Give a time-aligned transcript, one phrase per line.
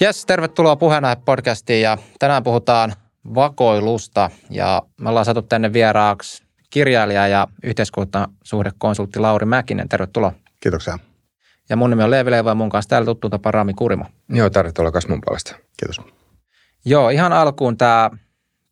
[0.00, 2.92] Jes, tervetuloa puheenaihe-podcastiin ja tänään puhutaan
[3.34, 9.88] vakoilusta ja me ollaan saatu tänne vieraaksi kirjailija ja yhteiskuntasuhdekonsultti Lauri Mäkinen.
[9.88, 10.32] Tervetuloa.
[10.60, 10.98] Kiitoksia.
[11.68, 14.04] Ja mun nimi on Leevi Leiva ja mun kanssa täällä tuttu tapa Rami Kurimo.
[14.28, 15.56] Joo, tervetuloa myös mun puolesta.
[15.76, 16.00] Kiitos.
[16.84, 18.10] Joo, ihan alkuun tämä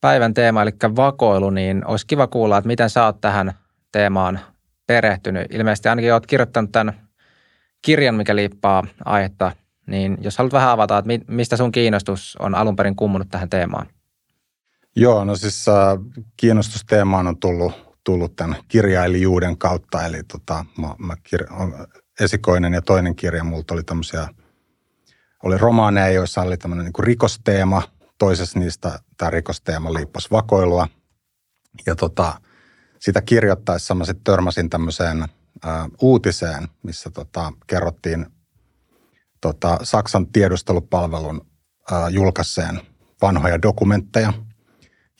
[0.01, 3.53] päivän teema, eli vakoilu, niin olisi kiva kuulla, että miten sä oot tähän
[3.93, 4.41] teemaan
[4.87, 5.55] perehtynyt.
[5.55, 6.95] Ilmeisesti ainakin oot kirjoittanut tämän
[7.83, 9.53] kirjan, mikä liippaa aihetta,
[9.87, 13.87] niin jos haluat vähän avata, että mistä sun kiinnostus on alun perin kummunut tähän teemaan?
[14.97, 15.75] Joo, no siis äh,
[16.37, 17.73] kiinnostus teemaan on tullut,
[18.05, 21.89] tullut tämän kirjailijuuden kautta, eli tota, mä, mä kir-
[22.21, 24.29] esikoinen ja toinen kirja, multa oli tämmöisiä,
[25.43, 27.83] oli romaaneja, joissa oli tämmöinen niin rikosteema,
[28.19, 30.89] toisessa niistä tämä rikosteema liippasi vakoilua,
[31.87, 32.41] ja tota,
[32.99, 35.29] sitä kirjoittaessa mä sitten törmäsin tämmöiseen ä,
[36.01, 38.27] uutiseen, missä tota, kerrottiin
[39.53, 41.47] tota, Saksan tiedustelupalvelun
[41.93, 42.81] ä, julkaiseen
[43.23, 44.33] vanhoja dokumentteja,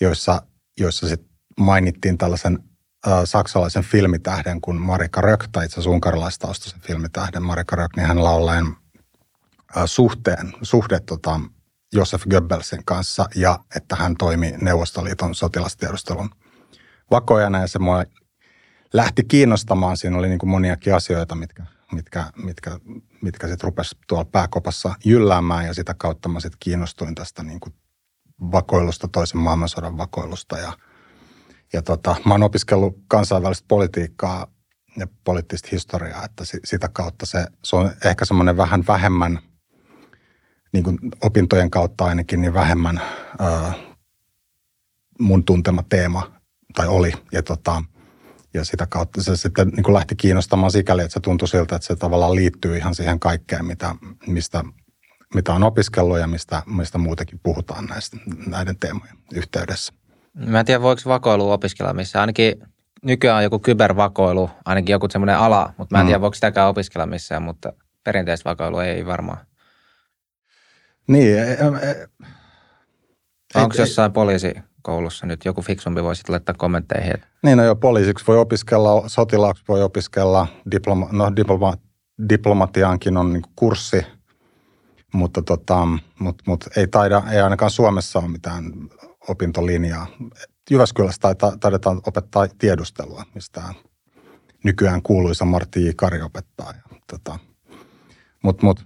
[0.01, 0.43] joissa,
[0.81, 1.21] joissa sit
[1.61, 2.59] mainittiin tällaisen
[3.07, 8.25] ä, saksalaisen filmitähden kuin Marika Rök, tai itse asiassa unkarilaistaustaisen filmitähden Marika Rök, niin hän
[8.25, 8.77] laulaen
[9.77, 11.41] ä, suhteen, suhde tota,
[11.93, 16.31] Josef Goebbelsin kanssa ja että hän toimi Neuvostoliiton sotilastiedustelun–
[17.11, 18.05] vakojana ja se mua
[18.93, 19.97] lähti kiinnostamaan.
[19.97, 22.79] Siinä oli niin kuin moniakin asioita, mitkä, mitkä, mitkä,
[23.23, 27.75] mitkä sitten rupesi tuolla pääkopassa jylläämään ja sitä kautta mä sitten kiinnostuin tästä niin kuin
[28.53, 30.73] vakoilusta, toisen maailmansodan vakoilusta ja,
[31.73, 34.47] ja tota, mä oon opiskellut kansainvälistä politiikkaa
[34.97, 39.39] ja poliittista historiaa, että sitä kautta se, se on ehkä semmoinen vähän vähemmän,
[40.73, 43.01] niin kuin opintojen kautta ainakin, niin vähemmän
[43.39, 43.73] ää,
[45.21, 46.33] mun tuntema teema
[46.75, 47.13] tai oli.
[47.33, 47.83] Ja, tota,
[48.57, 51.87] ja sitä kautta se sitten niin kuin lähti kiinnostamaan sikäli, että se tuntui siltä, että
[51.87, 53.95] se tavallaan liittyy ihan siihen kaikkeen, mitä,
[54.27, 54.65] mistä,
[55.35, 59.93] mitä on opiskellut ja mistä, mistä muutenkin puhutaan näistä, näiden teemojen yhteydessä.
[60.35, 62.21] Mä en tiedä, voiko vakoilu opiskella missä.
[62.21, 62.63] Ainakin
[63.03, 66.09] nykyään on joku kybervakoilu, ainakin joku semmoinen ala, mutta mä en mm.
[66.09, 67.73] tiedä, voiko sitäkään opiskella missään, mutta
[68.05, 69.39] perinteistä vakoilua ei varmaan.
[71.09, 71.39] Niin.
[71.39, 72.09] E, e,
[73.55, 74.55] Onko jossain poliisi
[74.87, 77.15] koulussa nyt joku fiksumpi voi sitten laittaa kommentteihin.
[77.43, 81.75] Niin, no jo poliisiksi voi opiskella, sotilaaksi voi opiskella, diploma, no diploma,
[82.29, 84.03] diplomatiaankin on niin kurssi,
[85.15, 85.89] mutta tota,
[86.19, 88.65] mut, mut ei taida, ei ainakaan Suomessa ole mitään
[89.29, 90.07] opintolinjaa.
[90.71, 93.63] Jyväskylässä taidetaan opettaa tiedustelua, mistä
[94.65, 95.91] nykyään kuuluisa Martti J.
[95.97, 96.75] Kari opettaa.
[97.13, 97.39] tota,
[98.43, 98.85] mutta mut,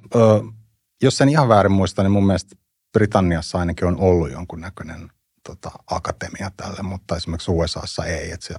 [1.03, 2.56] jos en ihan väärin muista, niin mun mielestä
[2.93, 5.11] Britanniassa ainakin on ollut jonkunnäköinen
[5.46, 8.32] tota, akatemia tälle, mutta esimerkiksi USAssa ei.
[8.32, 8.54] Et se,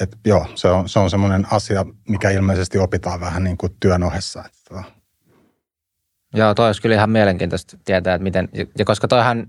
[0.00, 4.02] et, joo, se on, se on semmoinen asia, mikä ilmeisesti opitaan vähän niin kuin työn
[4.02, 4.44] ohessa.
[4.46, 4.84] Et, tota.
[6.34, 8.48] Joo, toi olisi kyllä ihan mielenkiintoista tietää, että miten,
[8.78, 9.46] ja koska toihan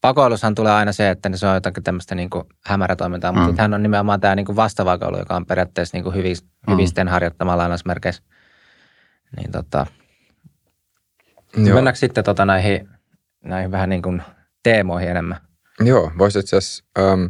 [0.00, 3.58] pakoilushan tulee aina se, että se on jotakin tämmöistä niin kuin hämärätoimintaa, mutta mm.
[3.58, 6.72] hän on nimenomaan tämä niin kuin vastavakoilu, joka on periaatteessa niin kuin hyvis, mm.
[6.72, 8.22] hyvisten harjoittamalla lainausmerkeissä.
[9.36, 9.86] Niin tota,
[11.56, 11.74] Joo.
[11.74, 12.88] mennäänkö sitten tota näihin,
[13.44, 14.22] näihin vähän niin kuin
[14.62, 15.49] teemoihin enemmän?
[15.84, 17.24] Joo, voisi itse asiassa ähm,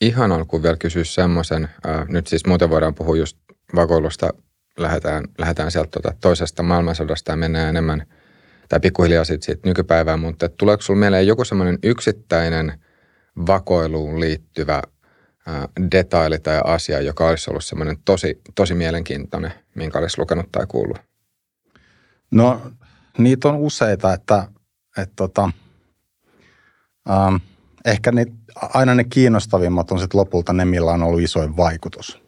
[0.00, 3.38] ihan alkuun vielä kysyä semmoisen, äh, nyt siis muuten voidaan puhua just
[3.74, 4.30] vakoilusta,
[4.78, 8.06] lähdetään, lähdetään sieltä tuota toisesta maailmansodasta ja mennään enemmän,
[8.68, 12.80] tai pikkuhiljaa sitten siitä nykypäivään, mutta tuleeko sinulla mieleen joku semmoinen yksittäinen
[13.46, 14.82] vakoiluun liittyvä
[15.48, 20.66] äh, detaili tai asia, joka olisi ollut semmoinen tosi, tosi mielenkiintoinen, minkä olisi lukenut tai
[20.66, 20.98] kuullut?
[22.30, 22.62] No,
[23.18, 24.48] niitä on useita, että,
[24.98, 25.50] että tota,
[27.10, 27.36] ähm,
[27.90, 32.22] ehkä ne, aina ne kiinnostavimmat on sitten lopulta ne, millä on ollut isoin vaikutus.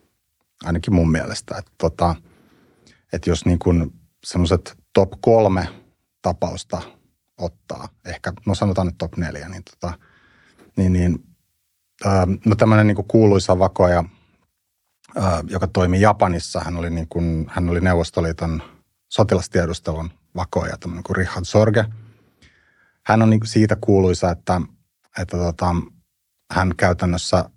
[0.64, 1.58] Ainakin mun mielestä.
[1.58, 2.14] Että tota,
[3.12, 3.92] että jos niin kuin
[4.24, 5.68] semmoiset top kolme
[6.22, 6.82] tapausta
[7.38, 9.98] ottaa, ehkä, no sanotaan nyt top neljä, niin, tota,
[10.76, 11.24] niin, niin
[12.04, 14.04] ää, no tämmöinen niin kuuluisa vakoja,
[15.16, 18.62] ää, joka toimi Japanissa, hän oli, niin kuin, hän oli Neuvostoliiton
[19.08, 21.84] sotilastiedustelun vakoja, tämmöinen kuin Richard Sorge.
[23.06, 24.60] Hän on niin siitä kuuluisa, että
[25.18, 25.74] että tota,
[26.52, 27.50] hän käytännössä,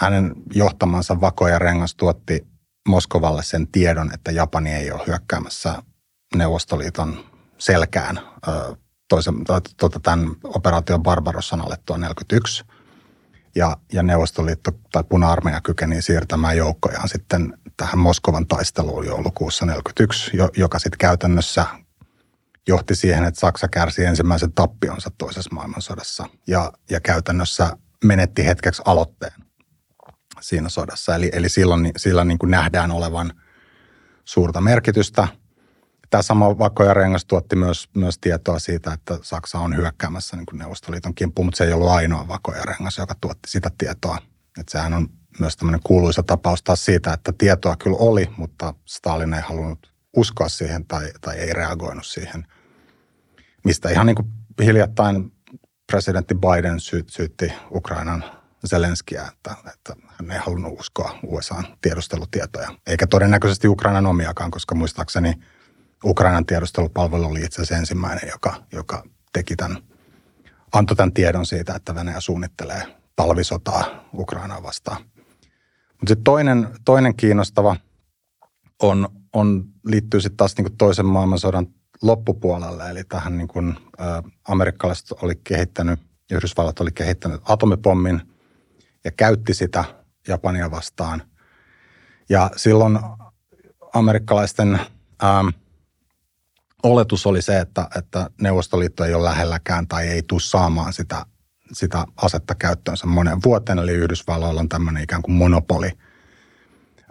[0.00, 2.46] hänen johtamansa vakoja rengas tuotti
[2.88, 5.82] Moskovalle sen tiedon, että Japani ei ole hyökkäämässä
[6.34, 7.24] Neuvostoliiton
[7.58, 8.20] selkään
[9.08, 9.34] toisen,
[9.76, 12.64] tuota, tämän operaation Barbarossan alettua 41.
[13.54, 20.78] Ja, ja Neuvostoliitto tai puna-armeija kykeni siirtämään joukkojaan sitten tähän Moskovan taisteluun joulukuussa 41, joka
[20.78, 21.66] sitten käytännössä
[22.68, 29.32] johti siihen, että Saksa kärsi ensimmäisen tappionsa toisessa maailmansodassa ja, ja käytännössä menetti hetkeksi aloitteen
[30.40, 31.14] siinä sodassa.
[31.14, 33.32] Eli, eli silloin, sillä niin kuin nähdään olevan
[34.24, 35.28] suurta merkitystä.
[36.10, 40.46] tämä sama Vako ja Rengas tuotti myös, myös tietoa siitä, että Saksa on hyökkäämässä niin
[40.46, 44.18] kuin Neuvostoliiton kimppuun, mutta se ei ollut ainoa Vako ja Rengas, joka tuotti sitä tietoa.
[44.60, 45.08] Että sehän on
[45.40, 50.48] myös tämmöinen kuuluisa tapaus taas siitä, että tietoa kyllä oli, mutta Stalin ei halunnut uskoa
[50.48, 52.46] siihen tai, tai ei reagoinut siihen,
[53.66, 54.28] mistä ihan niin kuin
[54.64, 55.32] hiljattain
[55.86, 58.24] presidentti Biden syyt, syytti Ukrainan
[58.66, 65.34] Zelenskiä, että, että hän ei halunnut uskoa USAn tiedustelutietoja, eikä todennäköisesti Ukrainan omiakaan, koska muistaakseni
[66.04, 69.02] Ukrainan tiedustelupalvelu oli itse asiassa ensimmäinen, joka, joka
[69.32, 69.78] teki tämän,
[70.72, 72.82] antoi tämän tiedon siitä, että Venäjä suunnittelee
[73.16, 75.02] talvisotaa Ukrainaa vastaan.
[75.88, 77.76] Mutta sitten toinen, toinen kiinnostava
[78.82, 81.66] on, on, liittyy sitten taas niin toisen maailmansodan
[82.02, 83.76] loppupuolelle, eli tähän niin kuin,
[84.48, 86.00] amerikkalaiset oli kehittänyt,
[86.30, 88.22] Yhdysvallat oli kehittänyt atomipommin
[89.04, 89.84] ja käytti sitä
[90.28, 91.22] Japania vastaan.
[92.28, 92.98] Ja silloin
[93.94, 94.80] amerikkalaisten ä,
[96.82, 101.26] oletus oli se, että, että Neuvostoliitto ei ole lähelläkään tai ei tule saamaan sitä,
[101.72, 105.90] sitä asetta käyttöönsä monen vuoteen, eli Yhdysvalloilla on tämmöinen ikään kuin monopoli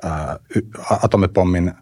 [0.06, 0.40] ä,
[1.04, 1.74] atomipommin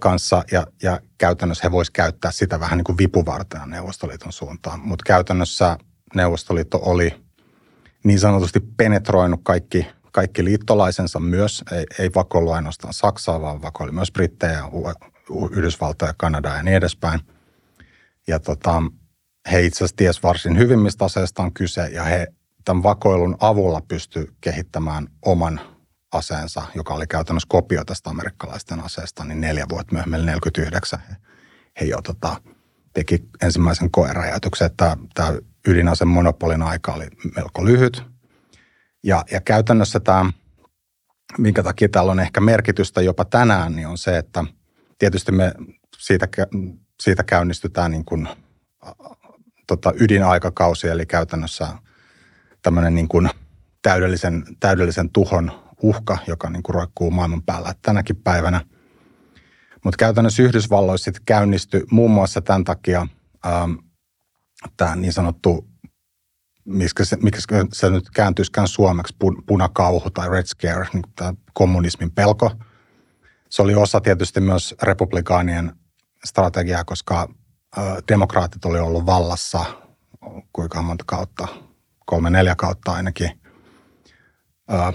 [0.00, 4.80] kanssa ja, ja käytännössä he voisivat käyttää sitä vähän niin kuin vipuvartena Neuvostoliiton suuntaan.
[4.80, 5.78] Mutta käytännössä
[6.14, 7.24] Neuvostoliitto oli
[8.04, 14.12] niin sanotusti penetroinut kaikki, kaikki liittolaisensa myös, ei, ei vakoillut ainoastaan Saksaa, vaan vakoili myös
[14.12, 14.64] Brittejä,
[15.50, 17.20] Yhdysvaltoja, Kanadaa ja niin edespäin.
[18.26, 18.82] Ja tota,
[19.52, 22.26] he itse asiassa ties varsin hyvin, mistä aseesta on kyse, ja he
[22.64, 25.60] tämän vakoilun avulla pysty kehittämään oman
[26.14, 31.16] aseensa, joka oli käytännössä kopio tästä amerikkalaisten aseesta, niin neljä vuotta myöhemmin, 49, he,
[31.80, 32.40] he jo tota,
[32.92, 35.32] teki ensimmäisen koeräjäytyksen, että tämä
[35.68, 38.02] ydinaseen monopolin aika oli melko lyhyt.
[39.04, 40.32] Ja, ja käytännössä tämä,
[41.38, 44.44] minkä takia täällä on ehkä merkitystä jopa tänään, niin on se, että
[44.98, 45.52] tietysti me
[45.98, 46.28] siitä,
[47.02, 48.28] siitä käynnistytään niin kuin,
[49.66, 51.68] tota, ydinaikakausi, eli käytännössä
[52.62, 53.30] tämmöinen niin kuin
[53.82, 58.60] täydellisen, täydellisen tuhon uhka, joka niin kuin roikkuu maailman päällä tänäkin päivänä.
[59.84, 63.06] Mutta käytännössä Yhdysvalloissa sitten käynnistyi muun muassa tämän takia
[63.46, 63.72] ähm,
[64.76, 65.68] tämä niin sanottu,
[66.64, 69.16] miksi se, miksi se nyt kääntyisikään suomeksi,
[69.46, 72.50] punakauhu tai red scare, niin tämä kommunismin pelko.
[73.50, 75.72] Se oli osa tietysti myös republikaanien
[76.24, 77.28] strategiaa, koska
[77.78, 79.64] äh, demokraatit oli ollut vallassa
[80.52, 81.48] kuinka monta kautta,
[82.06, 83.30] kolme neljä kautta ainakin–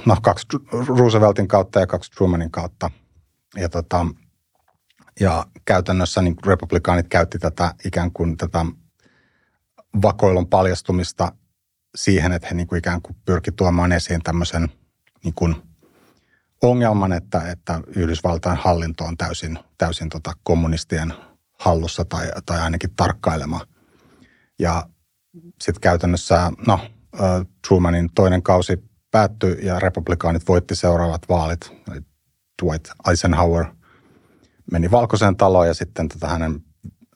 [0.06, 0.48] no kaksi
[0.88, 2.92] Rooseveltin kautta ja kaksi Trumanin kautta.
[3.56, 4.06] Ja, tota,
[5.20, 8.66] ja käytännössä niin republikaanit käytti tätä ikään kuin tätä
[10.02, 11.32] vakoilun paljastumista
[11.96, 14.70] siihen, että he niin kuin ikään kuin pyrki tuomaan esiin tämmöisen
[15.24, 15.56] niin kuin
[16.64, 21.14] ongelman, että, että Yhdysvaltain hallinto on täysin, täysin tota kommunistien
[21.60, 23.62] hallussa tai, tai ainakin tarkkailema.
[24.60, 24.90] Ja
[25.62, 26.80] sitten käytännössä, no,
[27.68, 31.72] Trumanin toinen kausi päättyi ja republikaanit voitti seuraavat vaalit.
[32.64, 33.66] Dwight Eisenhower
[34.72, 36.60] meni valkoiseen taloon ja sitten tota hänen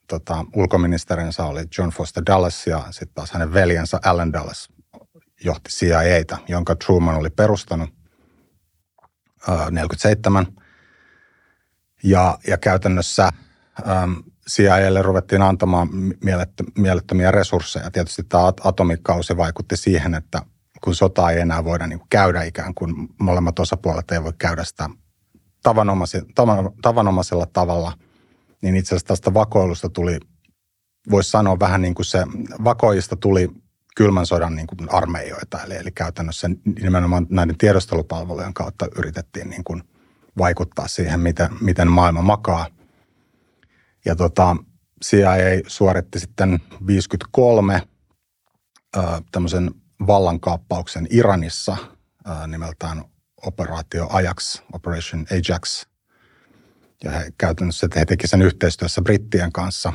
[0.07, 4.69] tota, ulkoministerinsä oli John Foster Dulles ja sitten taas hänen veljensä Allen Dulles
[5.43, 7.89] johti CIAtä, jonka Truman oli perustanut
[9.49, 10.47] äh, 47.
[12.03, 13.29] Ja, ja käytännössä
[13.87, 14.13] ähm,
[14.49, 15.89] CIAlle ruvettiin antamaan
[16.75, 17.91] mielettömiä resursseja.
[17.91, 20.41] Tietysti tämä atomikausi vaikutti siihen, että
[20.83, 24.63] kun sota ei enää voida niin kuin käydä ikään kuin molemmat osapuolet ei voi käydä
[24.63, 24.89] sitä
[26.81, 27.93] tavanomaisella tavalla,
[28.61, 30.19] niin itse asiassa tästä vakoilusta tuli,
[31.11, 32.23] voisi sanoa vähän niin kuin se,
[32.63, 33.49] vakoista tuli
[33.95, 36.49] kylmän sodan niin kuin armeijoita, eli, eli käytännössä
[36.81, 39.83] nimenomaan näiden tiedostelupalvelujen kautta yritettiin niin kuin
[40.37, 42.67] vaikuttaa siihen, miten, miten maailma makaa.
[44.05, 44.55] Ja tota,
[45.05, 45.33] CIA
[45.67, 47.81] suoritti sitten 53
[49.31, 49.71] tämmöisen
[50.07, 51.77] vallankaappauksen Iranissa
[52.47, 53.03] nimeltään
[53.45, 55.85] operaatio Ajax, Operation Ajax.
[57.03, 59.93] Ja he käytännössä he teki sen yhteistyössä brittien kanssa.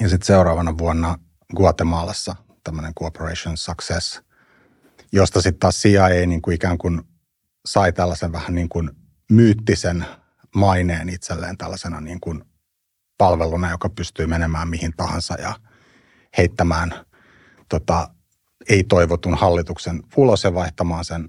[0.00, 1.18] Ja sitten seuraavana vuonna
[1.56, 4.20] Guatemalassa tämmöinen Cooperation Success,
[5.12, 7.02] josta sitten taas CIA niin kuin ikään kuin
[7.66, 8.90] sai tällaisen vähän niin kuin
[9.30, 10.06] myyttisen
[10.54, 12.44] maineen itselleen tällaisena niin kuin
[13.18, 15.54] palveluna, joka pystyy menemään mihin tahansa ja
[16.38, 16.94] heittämään
[17.68, 18.10] tota,
[18.68, 21.28] ei-toivotun hallituksen ulos ja vaihtamaan sen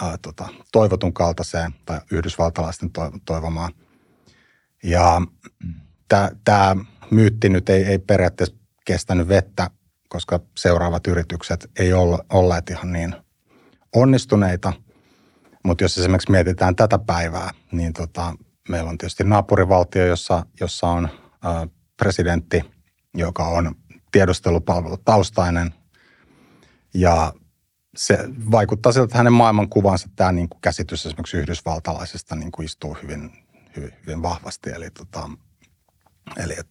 [0.00, 2.90] ää, tota, toivotun kaltaiseen tai yhdysvaltalaisten
[3.24, 3.72] toivomaan.
[4.84, 5.20] Ja
[6.44, 6.76] tämä
[7.10, 9.70] myytti nyt ei, ei periaatteessa kestänyt vettä,
[10.08, 13.14] koska seuraavat yritykset ei ole olleet ihan niin
[13.94, 14.72] onnistuneita.
[15.64, 18.34] Mutta jos esimerkiksi mietitään tätä päivää, niin tota,
[18.68, 21.08] meillä on tietysti naapurivaltio, jossa, jossa on
[21.96, 22.62] presidentti,
[23.14, 23.74] joka on
[24.12, 25.74] tiedustelupalvelutaustainen.
[26.96, 27.32] Ja
[27.96, 28.18] se
[28.50, 33.32] vaikuttaa siltä, että hänen maailmankuvansa, tämä niin kuin käsitys esimerkiksi yhdysvaltalaisesta niin kuin istuu hyvin,
[33.76, 34.70] hyvin, hyvin vahvasti.
[34.70, 35.30] Eli, tota,
[36.36, 36.66] eli et,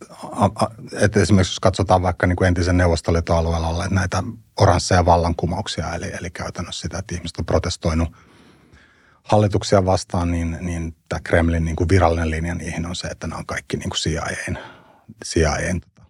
[0.93, 4.23] et esimerkiksi jos katsotaan vaikka niin kuin entisen neuvostoliiton alueella olleet näitä
[4.59, 8.09] oransseja vallankumouksia, eli, eli käytännössä sitä, että ihmiset on protestoinut
[9.23, 13.35] hallituksia vastaan, niin, niin tämä Kremlin niin kuin virallinen linja niihin on se, että ne
[13.35, 14.57] on kaikki niin kuin CIAn,
[15.25, 16.09] CIAn tota,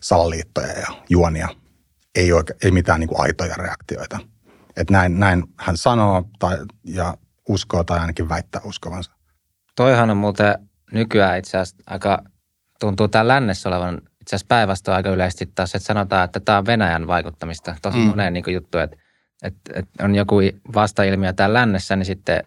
[0.00, 1.48] salaliittoja ja juonia–
[2.14, 4.18] ei, oike, ei mitään niin kuin aitoja reaktioita.
[4.76, 7.14] Et näin, näin hän sanoo tai, ja
[7.48, 9.12] uskoo tai ainakin väittää uskovansa.
[9.76, 10.54] Toihan on muuten
[10.92, 12.22] nykyään itse asiassa aika,
[12.80, 16.66] tuntuu täällä lännessä olevan itse asiassa päinvastoin aika yleisesti taas, että sanotaan, että tämä on
[16.66, 17.76] Venäjän vaikuttamista.
[17.82, 18.04] Tosi mm.
[18.04, 18.96] moneen niin juttu, että,
[19.42, 20.36] että, että on joku
[20.74, 22.44] vastailmiö täällä lännessä, niin sitten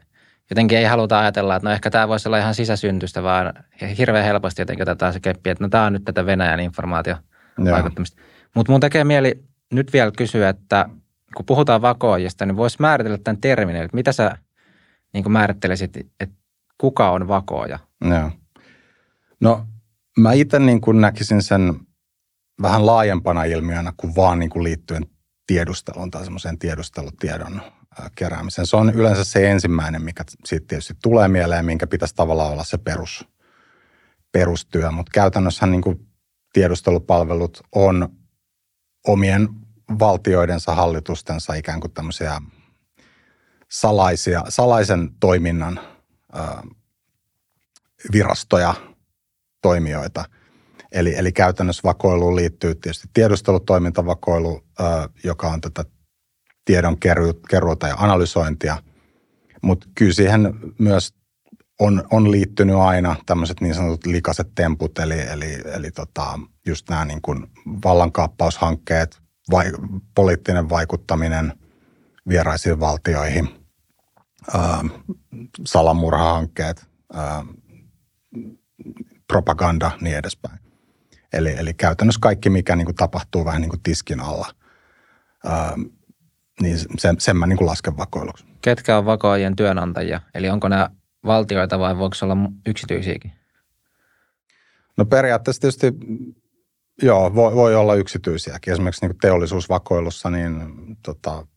[0.49, 3.53] jotenkin ei haluta ajatella, että no ehkä tämä voisi olla ihan sisäsyntystä, vaan
[3.97, 7.15] hirveän helposti jotenkin otetaan se keppi, että no tämä on nyt tätä Venäjän informaatio
[7.71, 8.21] vaikuttamista.
[8.55, 10.89] Mutta mun tekee mieli nyt vielä kysyä, että
[11.35, 14.37] kun puhutaan vakoajista, niin voisi määritellä tämän termin, että mitä sä
[15.13, 16.35] niin määrittelisit, että
[16.77, 17.79] kuka on vakooja?
[18.09, 18.31] Joo.
[19.39, 19.67] No
[20.17, 21.79] mä itse niin näkisin sen
[22.61, 25.05] vähän laajempana ilmiönä kuin vaan niin kuin liittyen
[25.47, 27.61] tiedusteluun tai semmoiseen tiedustelutiedon
[28.15, 28.67] keräämiseen.
[28.67, 32.77] Se on yleensä se ensimmäinen, mikä siitä tietysti tulee mieleen, minkä pitäisi tavallaan olla se
[32.77, 33.27] perus,
[34.31, 34.91] perustyö.
[34.91, 36.07] Mutta käytännössä niin kuin
[36.53, 38.09] tiedustelupalvelut on
[39.07, 39.49] omien
[39.99, 42.41] valtioidensa hallitustensa ikään kuin tämmöisiä
[43.71, 45.79] salaisia, salaisen toiminnan
[46.35, 46.41] ö,
[48.11, 48.73] virastoja,
[49.61, 50.25] toimijoita.
[50.91, 54.83] Eli, eli käytännössä vakoiluun liittyy tietysti tiedustelutoimintavakoilu, ö,
[55.23, 55.85] joka on tätä
[56.65, 56.97] tiedon
[57.49, 58.77] keruuta ja analysointia,
[59.61, 61.13] mutta kyllä siihen myös
[61.79, 67.05] on, on liittynyt aina tämmöiset niin sanotut likaset temput, eli, eli, eli tota, just nämä
[67.05, 67.47] niin kuin
[67.85, 69.71] vallankaappaushankkeet, vai,
[70.15, 71.53] poliittinen vaikuttaminen
[72.29, 73.49] vieraisiin valtioihin,
[74.53, 74.83] ää,
[75.65, 77.45] salamurhahankkeet, ää,
[79.27, 80.59] propaganda, niin edespäin.
[81.33, 84.47] Eli, eli käytännössä kaikki, mikä niin kuin tapahtuu vähän niin kuin tiskin alla,
[85.45, 85.73] ää,
[86.61, 88.45] niin sen, sen mä niin kuin lasken vakoiluksi.
[88.61, 90.21] Ketkä on vakoajien työnantajia?
[90.33, 90.89] Eli onko nämä
[91.25, 93.31] valtioita vai voiko olla yksityisiäkin?
[94.97, 95.93] No periaatteessa tietysti
[97.01, 98.73] joo, voi, voi olla yksityisiäkin.
[98.73, 100.61] Esimerkiksi niin teollisuusvakoilussa niin
[101.05, 101.47] tota,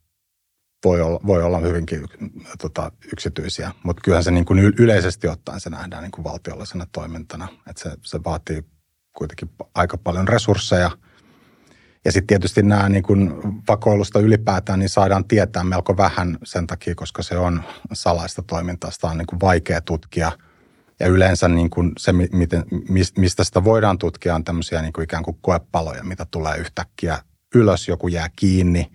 [0.85, 2.07] voi, olla, voi olla hyvinkin
[2.61, 7.49] tota, yksityisiä, mutta kyllähän se niin kuin yleisesti ottaen se nähdään niin kuin valtiollisena toimintana.
[7.71, 8.65] Että se, se vaatii
[9.13, 10.91] kuitenkin aika paljon resursseja.
[12.05, 13.35] Ja sitten tietysti nämä niin kuin
[13.69, 18.91] vakoilusta ylipäätään niin saadaan tietää melko vähän sen takia, koska se on salaista toimintaa.
[18.91, 20.33] Sitä on niin vaikea tutkia–
[21.01, 22.65] ja yleensä niin kuin se, miten,
[23.17, 27.19] mistä sitä voidaan tutkia, on tämmöisiä niin kuin ikään kuin koepaloja, mitä tulee yhtäkkiä
[27.55, 28.93] ylös, joku jää kiinni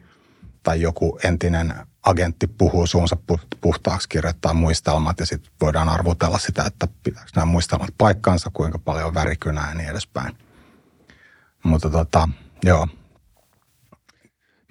[0.64, 3.18] tai joku entinen agentti puhuu suunsa
[3.62, 9.14] puhtaaksi, kirjoittaa muistelmat ja sitten voidaan arvotella sitä, että pitääkö nämä muistelmat paikkansa, kuinka paljon
[9.14, 10.38] värikynää ja niin edespäin.
[11.64, 12.30] Mutta tota,
[12.64, 12.88] joo.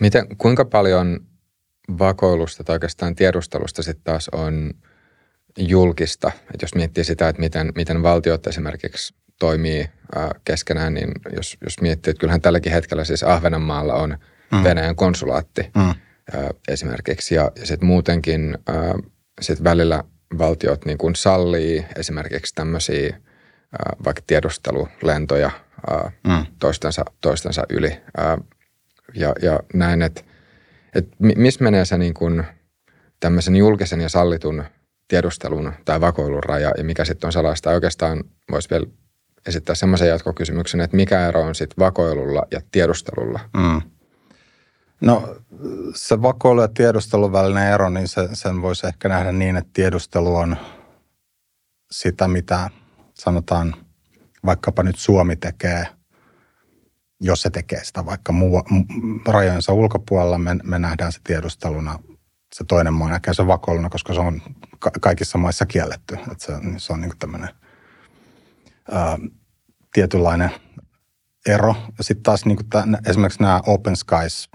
[0.00, 1.20] Miten, kuinka paljon
[1.98, 4.70] vakoilusta tai oikeastaan tiedustelusta sitten taas on–
[5.58, 6.32] julkista.
[6.36, 11.80] että jos miettii sitä, että miten, miten valtiot esimerkiksi toimii ää, keskenään, niin jos, jos
[11.80, 14.18] miettii, että kyllähän tälläkin hetkellä siis Ahvenanmaalla on
[14.52, 14.64] mm.
[14.64, 15.82] Venäjän konsulaatti mm.
[15.82, 15.94] ää,
[16.68, 17.34] esimerkiksi.
[17.34, 18.94] Ja, ja sitten muutenkin ää,
[19.40, 20.04] sit välillä
[20.38, 23.16] valtiot niin kuin sallii esimerkiksi tämmöisiä
[24.04, 25.50] vaikka tiedustelulentoja
[25.90, 26.43] ää, mm.
[26.58, 28.00] Toistensa, toistensa yli.
[28.16, 28.38] Ää,
[29.14, 30.22] ja, ja näin, että
[30.94, 32.44] et missä menee se niin kuin
[33.20, 34.64] tämmöisen julkisen ja sallitun
[35.08, 37.70] tiedustelun tai vakoilun raja ja mikä sitten on salaista.
[37.70, 38.86] Oikeastaan voisi vielä
[39.46, 43.40] esittää semmoisen jatkokysymyksen, että mikä ero on sitten vakoilulla ja tiedustelulla?
[43.56, 43.82] Mm.
[45.00, 45.36] No
[45.94, 50.36] se vakoilu ja tiedustelun välinen ero, niin se, sen voisi ehkä nähdä niin, että tiedustelu
[50.36, 50.56] on
[51.90, 52.70] sitä, mitä
[53.14, 53.74] sanotaan
[54.46, 55.86] vaikkapa nyt Suomi tekee,
[57.20, 58.62] jos se tekee sitä vaikka muu,
[59.26, 61.98] rajojensa ulkopuolella, me, me nähdään se tiedusteluna
[62.54, 64.42] se toinen maa näkee sen vakoiluna, koska se on
[64.78, 66.14] ka- kaikissa maissa kielletty.
[66.14, 67.48] Että se, se on niin tämmöinen
[69.92, 70.50] tietynlainen
[71.46, 71.74] ero.
[72.00, 74.48] Sitten taas niin tämän, esimerkiksi nämä Open Skies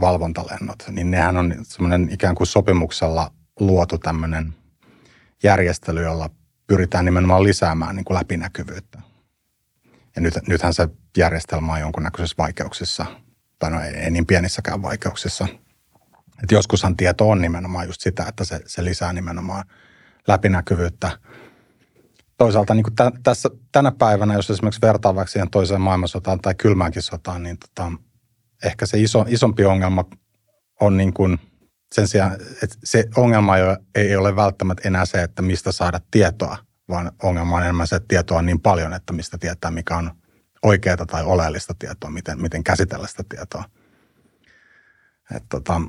[0.00, 4.54] valvontalennot, niin nehän on semmoinen ikään kuin sopimuksella luotu tämmöinen
[5.42, 6.30] järjestely, jolla
[6.66, 9.11] pyritään nimenomaan lisäämään niin kuin läpinäkyvyyttä.
[10.16, 13.06] Ja nyt, nythän se järjestelmä on jonkunnäköisissä vaikeuksissa,
[13.58, 15.48] tai no ei, ei niin pienissäkään vaikeuksissa–
[16.42, 19.64] et joskushan tieto on nimenomaan just sitä, että se, se lisää nimenomaan
[20.28, 21.18] läpinäkyvyyttä.
[22.38, 27.02] toisaalta niin tä, tässä, tänä päivänä, jos esimerkiksi vertaa vaikka siihen toiseen maailmansotaan tai kylmäänkin
[27.02, 27.92] sotaan, niin tota,
[28.64, 30.04] ehkä se iso, isompi ongelma
[30.80, 31.38] on niin kuin
[31.94, 33.54] sen sijaan, että se ongelma
[33.94, 36.56] ei ole välttämättä enää se, että mistä saada tietoa,
[36.92, 40.10] vaan ongelma on enemmän se, että tietoa on niin paljon, että mistä tietää, mikä on
[40.62, 43.64] oikeaa tai oleellista tietoa, miten, miten käsitellä sitä tietoa.
[45.34, 45.80] Että tota,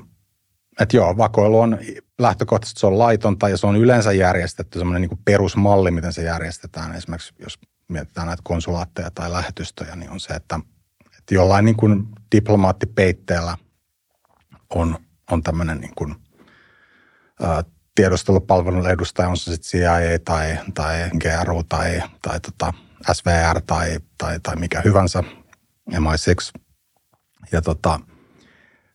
[0.80, 1.78] et joo, vakoilu on
[2.18, 6.94] lähtökohtaisesti se on laitonta ja se on yleensä järjestetty semmoinen niin perusmalli, miten se järjestetään.
[6.94, 7.58] Esimerkiksi jos
[7.88, 10.60] mietitään näitä konsulaatteja tai lähetystöjä, niin on se, että,
[11.18, 12.06] että jollain niin kuin
[12.36, 13.56] diplomaattipeitteellä
[14.70, 14.98] on,
[15.30, 16.14] on tämmöinen niin kuin,
[17.42, 22.72] ä, tiedustelupalvelun edustaja, on se sitten CIA tai, tai GRU tai, tai tota
[23.12, 25.22] SVR tai, tai, tai mikä hyvänsä,
[25.90, 26.60] MI6.
[27.52, 28.00] Ja tota,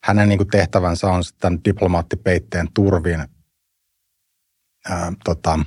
[0.03, 3.25] hänen niin kuin tehtävänsä on sitten diplomaattipeitteen turvin
[4.89, 5.59] ää, tota,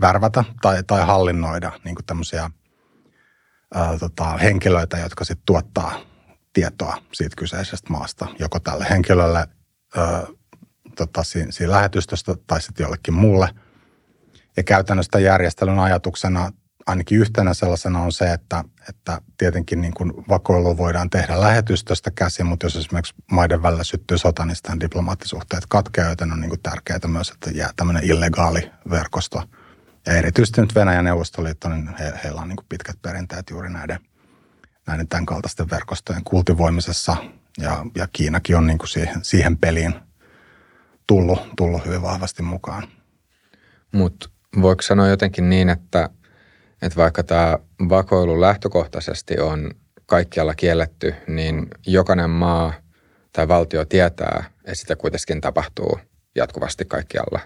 [0.00, 2.50] värvätä tai, tai hallinnoida niin kuin tämmöisiä
[3.74, 6.00] ää, tota, henkilöitä, jotka sitten tuottaa
[6.52, 9.46] tietoa siitä kyseisestä maasta, joko tälle henkilölle
[9.96, 10.26] ää,
[10.96, 13.48] tota, siinä, siinä lähetystöstä tai sitten jollekin muulle.
[14.56, 16.52] Ja käytännössä järjestelyn ajatuksena
[16.86, 22.46] ainakin yhtenä sellaisena on se, että, että tietenkin niin kuin vakoilu voidaan tehdä lähetystöstä käsin,
[22.46, 26.62] mutta jos esimerkiksi maiden välillä syttyy sota, niin sitten diplomaattisuhteet katkeaa, joten on niin kuin
[26.62, 29.42] tärkeää myös, että jää tämmöinen illegaali verkosto.
[30.06, 33.98] Ja erityisesti nyt Venäjän Neuvostoliitto, niin he, heillä on niin kuin pitkät perinteet juuri näiden,
[34.86, 37.16] näiden tämän kaltaisten verkostojen kultivoimisessa.
[37.58, 39.94] Ja, ja Kiinakin on niin kuin siihen, siihen peliin
[41.14, 42.88] tullut, tullut hyvin vahvasti mukaan.
[43.92, 44.28] Mutta
[44.62, 46.08] voiko sanoa jotenkin niin, että–
[46.82, 49.70] että vaikka tämä vakoilu lähtökohtaisesti on
[50.06, 52.72] kaikkialla kielletty, niin jokainen maa
[53.32, 55.98] tai valtio tietää, että sitä kuitenkin tapahtuu
[56.34, 57.40] jatkuvasti kaikkialla.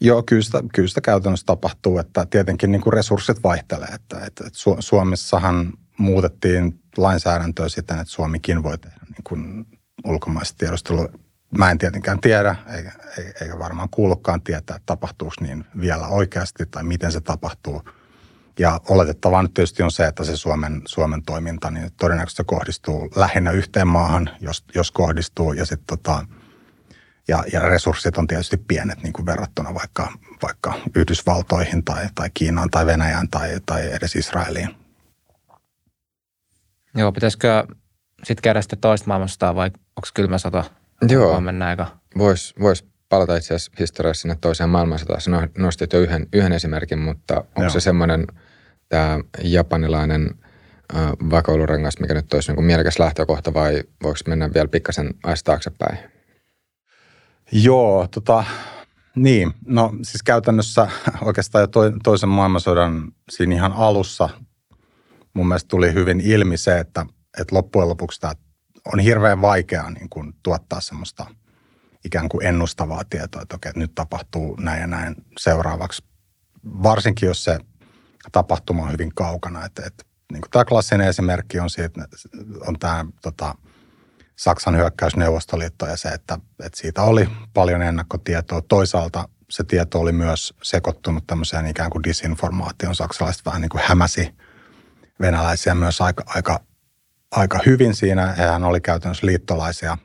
[0.00, 3.88] Joo, kyllä sitä, kyllä sitä käytännössä tapahtuu, että tietenkin niin kuin resurssit vaihtelee.
[3.88, 4.44] Että, että,
[4.80, 9.66] Suomessahan muutettiin lainsäädäntöä siten, että Suomikin voi tehdä niin kuin
[10.04, 11.08] ulkomaista tiedustelua.
[11.58, 12.92] Mä en tietenkään tiedä, eikä,
[13.40, 17.82] eikä varmaan kuulukaan tietää, tapahtuuko niin vielä oikeasti tai miten se tapahtuu–
[18.58, 23.50] ja oletettavaa nyt tietysti on se, että se Suomen, Suomen toiminta niin todennäköisesti kohdistuu lähinnä
[23.50, 25.52] yhteen maahan, jos, jos kohdistuu.
[25.52, 26.26] Ja, sit tota,
[27.28, 32.70] ja, ja resurssit on tietysti pienet niin kuin verrattuna vaikka, vaikka Yhdysvaltoihin tai, tai Kiinaan
[32.70, 34.76] tai Venäjään tai, tai edes Israeliin.
[36.94, 37.66] Joo, pitäisikö
[38.24, 40.64] sitten käydä sitten toista maailmasta vai onko kylmä sota?
[41.08, 41.42] Joo,
[42.18, 45.20] voisi vois palata itse asiassa historiassa sinne toiseen maailmansotaan.
[45.20, 47.70] Sä nostit jo yhden, yhden esimerkin, mutta onko Joo.
[47.70, 48.26] se semmoinen–
[48.88, 50.34] tämä japanilainen
[50.96, 55.98] äh, vakoilurengas, mikä nyt olisi niin mielekäs lähtökohta vai voiko mennä vielä pikkasen ajas taaksepäin?
[57.52, 58.44] Joo, tota,
[59.14, 59.52] niin.
[59.66, 60.88] No siis käytännössä
[61.24, 64.28] oikeastaan jo to, toisen maailmansodan siinä ihan alussa
[65.34, 67.06] mun mielestä tuli hyvin ilmi se, että,
[67.40, 68.32] että loppujen lopuksi tämä
[68.84, 71.26] on hirveän vaikeaa niin kuin tuottaa semmoista
[72.04, 76.04] ikään kuin ennustavaa tietoa, että okei, nyt tapahtuu näin ja näin seuraavaksi.
[76.64, 77.58] Varsinkin jos se
[78.32, 79.64] tapahtuma on hyvin kaukana.
[79.64, 82.08] Että, että, niin kuin tämä klassinen esimerkki on siitä,
[82.66, 83.54] on tämä tota,
[84.36, 88.62] Saksan hyökkäys Neuvostoliittoon ja se, että, että siitä oli paljon ennakkotietoa.
[88.62, 92.94] Toisaalta se tieto oli myös sekoittunut tämmöiseen ikään kuin disinformaation.
[92.94, 94.34] Saksalaiset vähän niin kuin hämäsi
[95.20, 96.60] venäläisiä myös aika, aika,
[97.30, 98.26] aika hyvin siinä.
[98.32, 99.98] Hehän oli käytännössä liittolaisia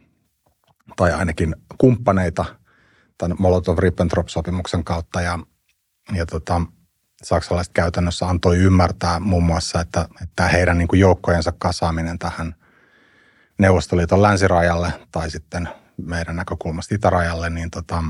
[0.96, 2.46] tai ainakin kumppaneita
[3.18, 5.22] tämän Molotov-Ribbentrop-sopimuksen kautta.
[5.22, 5.40] Ja,
[6.14, 6.62] ja tota,
[7.24, 12.56] saksalaiset käytännössä antoi ymmärtää muun muassa, että, että heidän niin joukkojensa kasaaminen tähän
[13.60, 18.04] Neuvostoliiton länsirajalle tai sitten meidän näkökulmasta itärajalle, niin tota,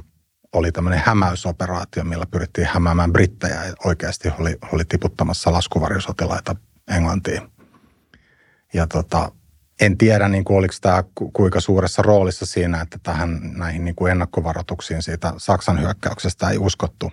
[0.54, 6.56] oli tämmöinen hämäysoperaatio, millä pyrittiin hämäämään brittejä oikeasti oli, oli tiputtamassa laskuvarjosotilaita
[6.88, 7.53] Englantiin.
[8.74, 9.32] Ja tota,
[9.82, 14.12] en tiedä, niin kuin, oliko tämä kuinka suuressa roolissa siinä, että tähän näihin niin kuin
[14.12, 17.12] ennakkovaroituksiin siitä Saksan hyökkäyksestä ei uskottu.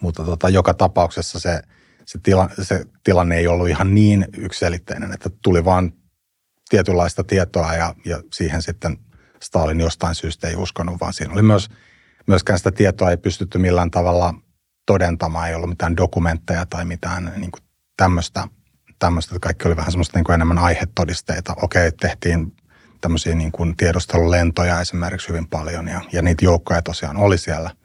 [0.00, 1.62] Mutta tota, joka tapauksessa se,
[2.06, 5.92] se, tila, se tilanne ei ollut ihan niin yksilitteinen, että tuli vaan
[6.68, 8.98] tietynlaista tietoa ja, ja siihen sitten
[9.42, 11.68] Stalin jostain syystä ei uskonut, vaan siinä oli myös,
[12.26, 14.34] myöskään sitä tietoa ei pystytty millään tavalla
[14.86, 17.62] todentamaan, ei ollut mitään dokumentteja tai mitään niin kuin
[17.96, 18.48] tämmöistä,
[18.98, 21.54] tämmöistä, että kaikki oli vähän semmoista niin kuin enemmän aihetodisteita.
[21.62, 22.56] Okei, tehtiin
[23.00, 27.70] tämmöisiä niin kuin tiedustelulentoja esimerkiksi hyvin paljon ja, ja niitä joukkoja tosiaan oli siellä–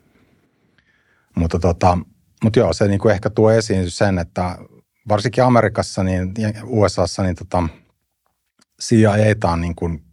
[1.36, 1.98] mutta tota,
[2.44, 4.58] mutta joo, se niinku ehkä tuo esiin sen, että
[5.08, 7.64] varsinkin Amerikassa niin, ja USAssa niin tota,
[8.82, 10.04] CIA on niin kuin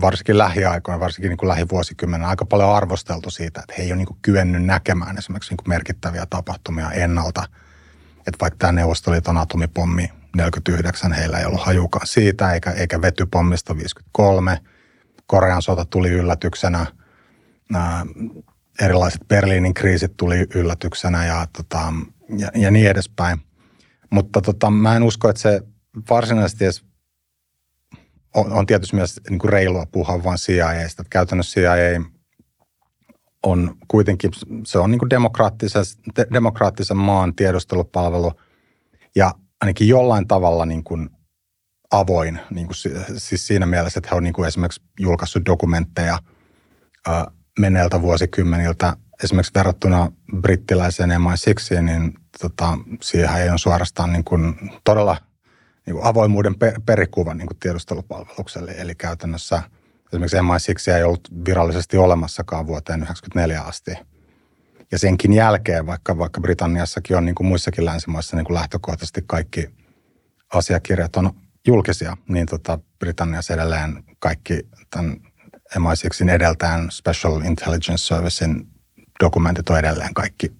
[0.00, 4.06] varsinkin lähiaikoina, varsinkin niin kuin lähivuosikymmenen aika paljon arvosteltu siitä, että he ei ole niin
[4.06, 7.48] kuin kyennyt näkemään esimerkiksi niin kuin merkittäviä tapahtumia ennalta.
[8.26, 14.58] Että vaikka tämä Neuvostoliiton atomipommi 49, heillä ei ollut hajukaan siitä, eikä, eikä vetypommista 53.
[15.26, 16.86] Korean sota tuli yllätyksenä.
[17.70, 18.06] Nämä
[18.80, 21.92] erilaiset Berliinin kriisit tuli yllätyksenä ja, tota,
[22.38, 23.40] ja, ja niin edespäin.
[24.10, 25.62] Mutta tota, mä en usko, että se
[26.10, 26.84] varsinaisesti edes
[28.34, 31.04] on, on tietysti myös niin kuin reilua puhua vain CIAista.
[31.10, 32.00] Käytännössä CIA
[33.42, 34.30] on kuitenkin,
[34.66, 35.84] se on niin kuin demokraattisen,
[36.32, 38.32] demokraattisen maan tiedustelupalvelu
[39.16, 41.10] ja ainakin jollain tavalla niin kuin
[41.90, 42.76] avoin, niin kuin,
[43.16, 46.18] siis siinä mielessä, että he on niin kuin esimerkiksi julkaissut dokumentteja
[47.06, 54.54] ää, menneiltä vuosikymmeniltä, esimerkiksi verrattuna brittiläiseen MI6, niin tota, siihen ei ole suorastaan niin kuin
[54.84, 55.16] todella–
[55.86, 58.74] niin kuin avoimuuden per, perikuva niin kuin tiedustelupalvelukselle.
[58.78, 59.62] Eli käytännössä
[60.16, 63.90] esimerkiksi MI6 ei ollut virallisesti olemassakaan vuoteen 1994 asti.
[64.92, 69.70] Ja senkin jälkeen, vaikka, vaikka Britanniassakin on niin kuin muissakin länsimaissa niin kuin lähtökohtaisesti kaikki
[70.54, 71.30] asiakirjat on
[71.66, 75.16] julkisia, niin tota Britanniassa edelleen kaikki tämän
[75.76, 78.68] MI6 edeltään Special Intelligence Servicein
[79.24, 80.52] dokumentit on edelleen kaikki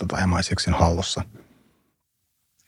[0.00, 1.22] tota MI6 hallussa.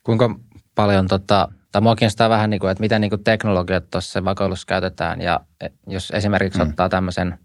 [0.03, 0.39] Kuinka
[0.75, 4.67] paljon tota, tai mua kiinnostaa vähän, niin kuin, että miten niin kuin teknologiat tuossa vakoilussa
[4.67, 5.21] käytetään.
[5.21, 6.69] Ja e, jos esimerkiksi mm.
[6.69, 7.39] ottaa tämmöisen,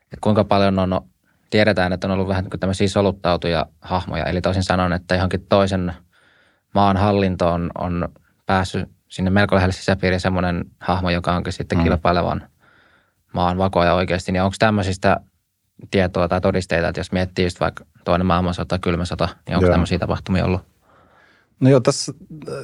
[0.00, 1.00] että kuinka paljon on,
[1.50, 4.24] tiedetään, että on ollut vähän niin kuin tämmöisiä soluttautuja hahmoja.
[4.24, 5.92] Eli toisin sanoen, että johonkin toisen
[6.74, 8.08] maan hallinto on, on
[8.46, 11.84] päässyt sinne melko lähelle sisäpiiriin semmoinen hahmo, joka onkin sitten mm.
[11.84, 12.48] kilpailevan
[13.32, 14.32] maan vakoja oikeasti.
[14.32, 15.20] Niin onko tämmöisistä
[15.90, 19.72] tietoa tai todisteita, että jos miettii just vaikka toinen maailmansota, kylmä sota, niin onko Joo.
[19.72, 20.62] tämmöisiä tapahtumia ollut?
[21.60, 22.12] No joo, tässä,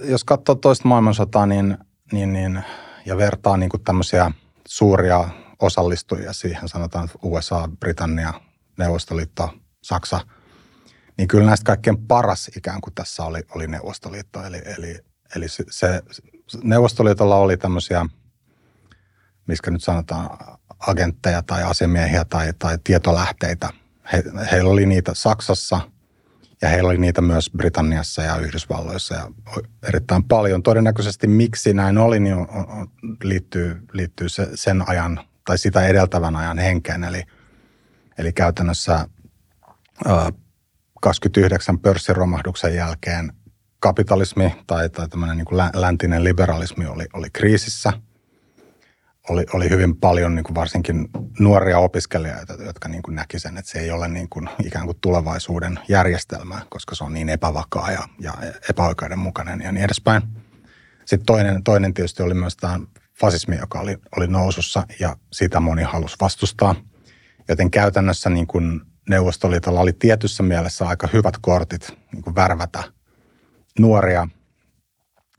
[0.04, 1.78] jos katsoo toista maailmansotaa niin,
[2.12, 2.64] niin, niin,
[3.06, 4.30] ja vertaa niin tämmöisiä
[4.68, 5.28] suuria
[5.60, 8.34] osallistujia siihen, sanotaan USA, Britannia,
[8.78, 9.50] Neuvostoliitto,
[9.82, 10.20] Saksa,
[11.18, 14.44] niin kyllä näistä kaikkein paras ikään kuin tässä oli, oli Neuvostoliitto.
[14.44, 14.98] Eli, eli,
[15.36, 16.02] eli se, se,
[16.62, 18.06] Neuvostoliitolla oli tämmöisiä,
[19.46, 20.38] miskä nyt sanotaan,
[20.78, 23.68] agentteja tai asemiehiä tai, tai tietolähteitä.
[24.12, 25.80] He, heillä oli niitä Saksassa–
[26.62, 29.30] ja heillä oli niitä myös Britanniassa ja Yhdysvalloissa ja
[29.88, 30.62] erittäin paljon.
[30.62, 32.90] Todennäköisesti miksi näin oli, niin on, on,
[33.22, 37.04] liittyy, liittyy se, sen ajan tai sitä edeltävän ajan henkeen.
[37.04, 37.22] Eli,
[38.18, 39.08] eli käytännössä
[40.06, 40.32] ää,
[41.02, 43.32] 29 pörssiromahduksen jälkeen
[43.78, 47.92] kapitalismi tai, tai tämmöinen niin kuin läntinen liberalismi oli, oli kriisissä–
[49.28, 51.08] oli, oli hyvin paljon niin kuin varsinkin
[51.38, 54.98] nuoria opiskelijoita, jotka niin kuin näki sen, että se ei ole niin kuin ikään kuin
[55.00, 58.34] tulevaisuuden järjestelmä, koska se on niin epävakaa ja, ja
[58.70, 60.22] epäoikeudenmukainen ja niin edespäin.
[61.04, 62.80] Sitten toinen, toinen tietysti oli myös tämä
[63.20, 66.74] fasismi, joka oli, oli nousussa ja sitä moni halusi vastustaa.
[67.48, 72.84] Joten käytännössä niin kuin Neuvostoliitolla oli tietyssä mielessä aika hyvät kortit niin kuin värvätä
[73.78, 74.28] nuoria.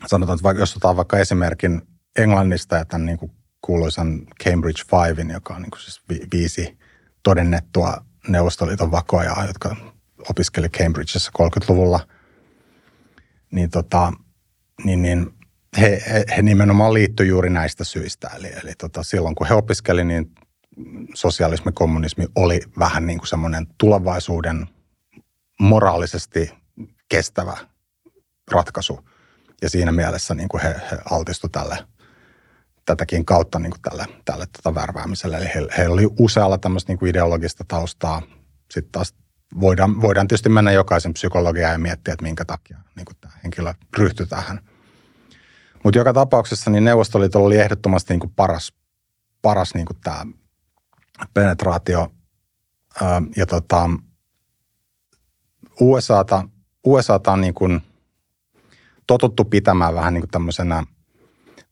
[0.05, 1.81] Sanotaan, että jos otetaan vaikka esimerkin
[2.17, 3.31] Englannista ja tämän niin kuin
[3.67, 6.01] kuuluisan Cambridge Fivein, joka on niin kuin siis
[6.33, 6.77] viisi
[7.23, 9.75] todennettua Neuvostoliiton vakoja, jotka
[10.29, 11.99] opiskeli Cambridgeissa 30-luvulla,
[13.51, 14.13] niin, tota,
[14.83, 15.33] niin, niin
[15.81, 18.29] he, he, he nimenomaan liittyi juuri näistä syistä.
[18.35, 20.31] Eli, eli tota, silloin kun he opiskeli, niin
[21.13, 24.67] sosialismi, kommunismi oli vähän niin kuin semmoinen tulevaisuuden
[25.59, 26.53] moraalisesti
[27.09, 27.57] kestävä
[28.51, 29.09] ratkaisu.
[29.61, 31.77] Ja siinä mielessä niin kuin he, he altistuivat tälle–
[32.87, 35.37] tätäkin kautta niin kuin tälle, tälle tota värväämiselle.
[35.37, 38.21] Eli heillä, heillä oli usealla tämmöistä niin kuin ideologista taustaa.
[38.71, 39.15] Sitten taas
[39.61, 43.73] voidaan, voidaan tietysti mennä jokaisen psykologiaan ja miettiä, että minkä takia niin kuin tämä henkilö
[43.97, 44.59] ryhtyi tähän.
[45.83, 48.73] Mutta joka tapauksessa niin Neuvostoliitolla oli ehdottomasti niin kuin paras,
[49.41, 50.25] paras niin kuin tämä
[51.33, 52.11] penetraatio.
[53.35, 53.89] Ja tota,
[55.81, 56.49] USAta,
[56.85, 57.81] USAta on niin kuin
[59.07, 60.83] totuttu pitämään vähän niin kuin tämmöisenä–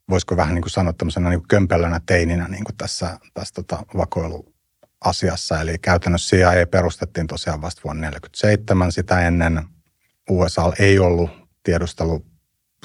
[0.09, 3.83] voisiko vähän niin kuin sanoa tämmöisenä niin kuin kömpelönä teininä niin kuin tässä, tässä tota
[3.97, 5.61] vakoiluasiassa.
[5.61, 8.91] Eli käytännössä CIA perustettiin tosiaan vasta vuonna 1947.
[8.91, 9.63] Sitä ennen
[10.29, 11.29] USA ei ollut
[11.63, 12.25] tiedustelu,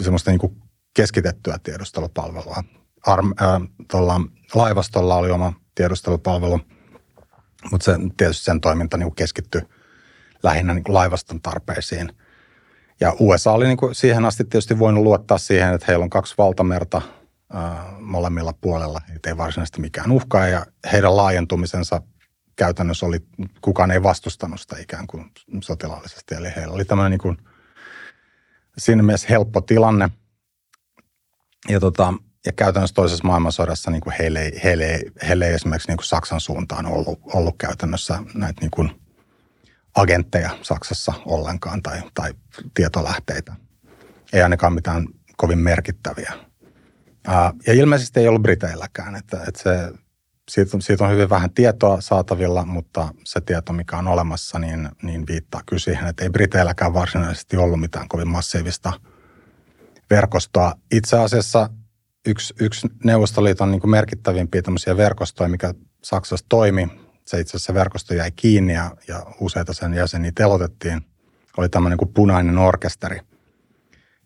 [0.00, 0.62] semmoista niin kuin
[0.94, 2.64] keskitettyä tiedustelupalvelua.
[3.06, 4.20] Arm, äh, tuolla
[4.54, 6.60] laivastolla oli oma tiedustelupalvelu,
[7.70, 9.62] mutta se, tietysti sen toiminta niin keskittyi
[10.42, 12.12] lähinnä niin kuin laivaston tarpeisiin–
[13.00, 16.34] ja USA oli niin kuin siihen asti tietysti voinut luottaa siihen, että heillä on kaksi
[16.38, 17.02] valtamerta
[17.52, 19.00] ää, molemmilla puolella.
[19.08, 22.02] Heitä ei varsinaisesti mikään uhkaa ja heidän laajentumisensa
[22.56, 23.18] käytännössä oli,
[23.60, 25.30] kukaan ei vastustanut sitä ikään kuin
[25.62, 26.34] sotilaallisesti.
[26.34, 27.36] Eli heillä oli tämmöinen niin kuin,
[28.78, 30.10] siinä mielessä helppo tilanne.
[31.68, 32.14] Ja tota,
[32.46, 36.06] ja käytännössä toisessa maailmansodassa niin kuin heille, ei, heille, ei, heille ei esimerkiksi niin kuin
[36.06, 39.00] Saksan suuntaan ollut, ollut käytännössä näitä niin kuin
[39.94, 42.34] agentteja Saksassa ollenkaan tai, tai
[42.74, 43.52] tietolähteitä.
[44.32, 46.32] Ei ainakaan mitään kovin merkittäviä.
[47.66, 49.92] Ja ilmeisesti ei ollut Briteilläkään, että, että se,
[50.50, 55.26] siitä, siitä on hyvin vähän tietoa saatavilla, mutta se tieto, mikä on olemassa, niin, niin
[55.26, 58.92] viittaa kyllä siihen, että ei Briteilläkään varsinaisesti ollut mitään kovin massiivista
[60.10, 60.74] verkostoa.
[60.92, 61.70] Itse asiassa
[62.26, 65.74] yksi, yksi Neuvostoliiton niin kuin merkittävimpiä tämmöisiä verkostoja, mikä
[66.04, 66.88] Saksassa toimi,
[67.30, 71.00] se itse asiassa verkosto jäi kiinni ja, ja useita sen jäseniä telotettiin,
[71.56, 73.20] oli tämmöinen kuin punainen orkesteri.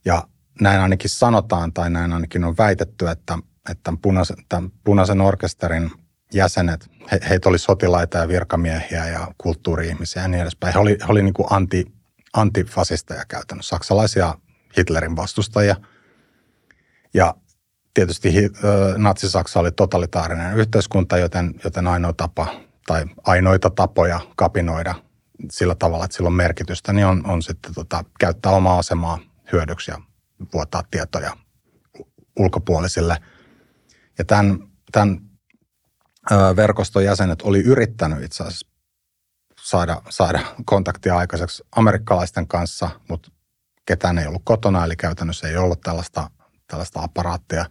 [0.04, 0.22] Ja
[0.60, 3.38] näin ainakin sanotaan tai näin ainakin on väitetty, että,
[3.70, 5.90] että punaisen, tämän punaisen orkesterin
[6.34, 10.74] jäsenet, he, heitä oli sotilaita ja virkamiehiä ja kulttuuri-ihmisiä ja niin edespäin.
[10.74, 11.84] He oli, he oli niin kuin anti,
[12.32, 14.34] antifasisteja käytännössä, saksalaisia
[14.78, 15.76] Hitlerin vastustajia.
[17.14, 17.34] Ja
[17.94, 18.32] tietysti
[18.96, 24.94] Natsi-Saksa oli totalitaarinen yhteiskunta, joten, joten ainoa tapa tai ainoita tapoja kapinoida
[25.50, 29.18] sillä tavalla, että sillä on merkitystä, niin on, on sitten tota, käyttää omaa asemaa
[29.52, 29.98] hyödyksi ja
[30.52, 31.36] vuotaa tietoja
[32.38, 33.16] ulkopuolisille.
[34.18, 34.58] Ja tämän,
[34.92, 35.20] tämän
[36.56, 38.66] verkoston jäsenet oli yrittänyt itse asiassa
[39.60, 43.30] saada, saada kontaktia aikaiseksi amerikkalaisten kanssa, mutta
[43.86, 46.30] ketään ei ollut kotona, eli käytännössä ei ollut tällaista,
[46.66, 47.66] tällaista aparaattia.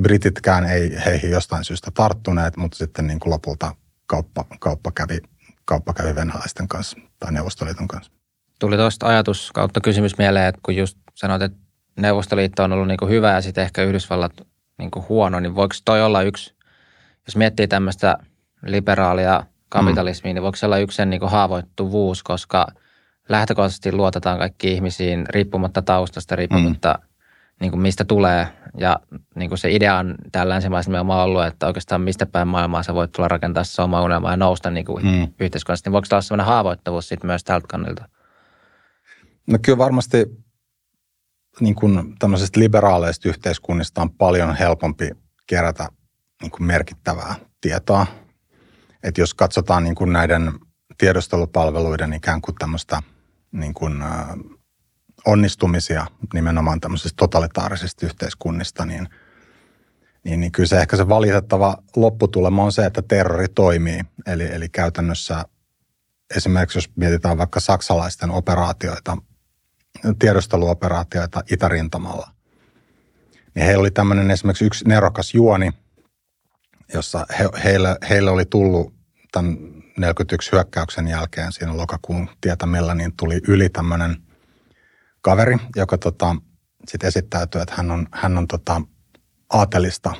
[0.00, 3.76] Brititkään ei heihin jostain syystä tarttuneet, mutta sitten niin kuin lopulta
[4.10, 5.18] kauppa, kauppa, kävi,
[5.64, 8.12] kauppa kävi venäläisten kanssa tai Neuvostoliiton kanssa.
[8.60, 11.58] Tuli tuosta ajatus kautta kysymys mieleen, että kun just sanoit, että
[11.96, 14.32] Neuvostoliitto on ollut niin kuin hyvä ja sitten ehkä Yhdysvallat
[14.78, 16.54] niin kuin huono, niin voiko toi olla yksi,
[17.26, 18.16] jos miettii tämmöistä
[18.66, 20.34] liberaalia kapitalismia, mm.
[20.34, 22.66] niin voiko se olla yksi sen niin kuin haavoittuvuus, koska
[23.28, 27.08] lähtökohtaisesti luotetaan kaikki ihmisiin riippumatta taustasta, riippumatta mm.
[27.60, 28.48] niin kuin mistä tulee.
[28.78, 29.00] Ja
[29.34, 32.94] niin kuin se idea on täällä länsimaisessa nimenomaan ollut, että oikeastaan mistä päin maailmaa sä
[32.94, 35.28] voit tulla rakentaa se oma unelma ja nousta niin kuin mm.
[35.40, 35.86] yhteiskunnassa.
[35.86, 38.08] Niin voiko se olla sellainen haavoittuvuus sitten myös tältä kannalta?
[39.46, 40.26] No kyllä varmasti
[41.60, 45.10] niin kuin tämmöisestä liberaaleista yhteiskunnista on paljon helpompi
[45.46, 45.88] kerätä
[46.42, 48.06] niin kuin merkittävää tietoa.
[49.02, 50.52] Että jos katsotaan niin kuin näiden
[50.98, 53.02] tiedostelupalveluiden ikään kuin tämmöistä
[53.52, 54.28] niin kuin, äh,
[55.26, 59.08] onnistumisia nimenomaan tämmöisistä totalitaarisista yhteiskunnista, niin,
[60.24, 64.00] niin, niin kyllä se ehkä se valitettava lopputulema on se, että terrori toimii.
[64.26, 65.44] Eli, eli käytännössä
[66.36, 69.16] esimerkiksi jos mietitään vaikka saksalaisten operaatioita
[70.18, 72.30] tiedusteluoperaatioita itärintamalla.
[73.54, 75.70] Niin heillä oli tämmöinen esimerkiksi yksi nerokas juoni,
[76.94, 78.94] jossa he, heille, heille oli tullut
[79.32, 79.58] tämän
[79.96, 84.16] 41 hyökkäyksen jälkeen siinä lokakuun tietämillä, niin tuli yli tämmöinen
[85.20, 86.36] kaveri, joka tota,
[86.88, 88.82] sitten esittäytyi, että hän on, hän on tota,
[89.50, 90.14] aatelista,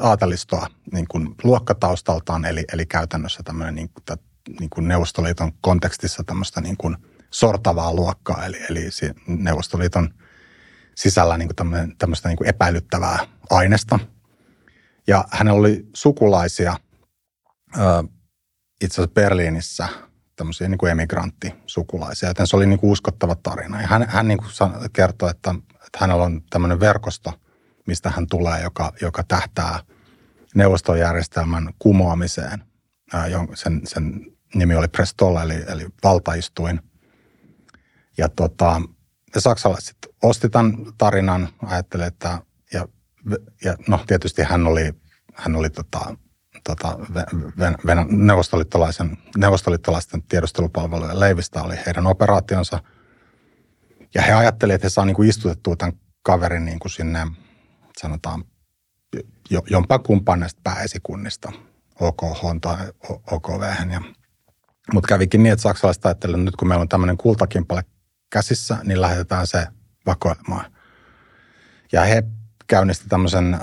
[0.00, 4.18] aatelistoa niin kuin luokkataustaltaan, eli, eli käytännössä tämmöinen niin kuin,
[4.60, 6.96] niin kuin Neuvostoliiton kontekstissa tämmöistä niin kuin–
[7.30, 8.88] sortavaa luokkaa, eli, eli
[9.26, 10.14] Neuvostoliiton
[10.94, 13.98] sisällä niin kuin tämmöistä niin kuin epäilyttävää aineesta.
[15.06, 16.76] Ja hänellä oli sukulaisia
[18.80, 19.88] itse asiassa Berliinissä
[20.40, 23.80] tämmöisiä niin kuin emigrantti-sukulaisia, joten se oli niin kuin uskottava tarina.
[23.80, 24.50] Ja hän, hän niin kuin
[24.92, 25.54] kertoi, että,
[25.86, 27.32] että hänellä on tämmöinen verkosto,
[27.86, 29.80] mistä hän tulee, joka, joka tähtää
[30.54, 32.64] neuvostojärjestelmän kumoamiseen.
[33.54, 36.80] Sen, sen nimi oli Prestolla, eli, eli valtaistuin.
[38.18, 38.82] Ja tota,
[39.38, 42.88] saksalaiset osti tämän tarinan, ajattelin, että ja,
[43.64, 44.94] ja no tietysti hän oli,
[45.34, 46.16] hän oli tota,
[46.64, 46.98] tota,
[47.58, 52.82] ven, ven, neuvostoliittolaisen, neuvostoliittolaisten tiedustelupalvelujen leivistä oli heidän operaationsa.
[54.14, 57.26] Ja he ajattelivat, että he saa niin kuin istutettua tämän kaverin niin kuin sinne,
[57.98, 58.44] sanotaan,
[59.70, 61.52] jompaa kumpaan näistä pääesikunnista,
[62.00, 62.76] OKH tai
[63.30, 63.62] OKV.
[64.92, 67.84] Mutta kävikin niin, että saksalaiset ajattelivat, että nyt kun meillä on tämmöinen kultakimpale
[68.30, 69.66] käsissä, niin lähetetään se
[70.06, 70.72] vakoilemaan.
[71.92, 72.22] Ja he
[72.66, 73.60] käynnisti tämmöisen äh,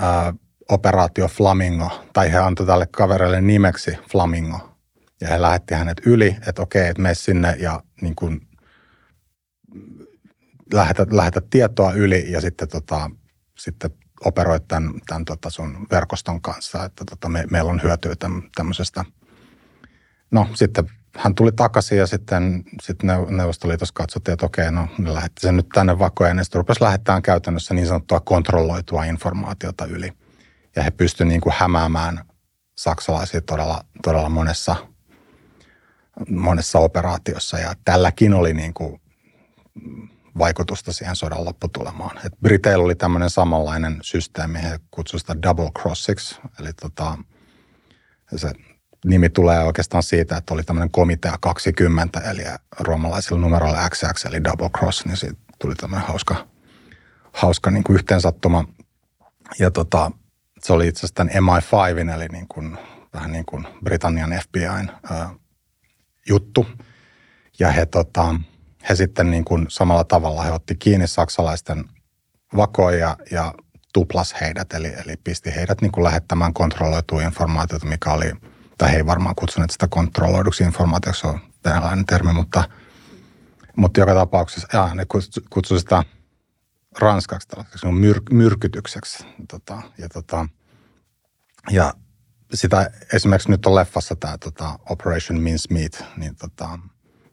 [0.68, 4.78] operaatio Flamingo, tai he antoi tälle kaverille nimeksi Flamingo.
[5.20, 8.40] Ja he lähetti hänet yli, että okei, että mene sinne ja niin kuin,
[10.72, 13.10] lähetä, lähetä tietoa yli ja sitten, tota,
[13.58, 13.90] sitten
[14.24, 18.14] operoit tämän, tämän tota sun verkoston kanssa, että tota, me, meillä on hyötyä
[18.56, 19.04] tämmöisestä.
[20.30, 25.40] No sitten hän tuli takaisin ja sitten, sitten Neuvostoliitossa katsottiin, että okei, no ne lähetti
[25.40, 30.12] sen nyt tänne vakoon ja sitten rupesi lähettämään käytännössä niin sanottua kontrolloitua informaatiota yli.
[30.78, 32.24] Ja he pystyivät niin kuin hämäämään
[32.76, 34.76] saksalaisia todella, todella monessa,
[36.30, 39.00] monessa operaatiossa ja tälläkin oli niin kuin
[40.38, 42.18] vaikutusta siihen sodan lopputulemaan.
[42.26, 47.18] Et Briteillä oli tämmöinen samanlainen systeemi, he kutsuivat sitä double crossiksi, eli tota,
[48.36, 48.52] se
[49.04, 52.42] nimi tulee oikeastaan siitä, että oli tämmöinen komitea 20, eli
[52.80, 56.46] roomalaisilla numeroilla XX, eli double cross, niin siitä tuli tämmöinen hauska,
[57.32, 58.64] hauska niin kuin yhteensattuma.
[59.58, 60.10] Ja tota,
[60.62, 62.78] se oli itse asiassa tämän MI5, eli niin kuin,
[63.14, 65.30] vähän niin kuin Britannian FBIn ää,
[66.28, 66.66] juttu.
[67.58, 68.34] Ja he, tota,
[68.88, 71.84] he sitten niin kuin samalla tavalla he otti kiinni saksalaisten
[72.56, 73.54] vakoja ja
[73.92, 78.32] tuplas heidät, eli, eli pisti heidät niin kuin lähettämään kontrolloitua informaatiota, mikä oli,
[78.78, 82.64] tai he ei varmaan kutsuneet sitä kontrolloiduksi informaatioksi, se on venäläinen termi, mutta,
[83.76, 85.06] mutta joka tapauksessa, ja ne
[85.50, 86.02] kutsuivat sitä
[86.98, 89.24] ranskaksi tällaiseksi myr, myrkytykseksi.
[89.48, 90.48] Tota, ja, tota,
[91.70, 91.94] ja
[92.54, 96.78] sitä esimerkiksi nyt on leffassa tämä tota, Operation Mincemeat, niin tota,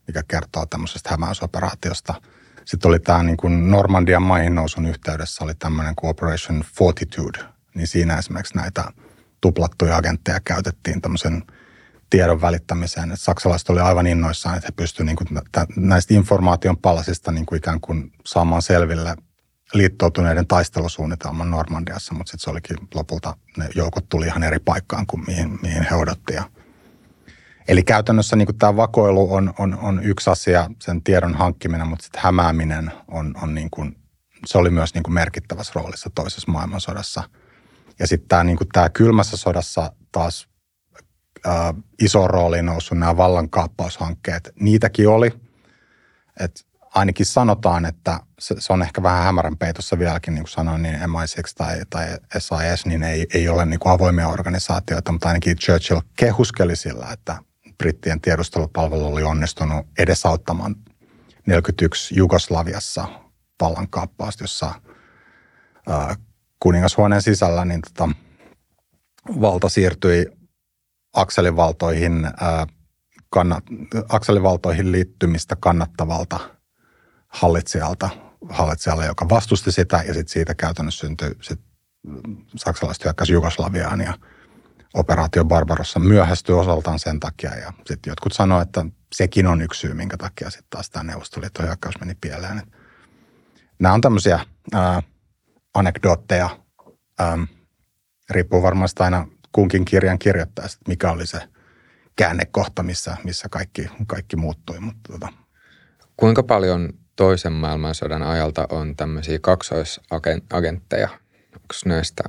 [0.08, 2.22] mikä kertoo tämmöisestä hämäysoperaatiosta.
[2.66, 7.40] Sitten oli tämä niin kuin Normandian maihin nousun yhteydessä oli tämmöinen kuin Operation Fortitude,
[7.76, 8.92] niin siinä esimerkiksi näitä
[9.42, 11.44] tuplattuja agentteja käytettiin tämmöisen
[12.10, 13.12] tiedon välittämiseen.
[13.12, 17.82] Että saksalaiset oli aivan innoissaan, että he pystyivät niin näistä informaation palasista niin kuin ikään
[17.82, 19.16] kuin saamaan selville
[19.74, 25.24] liittoutuneiden taistelusuunnitelman Normandiassa, mutta sitten se olikin lopulta, ne joukot tuli ihan eri paikkaan kuin
[25.28, 26.52] mihin, mihin he odottivat.
[27.68, 32.22] Eli käytännössä niin tämä vakoilu on, on, on yksi asia, sen tiedon hankkiminen, mutta sitten
[32.24, 33.96] hämääminen on, on niin kuin,
[34.46, 37.24] se oli myös niin merkittävässä roolissa toisessa maailmansodassa.
[38.00, 40.48] Ja sitten tämä, niin tämä kylmässä sodassa taas
[41.46, 44.50] ää, iso rooli noussut nämä vallankaappaushankkeet.
[44.60, 45.32] Niitäkin oli,
[46.40, 46.62] että
[46.96, 50.96] ainakin sanotaan, että se, se on ehkä vähän hämärän peitossa vieläkin, niin kuin sanoin, niin
[50.96, 56.02] MI6 tai, tai SIS, niin ei, ei ole niin kuin avoimia organisaatioita, mutta ainakin Churchill
[56.16, 57.38] kehuskeli sillä, että
[57.78, 60.76] brittien tiedustelupalvelu oli onnistunut edesauttamaan
[61.46, 63.08] 41 Jugoslaviassa
[63.62, 64.74] vallankaappausta, jossa
[65.90, 66.16] ää,
[66.60, 68.10] kuningashuoneen sisällä niin tota,
[69.42, 70.26] valta siirtyi
[71.14, 72.68] akselivaltoihin, ää,
[73.30, 73.64] kannat,
[74.10, 76.55] akselivaltoihin liittymistä kannattavalta
[77.36, 78.10] hallitsijalta,
[78.50, 81.60] hallitsijalle, joka vastusti sitä ja sitten siitä käytännössä syntyi sit
[82.56, 84.14] saksalaiset hyökkäsi Jugoslaviaan ja
[84.94, 89.94] operaatio Barbarossa myöhästyi osaltaan sen takia ja sitten jotkut sanoivat, että sekin on yksi syy,
[89.94, 92.58] minkä takia sitten taas tämä Neuvostoliiton hyökkäys meni pieleen.
[92.58, 92.66] Et
[93.80, 94.40] nämä on tämmöisiä
[95.74, 96.50] anekdootteja,
[97.20, 97.38] ää,
[98.30, 101.40] riippuu varmasti aina kunkin kirjan kirjoittajasta, mikä oli se
[102.16, 104.80] käännekohta, missä, missä kaikki, kaikki muuttui.
[104.80, 105.28] Mutta tota.
[106.18, 111.10] Kuinka paljon toisen maailmansodan ajalta on tämmöisiä kaksoisagentteja?
[111.54, 112.24] Onko näistä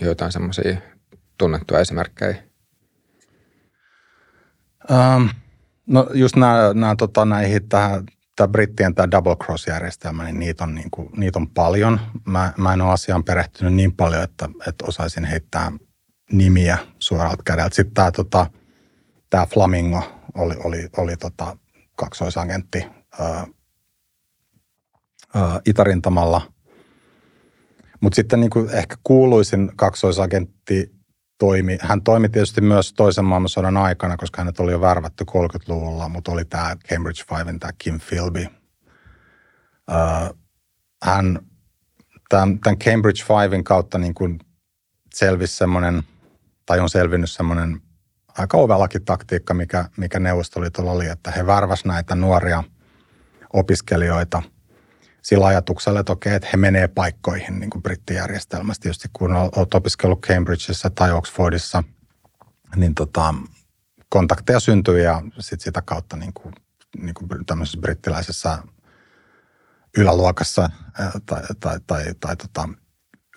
[0.00, 0.76] jotain semmoisia
[1.38, 2.42] tunnettuja esimerkkejä?
[4.90, 5.28] Um,
[5.86, 8.04] no just nämä, nämä tota, näihin tähän,
[8.36, 12.00] tämä brittien tämä double cross-järjestelmä, niin niitä on, niin kuin, niitä on paljon.
[12.26, 15.72] Mä, mä en ole asiaan perehtynyt niin paljon, että, että osaisin heittää
[16.32, 17.74] nimiä suoralta kädeltä.
[17.74, 18.46] Sitten tämä, tota,
[19.30, 20.02] tämä Flamingo
[20.34, 21.56] oli, oli, oli tota,
[21.96, 22.86] kaksoisagentti
[25.66, 26.52] Itärintamalla.
[28.00, 30.92] Mutta sitten niin kuin ehkä kuuluisin kaksoisagentti
[31.38, 31.78] toimi.
[31.80, 36.44] Hän toimi tietysti myös toisen maailmansodan aikana, koska hänet oli jo värvätty 30-luvulla, mutta oli
[36.44, 38.46] tämä Cambridge Five, tämä Kim Philby.
[41.02, 41.38] hän
[42.28, 44.38] tämän, Cambridge Fivein kautta niin kuin
[45.14, 46.02] selvisi semmoinen,
[46.66, 47.80] tai on selvinnyt semmoinen
[48.38, 52.64] aika ovellakin taktiikka, mikä, mikä Neuvostoliitolla oli, että he värväsivät näitä nuoria
[53.52, 54.42] opiskelijoita
[55.22, 58.80] sillä ajatuksella, että okei, että he menee paikkoihin niin kuin brittijärjestelmässä.
[58.80, 61.84] Tietysti kun olet opiskellut Cambridgeissa tai Oxfordissa,
[62.76, 63.34] niin tota,
[64.08, 66.54] kontakteja syntyy ja sit sitä kautta niin kuin,
[66.96, 68.58] niin kuin tämmöisessä brittiläisessä
[69.98, 70.70] yläluokassa
[71.26, 72.68] tai, tai, tai, tai tota,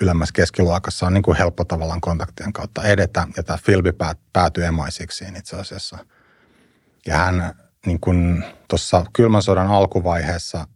[0.02, 3.28] ylemmässä keskiluokassa on niin kuin helppo tavallaan kontaktien kautta edetä.
[3.38, 3.91] Ja tämä Philby
[4.34, 5.98] päätyi emaisiksiin itse asiassa.
[7.06, 7.54] Ja hän
[7.86, 10.67] niin kuin tuossa kylmän sodan alkuvaiheessa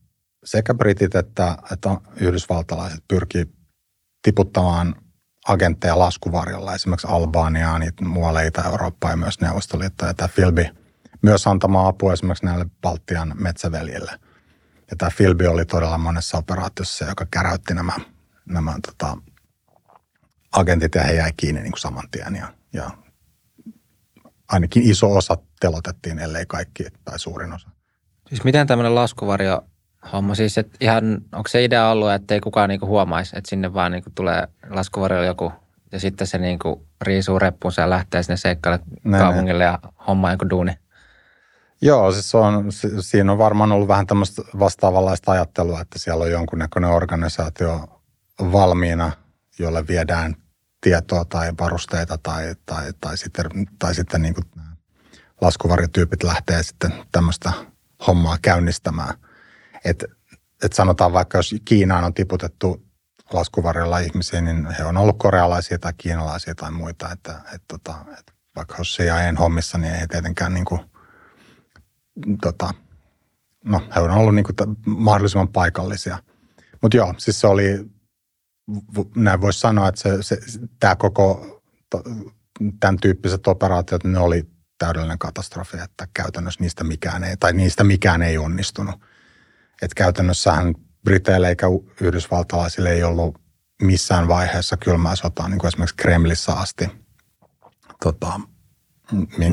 [0.43, 3.45] sekä britit että, että yhdysvaltalaiset pyrkii
[4.21, 4.95] tiputtamaan
[5.47, 10.09] agentteja laskuvarjolla, esimerkiksi Albaniaan, muualle Itä-Eurooppaan ja myös Neuvostoliittoon.
[10.09, 10.69] Ja tämä Filbi
[11.21, 14.11] myös antamaan apua esimerkiksi näille Baltian metsäveljille.
[14.91, 17.93] Ja tämä Filbi oli todella monessa operaatiossa, joka käräytti nämä,
[18.45, 19.17] nämä tota,
[20.51, 22.35] agentit ja he jäi kiinni niin kuin saman tien.
[22.35, 22.91] Ja, ja
[24.47, 27.69] ainakin iso osa telotettiin, ellei kaikki tai suurin osa.
[28.29, 29.61] Siis miten tämmöinen laskuvarjo
[30.13, 30.35] homma.
[30.35, 33.91] Siis, että ihan, onko se idea ollut, että ei kukaan niinku huomaisi, että sinne vaan
[33.91, 35.51] niinku tulee laskuvarjolla joku
[35.91, 38.79] ja sitten se niinku riisuu reppuunsa ja lähtee sinne seikkaille
[39.19, 40.77] kaupungille ja hommaa joku duuni?
[41.81, 46.89] Joo, siis on, siinä on varmaan ollut vähän tämmöistä vastaavanlaista ajattelua, että siellä on jonkunnäköinen
[46.89, 48.01] organisaatio
[48.39, 49.11] valmiina,
[49.59, 50.35] jolle viedään
[50.81, 53.45] tietoa tai varusteita tai, tai, tai sitten,
[53.79, 54.35] tai sitten niin
[55.41, 57.51] laskuvarjotyypit lähtee sitten tämmöistä
[58.07, 59.13] hommaa käynnistämään.
[59.85, 60.03] Et,
[60.63, 62.89] et sanotaan vaikka, jos Kiinaan on tiputettu
[63.33, 67.11] laskuvarjolla ihmisiä, niin he on ollut korealaisia tai kiinalaisia tai muita.
[67.11, 70.81] Että, et, tota, et vaikka jos CIAn hommissa, niin ei tietenkään niin kuin,
[72.41, 72.73] tota,
[73.65, 74.55] no he on ollut niin kuin
[74.85, 76.17] mahdollisimman paikallisia.
[76.81, 77.89] Mutta joo, siis se oli,
[79.15, 80.39] näin voisi sanoa, että se, se,
[80.79, 81.61] tämä koko,
[82.79, 88.21] tämän tyyppiset operaatiot, ne oli täydellinen katastrofi, että käytännössä niistä mikään ei, tai niistä mikään
[88.21, 88.95] ei onnistunut.
[89.81, 91.65] Että käytännössähän Briteille eikä
[92.01, 93.41] yhdysvaltalaisille ei ollut
[93.81, 96.87] missään vaiheessa kylmää sotaa, niin kuin esimerkiksi Kremlissä asti,
[98.03, 98.39] tota,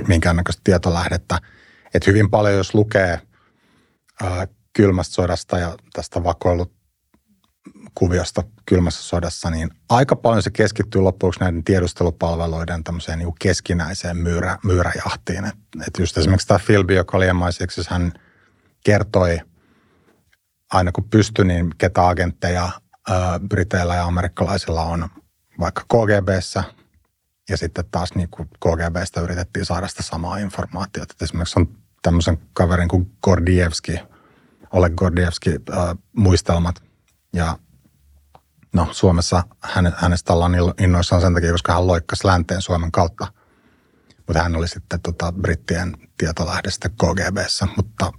[0.08, 1.38] minkäännäköistä tietolähdettä.
[1.94, 3.20] Että hyvin paljon, jos lukee
[4.22, 6.76] ää, kylmästä sodasta ja tästä vakoilut
[7.94, 14.58] kuviosta kylmässä sodassa, niin aika paljon se keskittyy loppuksi näiden tiedustelupalveluiden tämmöiseen niin keskinäiseen myyrä,
[14.64, 15.44] myyräjahtiin.
[15.44, 15.54] Et,
[15.86, 18.12] et just esimerkiksi tämä Philby, joka oli MI6, hän
[18.84, 19.40] kertoi
[20.72, 22.70] aina kun pystyi, niin ketä agentteja
[23.48, 25.08] Briteillä ja amerikkalaisilla on
[25.60, 26.64] vaikka KGBssä,
[27.48, 31.14] ja sitten taas niin kuin KGBstä yritettiin saada sitä samaa informaatiota.
[31.16, 31.68] Et esimerkiksi on
[32.02, 34.00] tämmöisen kaverin kuin Gordievski,
[34.72, 36.82] Oleg Gordievski, äh, muistelmat,
[37.32, 37.58] ja
[38.76, 39.42] No Suomessa
[39.96, 43.26] hänestä ollaan innoissaan sen takia, koska hän loikkasi länteen Suomen kautta.
[44.16, 48.12] Mutta hän oli sitten tota brittien tietolähdestä KGBssä, mutta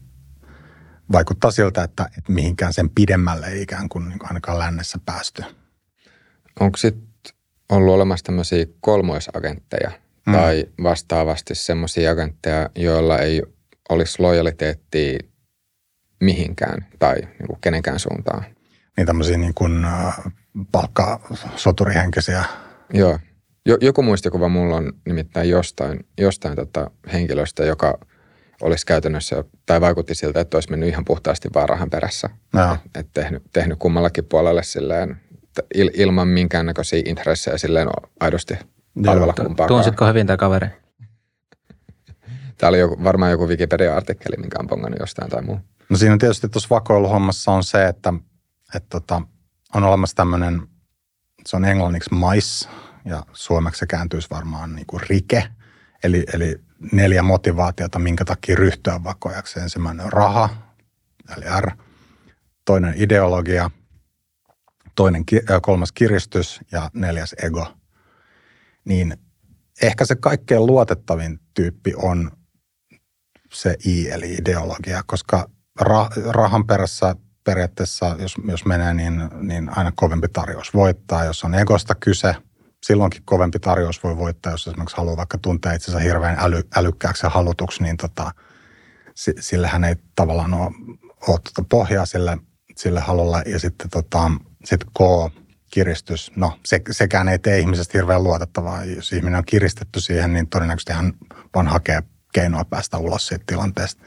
[1.12, 5.44] vaikuttaa siltä, että, että mihinkään sen pidemmälle ei ikään kuin, niin kuin ainakaan lännessä päästy.
[6.60, 7.08] Onko sitten
[7.70, 9.92] ollut olemassa tämmöisiä kolmoisagentteja
[10.28, 10.34] mm.
[10.34, 13.44] tai vastaavasti semmoisia agentteja, joilla ei
[13.90, 15.20] olisi lojaliteettia
[16.20, 18.46] mihinkään tai niin kuin kenenkään suuntaan?
[18.98, 19.88] Niin tämmöisiä niin kuin
[20.72, 22.44] palkkasoturihenkisiä.
[22.94, 23.20] Joo.
[23.82, 28.00] Joku muistikuva mulla on nimittäin jostain, jostain tota henkilöstä, joka
[28.62, 32.30] olisi käytännössä, tai vaikutti siltä, että olisi mennyt ihan puhtaasti vaan rahan perässä.
[32.74, 35.22] Että et tehnyt, tehnyt kummallakin puolelle silleen,
[35.76, 37.88] il, ilman minkäännäköisiä intressejä silleen
[38.20, 38.58] aidosti
[39.06, 39.68] palvella kumpaakaan.
[39.68, 40.68] Tunsitko hyvin tämä kaveri?
[42.58, 45.60] Tämä oli joku, varmaan joku Wikipedia-artikkeli, minkä on pongannut jostain tai muu.
[45.90, 48.14] No siinä tietysti tuossa vakoiluhommassa on se, että,
[48.76, 49.22] että tota,
[49.76, 50.62] on olemassa tämmöinen,
[51.46, 52.70] se on englanniksi mais
[53.06, 55.48] ja suomeksi se kääntyisi varmaan niin kuin rike.
[56.04, 56.56] Eli, eli
[56.92, 59.60] neljä motivaatiota, minkä takia ryhtyä vakojaksi.
[59.60, 60.50] Ensimmäinen on raha,
[61.38, 61.72] eli R.
[62.66, 63.72] Toinen ideologia,
[64.96, 65.24] toinen
[65.62, 67.74] kolmas kiristys ja neljäs ego.
[68.86, 69.18] Niin
[69.82, 72.32] ehkä se kaikkein luotettavin tyyppi on
[73.54, 75.50] se I, eli ideologia, koska
[76.30, 81.26] rahan perässä periaatteessa, jos, jos menee, niin, niin aina kovempi tarjous voittaa.
[81.26, 82.36] Jos on egosta kyse,
[82.88, 87.30] silloinkin kovempi tarjous voi voittaa, jos esimerkiksi haluaa vaikka tuntea itsensä hirveän äly, älykkääksi ja
[87.30, 88.32] halutuksi, niin tota,
[89.40, 90.72] sillähän ei tavallaan ole,
[91.28, 92.38] ole tuota pohjaa sille,
[92.76, 93.42] sille halulla.
[93.46, 94.32] Ja sitten tota,
[94.66, 95.00] sit K,
[95.72, 98.84] kiristys, no se, sekään ei tee ihmisestä hirveän luotettavaa.
[98.84, 101.14] Jos ihminen on kiristetty siihen, niin todennäköisesti hän
[101.56, 104.04] vaan hakee keinoa päästä ulos siitä tilanteesta.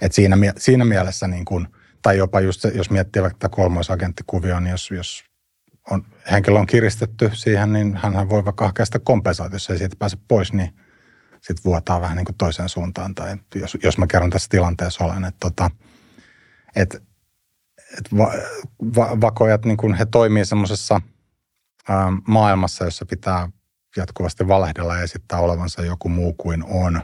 [0.00, 1.68] Et siinä, siinä mielessä niin kuin–
[2.06, 5.24] tai jopa just se, jos miettii vaikka tätä kolmoisagenttikuvioa, niin jos, jos
[5.90, 8.84] on, henkilö on kiristetty siihen, niin hän voi vaikka hakea
[9.52, 10.74] jos ei siitä pääse pois, niin
[11.32, 13.14] sitten vuotaa vähän niin kuin toiseen suuntaan.
[13.14, 15.70] Tai jos, jos mä kerron tässä tilanteessa olen, että tota,
[16.76, 16.94] et,
[17.98, 18.32] et va,
[18.96, 21.00] va, vakojat, niin kuin he toimii semmoisessa
[22.28, 23.48] maailmassa, jossa pitää
[23.96, 27.02] jatkuvasti valehdella ja esittää olevansa joku muu kuin on.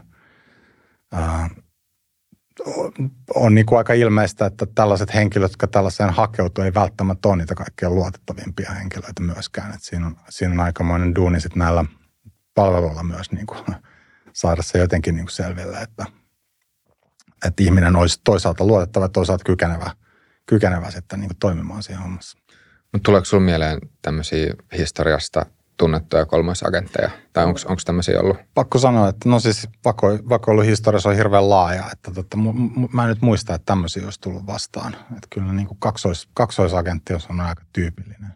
[1.13, 1.51] Ää,
[3.35, 7.55] on niin kuin aika ilmeistä, että tällaiset henkilöt, jotka tällaiseen hakeutuu, ei välttämättä ole niitä
[7.55, 9.75] kaikkein luotettavimpia henkilöitä myöskään.
[9.75, 11.85] Että siinä, on, siinä on aikamoinen duuni sitten näillä
[12.55, 13.65] palveluilla myös niin kuin
[14.33, 16.07] saada se jotenkin niin kuin selville, että,
[17.47, 19.91] että ihminen olisi toisaalta luotettava ja toisaalta kykenevä,
[20.47, 22.39] kykenevä sitten niin kuin toimimaan siinä hommassa.
[22.93, 25.47] Mutta tuleeko sinulle mieleen tämmöisiä historiasta
[25.77, 27.11] tunnettuja kolmoisagentteja?
[27.33, 28.37] Tai onko tämmöisiä ollut?
[28.55, 31.85] Pakko sanoa, että no siis vako, vakoiluhistoriassa on hirveän laaja.
[31.93, 32.37] Että tota,
[32.93, 34.95] mä en nyt muista, että tämmöisiä olisi tullut vastaan.
[34.95, 38.35] Että kyllä niin kuin kaksois, kaksoisagentti on aika tyypillinen.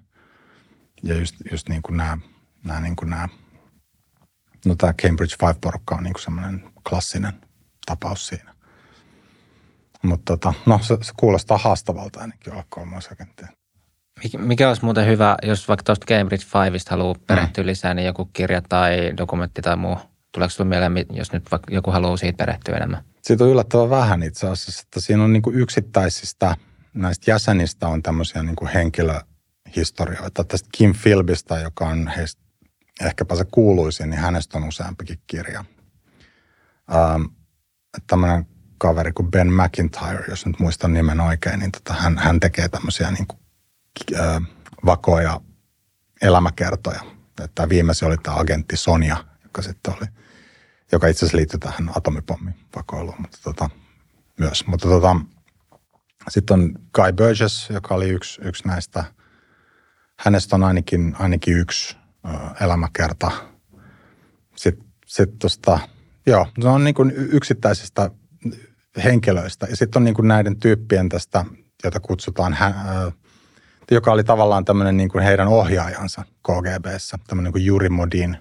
[1.03, 2.19] Ja just, just niin kuin nämä,
[2.65, 3.29] nämä, niin kuin nämä
[4.67, 7.33] no tämä Cambridge Five-porukka on niin kuin semmoinen klassinen
[7.87, 8.55] tapaus siinä.
[10.03, 13.49] Mutta tota, no se, se kuulostaa haastavalta ainakin olla kolmoisagentteja.
[14.39, 17.67] Mikä olisi muuten hyvä, jos vaikka tuosta Cambridge Fiveista haluaa perehtyä mm.
[17.67, 19.99] lisää, niin joku kirja tai dokumentti tai muu
[20.33, 23.05] Tuleeko sinulle mieleen, jos nyt vaikka joku haluaa siitä perehtyä enemmän?
[23.23, 26.57] Siitä on yllättävän vähän itse asiassa, että siinä on niin kuin yksittäisistä
[26.95, 30.45] näistä jäsenistä on tämmöisiä niin kuin henkilöhistorioita.
[30.45, 32.43] Tästä Kim Philbistä, joka on heistä
[33.01, 35.65] ehkäpä se kuuluisin, niin hänestä on useampikin kirja.
[36.95, 37.23] Ähm,
[38.07, 38.47] tämmöinen
[38.79, 43.11] kaveri kuin Ben McIntyre, jos nyt muistan nimen oikein, niin tota, hän, hän tekee tämmöisiä
[43.11, 43.41] niin kuin,
[44.87, 45.41] vakoja
[46.23, 47.01] elämäkertoja.
[47.55, 50.07] Tämä viimeisin oli tämä agentti Sonia, joka sitten oli,
[50.93, 53.71] joka itse asiassa liittyy tähän atomipommin vakoiluun, mutta tota,
[54.39, 54.67] myös.
[54.67, 55.17] Mutta tota,
[56.29, 59.05] sitten on Guy Burgess, joka oli yksi, yksi näistä.
[60.19, 61.97] Hänestä on ainakin, ainakin yksi
[62.61, 63.31] elämäkerta.
[64.57, 65.79] Sitten sit tuosta,
[66.27, 68.11] joo, se on niin kuin yksittäisistä
[69.05, 69.67] henkilöistä.
[69.71, 71.45] Ja sitten on niin kuin näiden tyyppien tästä,
[71.85, 72.57] jota kutsutaan,
[73.91, 78.39] joka oli tavallaan tämmöinen niin kuin heidän ohjaajansa KGBssä, tämmöinen kuin Juri Modin.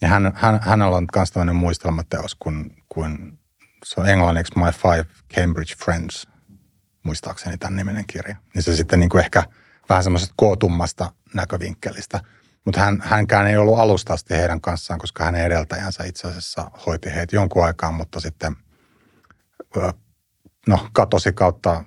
[0.00, 3.38] Ja hän, hän, hänellä on myös tämmöinen muistelmateos kuin, kuin
[3.84, 6.26] se on englanniksi My Five Cambridge Friends,
[7.02, 8.36] muistaakseni tämän nimenen kirja.
[8.54, 9.42] Niin se sitten niin kuin ehkä
[9.88, 12.20] vähän semmoisesta kootummasta näkövinkkelistä.
[12.64, 17.14] Mutta hän, hänkään ei ollut alusta asti heidän kanssaan, koska hänen edeltäjänsä itse asiassa hoiti
[17.14, 18.56] heitä jonkun aikaa, mutta sitten
[20.66, 21.84] no, katosi kautta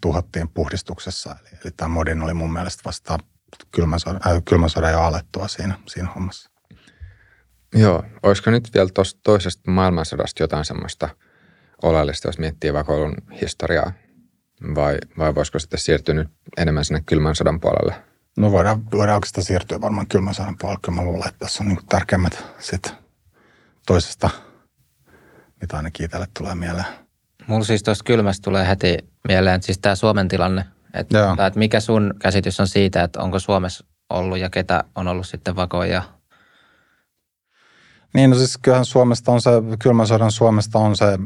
[0.00, 1.36] tuhottiin puhdistuksessa.
[1.40, 3.18] Eli, eli tämä modin oli mun mielestä vasta
[3.70, 6.50] kylmän sodan, äh, kylmän sodan jo alettua siinä, siinä hommassa.
[7.74, 11.08] Joo, olisiko nyt vielä tuosta toisesta maailmansodasta jotain semmoista
[11.82, 13.92] oleellista, jos miettii vakoilun historiaa?
[14.74, 17.94] Vai, vai voisiko sitten siirtyä nyt enemmän sinne kylmän sodan puolelle?
[18.36, 20.80] No voidaan, voidaan oikeastaan siirtyä varmaan kylmän sodan puolelle.
[20.82, 22.94] Kyllä mä luulen, että tässä on niin tärkeimmät sit
[23.86, 24.30] toisesta,
[25.60, 26.86] mitä ainakin itselle tulee mieleen.
[27.46, 28.98] Mulla siis tuosta kylmästä tulee heti
[29.28, 30.64] mieleen siis tämä Suomen tilanne.
[30.94, 35.26] Että, että mikä sun käsitys on siitä, että onko Suomessa ollut ja ketä on ollut
[35.26, 36.02] sitten vakoja?
[38.14, 39.50] Niin, no siis kyllähän Suomesta on se,
[39.82, 41.18] kylmän sodan Suomesta on se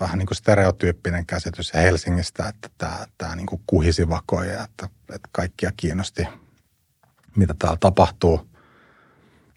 [0.00, 5.28] vähän niin kuin stereotyyppinen käsitys Helsingistä, että tämä, tämä niin kuin kuhisi vakoja, että, että
[5.32, 6.28] kaikkia kiinnosti,
[7.36, 8.50] mitä täällä tapahtuu.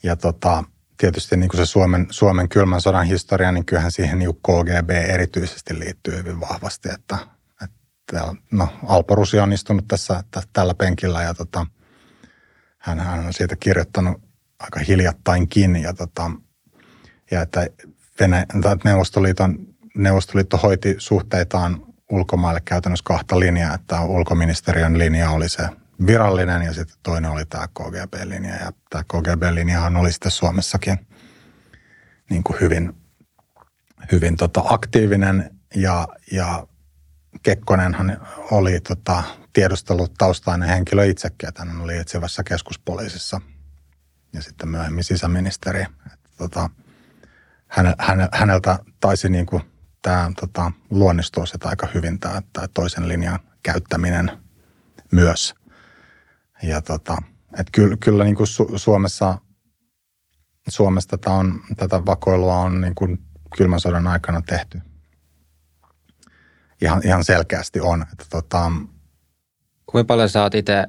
[0.03, 0.63] Ja tota,
[0.97, 5.79] tietysti niin kuin se Suomen, Suomen kylmän sodan historia, niin kyllähän siihen niin KGB erityisesti
[5.79, 7.17] liittyy hyvin vahvasti, että,
[8.07, 11.65] että no, Alpo Rusi on istunut tässä t- tällä penkillä ja tota,
[12.77, 14.21] hän, hän on siitä kirjoittanut
[14.59, 16.31] aika hiljattainkin ja, tota,
[17.31, 17.67] ja että
[18.19, 18.45] Venäjä,
[18.83, 25.69] Neuvostoliiton Neuvostoliitto hoiti suhteitaan ulkomaille käytännössä kahta linjaa, että ulkoministeriön linja oli se
[26.07, 28.55] virallinen ja sitten toinen oli tämä KGB-linja.
[28.55, 31.07] Ja tämä KGB-linjahan oli sitten Suomessakin
[32.29, 32.93] niin kuin hyvin,
[34.11, 36.67] hyvin tota aktiivinen ja, ja
[37.43, 39.23] Kekkonenhan oli tota
[39.53, 43.41] tiedustelutaustainen henkilö itsekin, että hän oli etsivässä keskuspoliisissa
[44.33, 45.81] ja sitten myöhemmin sisäministeri.
[45.81, 46.69] Että tota,
[48.33, 49.63] häneltä taisi niin kuin
[50.01, 54.31] tämä tota, luonnistuu sitä aika hyvin tämä, tämä toisen linjan käyttäminen
[55.11, 55.55] myös.
[56.63, 57.17] Ja tota,
[57.59, 59.37] et kyllä, kyllä niin kuin Su- Suomessa,
[60.69, 63.19] Suomessa tätä, on, tätä vakoilua on niin kuin
[63.57, 64.81] kylmän sodan aikana tehty.
[66.81, 68.01] Ihan, ihan selkeästi on.
[68.01, 68.71] Että tota,
[69.85, 70.87] Kuinka paljon sä oot itse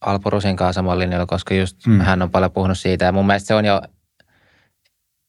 [0.00, 2.00] Alpo Rusin kanssa samalla linjalla, koska just mm.
[2.00, 3.82] hän on paljon puhunut siitä ja mun mielestä se on jo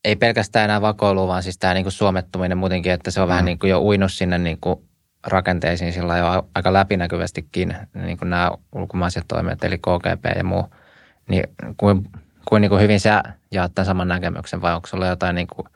[0.05, 3.29] ei pelkästään enää vakoilu, vaan siis tämä niinku suomettuminen muutenkin, että se on mm.
[3.29, 4.85] vähän niin kuin jo uinut sinne niinku
[5.27, 10.73] rakenteisiin sillä jo aika läpinäkyvästikin, niin kuin nämä ulkomaiset toimet, eli KGP ja muu.
[11.29, 11.43] Niin
[11.77, 12.09] kuin,
[12.49, 15.67] kuin, niin kuin hyvin sä jaat tämän saman näkemyksen, vai onko sulla jotain, niin kuin,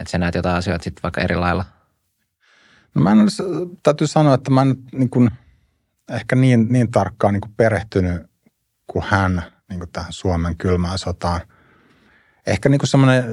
[0.00, 1.64] että sä näet jotain asioita sitten vaikka eri lailla?
[2.94, 3.42] No mä en olisi,
[3.82, 5.30] täytyy sanoa, että mä en niin kuin,
[6.10, 8.22] ehkä niin, niin tarkkaan niin kuin perehtynyt
[8.86, 11.40] kuin hän niin kuin tähän Suomen kylmään sotaan–
[12.46, 13.24] ehkä niin semmoinen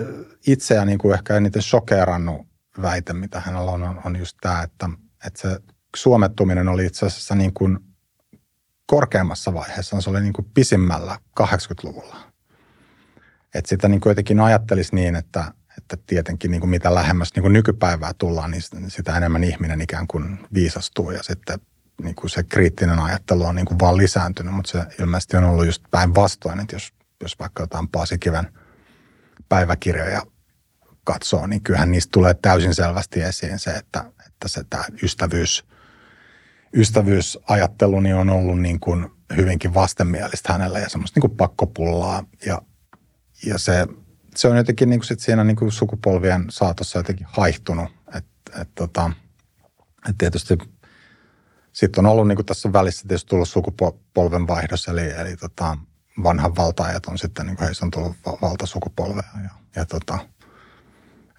[0.48, 2.48] itseä niin kuin ehkä eniten shokerannut
[2.82, 4.90] väite, mitä hänellä on, on just tämä, että,
[5.26, 5.60] että se
[5.96, 7.80] suomettuminen oli itse asiassa niin kuin
[8.86, 12.16] korkeammassa vaiheessa, se oli niin kuin pisimmällä 80-luvulla.
[13.56, 17.42] Että sitä niin kuin jotenkin ajattelisi niin, että, että tietenkin niin kuin mitä lähemmäs niin
[17.42, 21.60] kuin nykypäivää tullaan, niin sitä enemmän ihminen ikään kuin viisastuu ja sitten
[22.04, 25.66] niin kuin se kriittinen ajattelu on niin kuin vaan lisääntynyt, mutta se ilmeisesti on ollut
[25.66, 28.48] just päinvastoin, että jos, jos vaikka jotain Paasikiven–
[29.50, 30.22] päiväkirjoja
[31.04, 35.66] katsoo, niin kyllähän niistä tulee täysin selvästi esiin se, että, että se tämä ystävyys,
[36.74, 42.24] ystävyysajattelu niin on ollut niin kuin hyvinkin vastenmielistä hänellä ja semmoista niin kuin pakkopullaa.
[42.46, 42.62] Ja,
[43.46, 43.88] ja se,
[44.36, 47.92] se on jotenkin niin kuin sit siinä niin kuin sukupolvien saatossa jotenkin haihtunut.
[48.16, 49.12] Että et, tota,
[50.10, 50.58] et tietysti
[51.74, 55.78] sitten on ollut niin kuin tässä välissä tietysti tullut sukupolven vaihdos, eli, eli tota,
[56.24, 59.24] vanhan valtaajat on sitten, niin kuin heissä on tullut valtasukupolvea.
[59.44, 60.20] Ja, ja tota,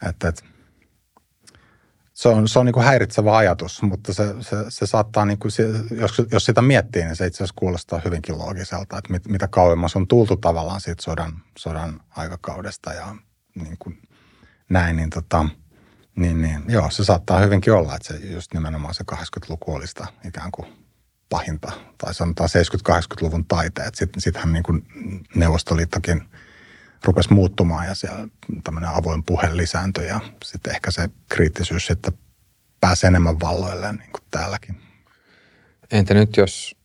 [0.09, 0.43] että, että
[2.20, 5.52] se on, se on niin kuin häiritsevä ajatus, mutta se, se, se saattaa, niin kuin,
[6.00, 9.96] jos, jos sitä miettii, niin se itse asiassa kuulostaa hyvinkin loogiselta, että mit, mitä kauemmas
[9.96, 13.14] on tultu tavallaan siitä sodan, sodan aikakaudesta ja
[13.54, 14.02] niin kuin
[14.70, 15.46] näin, niin, tota,
[16.16, 20.06] niin, niin joo, se saattaa hyvinkin olla, että se just nimenomaan se 80-luku oli sitä
[20.24, 20.68] ikään kuin
[21.28, 22.48] pahinta, tai sanotaan
[22.88, 23.94] 70-80-luvun taiteet.
[23.94, 24.86] Sitten sittenhän niin kuin
[25.34, 26.22] Neuvostoliittokin
[27.05, 28.28] rupesi muuttumaan ja siellä
[28.64, 32.12] tämmöinen avoin puhe lisääntyi ja sitten ehkä se kriittisyys sitten
[32.80, 34.76] pääsi enemmän valloille niin kuin täälläkin.
[35.90, 36.76] Entä nyt jos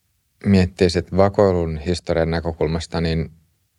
[0.46, 0.88] miettii
[1.18, 3.32] vakoilun historian näkökulmasta, niin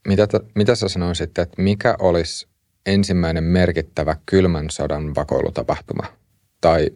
[0.09, 2.49] mitä, mitä sä sanoisit, että mikä olisi
[2.87, 6.03] ensimmäinen merkittävä kylmän sodan vakoilutapahtuma?
[6.61, 6.91] Tai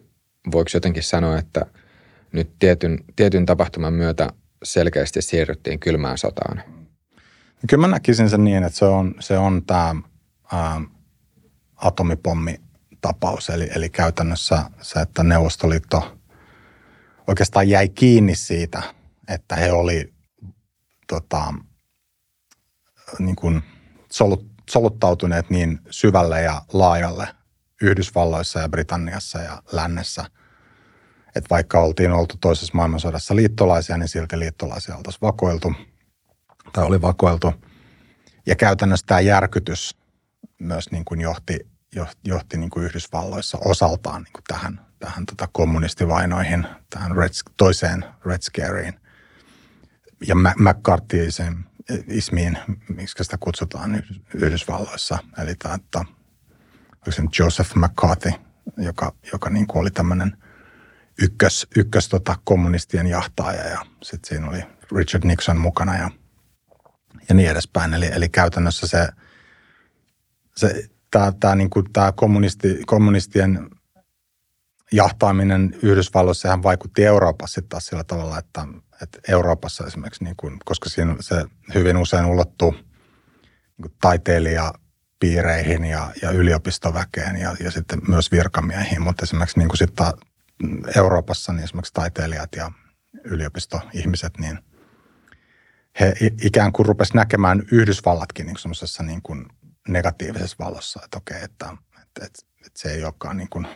[0.51, 1.65] voiko jotenkin sanoa, että
[2.31, 4.29] nyt tietyn, tietyn tapahtuman myötä
[4.63, 6.63] selkeästi siirryttiin kylmään sotaan?
[7.67, 9.95] Kyllä mä näkisin sen niin, että se on, se on tämä
[10.51, 10.81] ää,
[11.75, 13.49] atomipommi-tapaus.
[13.49, 16.17] Eli, eli käytännössä se, että Neuvostoliitto
[17.27, 18.83] oikeastaan jäi kiinni siitä,
[19.27, 20.13] että he oli
[21.07, 21.53] tota,
[23.19, 23.63] niin kuin
[24.11, 27.27] solut, soluttautuneet niin syvälle ja laajalle
[27.81, 30.25] Yhdysvalloissa ja Britanniassa ja lännessä,
[31.35, 35.73] että vaikka oltiin oltu toisessa maailmansodassa liittolaisia, niin silti liittolaisia oltaisiin vakoiltu–
[36.73, 37.53] tai oli vakoiltu.
[38.45, 39.97] Ja käytännössä tämä järkytys
[40.59, 41.59] myös niin kuin johti,
[42.25, 48.41] johti niin kuin Yhdysvalloissa osaltaan niin kuin tähän, tähän tota kommunistivainoihin, tähän red, toiseen Red
[48.41, 48.99] Scareen.
[50.27, 51.65] Ja McCarthyiseen
[52.07, 52.57] ismiin,
[52.89, 54.03] miksi sitä kutsutaan
[54.33, 55.17] Yhdysvalloissa.
[55.43, 56.05] Eli tämä, että,
[57.09, 58.31] se Joseph McCarthy,
[58.77, 60.37] joka, joka niin kuin oli tämmöinen
[61.21, 64.63] ykkös, ykkös tota kommunistien jahtaaja ja sitten siinä oli
[64.95, 66.09] Richard Nixon mukana ja–
[67.29, 67.93] ja niin edespäin.
[67.93, 69.07] Eli, eli käytännössä se,
[70.55, 73.69] se tämä, tämä, niin kuin, tämä kommunisti, kommunistien
[74.91, 78.67] jahtaaminen Yhdysvalloissa sehän vaikutti Euroopassa sitten taas sillä tavalla, että,
[79.01, 82.71] että Euroopassa esimerkiksi, niin kuin, koska siinä se hyvin usein ulottuu
[83.77, 90.05] niin taiteilijapiireihin ja, ja yliopistoväkeen ja, ja sitten myös virkamiehiin, mutta esimerkiksi niin kuin sitten
[90.95, 92.71] Euroopassa niin esimerkiksi taiteilijat ja
[93.23, 94.59] yliopistoihmiset, niin–
[95.99, 99.21] he ikään kuin rupesivat näkemään Yhdysvallatkin niin semmoisessa niin
[99.87, 103.67] negatiivisessa valossa, että okei, että, että, että, että se ei olekaan niin kuin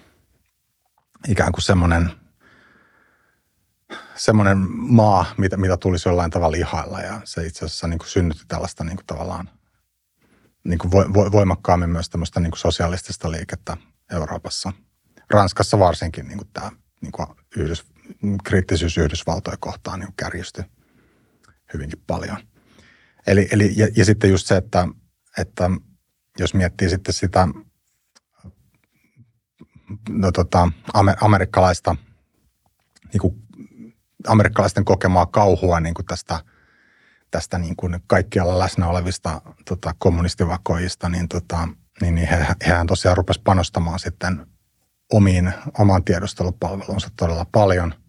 [1.27, 2.11] ikään kuin semmoinen,
[4.15, 8.43] semmoinen maa, mitä, mitä tulisi jollain tavalla ihailla ja se itse asiassa niin kuin synnytti
[8.47, 9.49] tällaista niin kuin tavallaan
[10.63, 10.91] niin kuin
[11.31, 13.77] voimakkaammin myös tämmöistä niin kuin sosialistista liikettä
[14.11, 14.73] Euroopassa.
[15.29, 17.85] Ranskassa varsinkin niin kuin tämä niin kuin Yhdys,
[18.43, 20.63] kriittisyys Yhdysvaltoja kohtaan niin kärjistyi
[21.75, 22.37] hyvinkin paljon.
[23.27, 24.87] Eli, eli ja, ja sitten just se, että,
[25.37, 25.69] että
[26.39, 27.47] jos miettii sitten sitä
[30.09, 30.71] no tota,
[31.21, 31.95] amerikkalaista,
[33.13, 33.35] niin kuin,
[34.27, 36.39] amerikkalaisten kokemaa kauhua niin kuin tästä,
[37.31, 41.67] tästä niin kuin kaikkialla läsnä olevista tota, kommunistivakoijista, niin, tota,
[42.01, 44.47] niin, niin he, hehän tosiaan rupesivat panostamaan sitten
[45.13, 47.93] omiin, omaan tiedustelupalvelunsa todella paljon–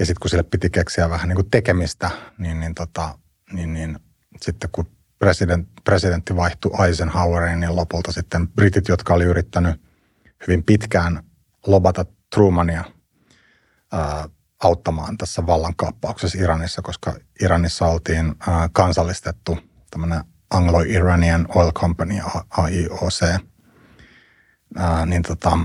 [0.00, 3.18] ja sitten kun sille piti keksiä vähän niin kuin tekemistä, niin, niin, tota,
[3.52, 3.98] niin, niin
[4.42, 4.86] sitten kun
[5.18, 9.80] president, presidentti vaihtui Eisenhoweriin, niin lopulta sitten britit, jotka oli yrittänyt
[10.46, 11.22] hyvin pitkään
[11.66, 12.84] lobata Trumania
[13.92, 14.28] ää,
[14.62, 19.58] auttamaan tässä vallankaappauksessa Iranissa, koska Iranissa oltiin ää, kansallistettu
[19.90, 20.24] tämmöinen
[20.54, 22.14] Anglo-Iranian Oil Company,
[22.50, 23.22] AIOC,
[24.76, 25.58] ää, niin tota,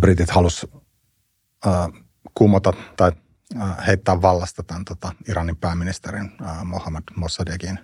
[0.00, 0.84] britit halusivat
[2.34, 3.12] kumota tai
[3.60, 7.78] äh, heittää vallasta tämän tota, Iranin pääministerin äh, Mohammad Mossadekin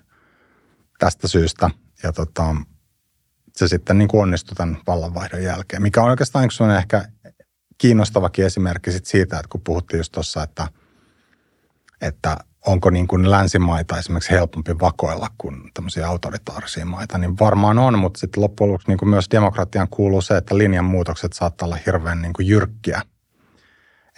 [0.98, 1.70] tästä syystä.
[2.02, 2.56] Ja tota,
[3.56, 7.04] se sitten niin kuin onnistui tämän vallanvaihdon jälkeen, mikä on oikeastaan yksi ehkä
[7.78, 10.68] kiinnostavakin esimerkki sit siitä, että kun puhuttiin just tuossa, että,
[12.00, 12.36] että
[12.66, 18.20] onko niin kuin länsimaita esimerkiksi helpompi vakoilla kuin tämmöisiä autoritaarisia maita, niin varmaan on, mutta
[18.20, 22.32] sitten loppujen lopuksi niin kuin myös demokratian kuuluu se, että linjanmuutokset saattaa olla hirveän niin
[22.32, 23.02] kuin jyrkkiä–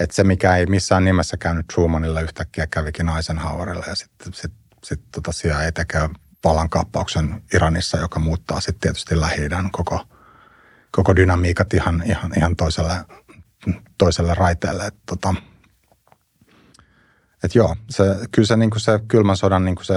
[0.02, 4.52] että se, mikä ei missään nimessä käynyt Trumanille, yhtäkkiä kävikin Eisenhowerille ja sitten sit,
[4.84, 6.08] sit, tota CIA tekee
[6.44, 10.00] vallankaappauksen Iranissa, joka muuttaa sitten tietysti lähi koko,
[10.90, 13.04] koko dynamiikat ihan, ihan, ihan toiselle,
[13.98, 14.86] toiselle raiteelle.
[14.86, 15.34] Että tota,
[17.44, 19.94] et joo, se, kyllä se, niin se kylmän sodan niin se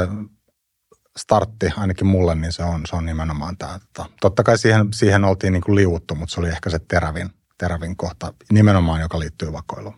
[1.18, 3.80] startti, ainakin mulle, niin se on, se on nimenomaan tämä.
[4.22, 7.98] Totta kai siihen, siihen oltiin niin kuin liuuttu, mutta se oli ehkä se terävin, terävin
[7.98, 9.96] kohta nimenomaan, joka liittyy vakoiluun.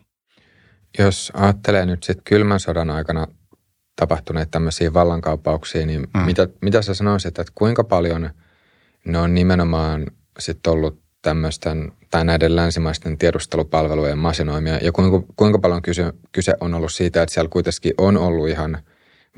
[0.99, 3.27] Jos ajattelee nyt sitten kylmän sodan aikana
[3.95, 6.21] tapahtuneet tämmöisiä vallankaappauksia, niin mm.
[6.21, 8.29] mitä, mitä sä sanoisit, että kuinka paljon
[9.05, 10.07] ne on nimenomaan
[10.39, 16.73] sitten ollut tämmöisten tai näiden länsimaisten tiedustelupalvelujen masinoimia ja kuinka, kuinka paljon kyse, kyse on
[16.73, 18.77] ollut siitä, että siellä kuitenkin on ollut ihan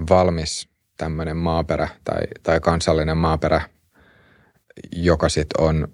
[0.09, 3.61] valmis tämmöinen maaperä tai, tai kansallinen maaperä,
[4.91, 5.87] joka sitten on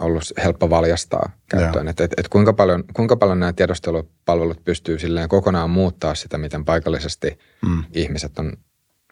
[0.00, 1.88] ollut helppo valjastaa käyttöön.
[1.88, 6.64] Että et, et kuinka, paljon, kuinka paljon nämä tiedustelupalvelut pystyy silleen kokonaan muuttaa sitä, miten
[6.64, 7.84] paikallisesti mm.
[7.94, 8.52] ihmiset on,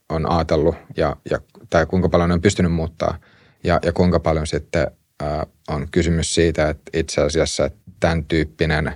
[0.09, 1.39] on ajatellut ja, ja,
[1.70, 3.18] tai kuinka paljon ne on pystynyt muuttaa
[3.64, 4.87] ja, ja kuinka paljon sitten
[5.22, 7.70] ää, on kysymys siitä, että itse asiassa
[8.01, 8.93] tämän tyyppinen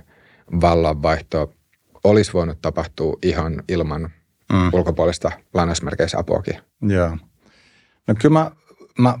[0.61, 1.53] vallanvaihto
[2.03, 4.01] olisi voinut tapahtua ihan ilman
[4.51, 4.73] mm.
[4.73, 6.55] ulkopuolista lainausmerkeissä apuakin.
[6.81, 7.17] Joo.
[8.07, 8.51] No kyllä mä,
[8.99, 9.19] mä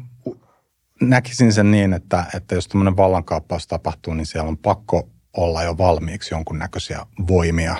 [1.01, 5.77] näkisin sen niin, että, että jos tämmöinen vallankaappaus tapahtuu, niin siellä on pakko olla jo
[5.77, 7.75] valmiiksi jonkunnäköisiä voimia.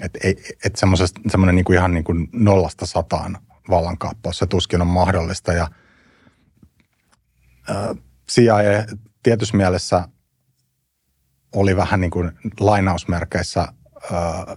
[0.00, 0.18] Että
[0.64, 0.76] et
[1.30, 3.38] semmoinen niin kuin ihan niin kuin nollasta sataan
[3.70, 5.52] vallankaappaus, se tuskin on mahdollista.
[5.52, 5.68] Ja
[8.30, 8.54] CIA
[9.22, 10.08] tietyssä mielessä
[11.54, 13.68] oli vähän niin kuin lainausmerkeissä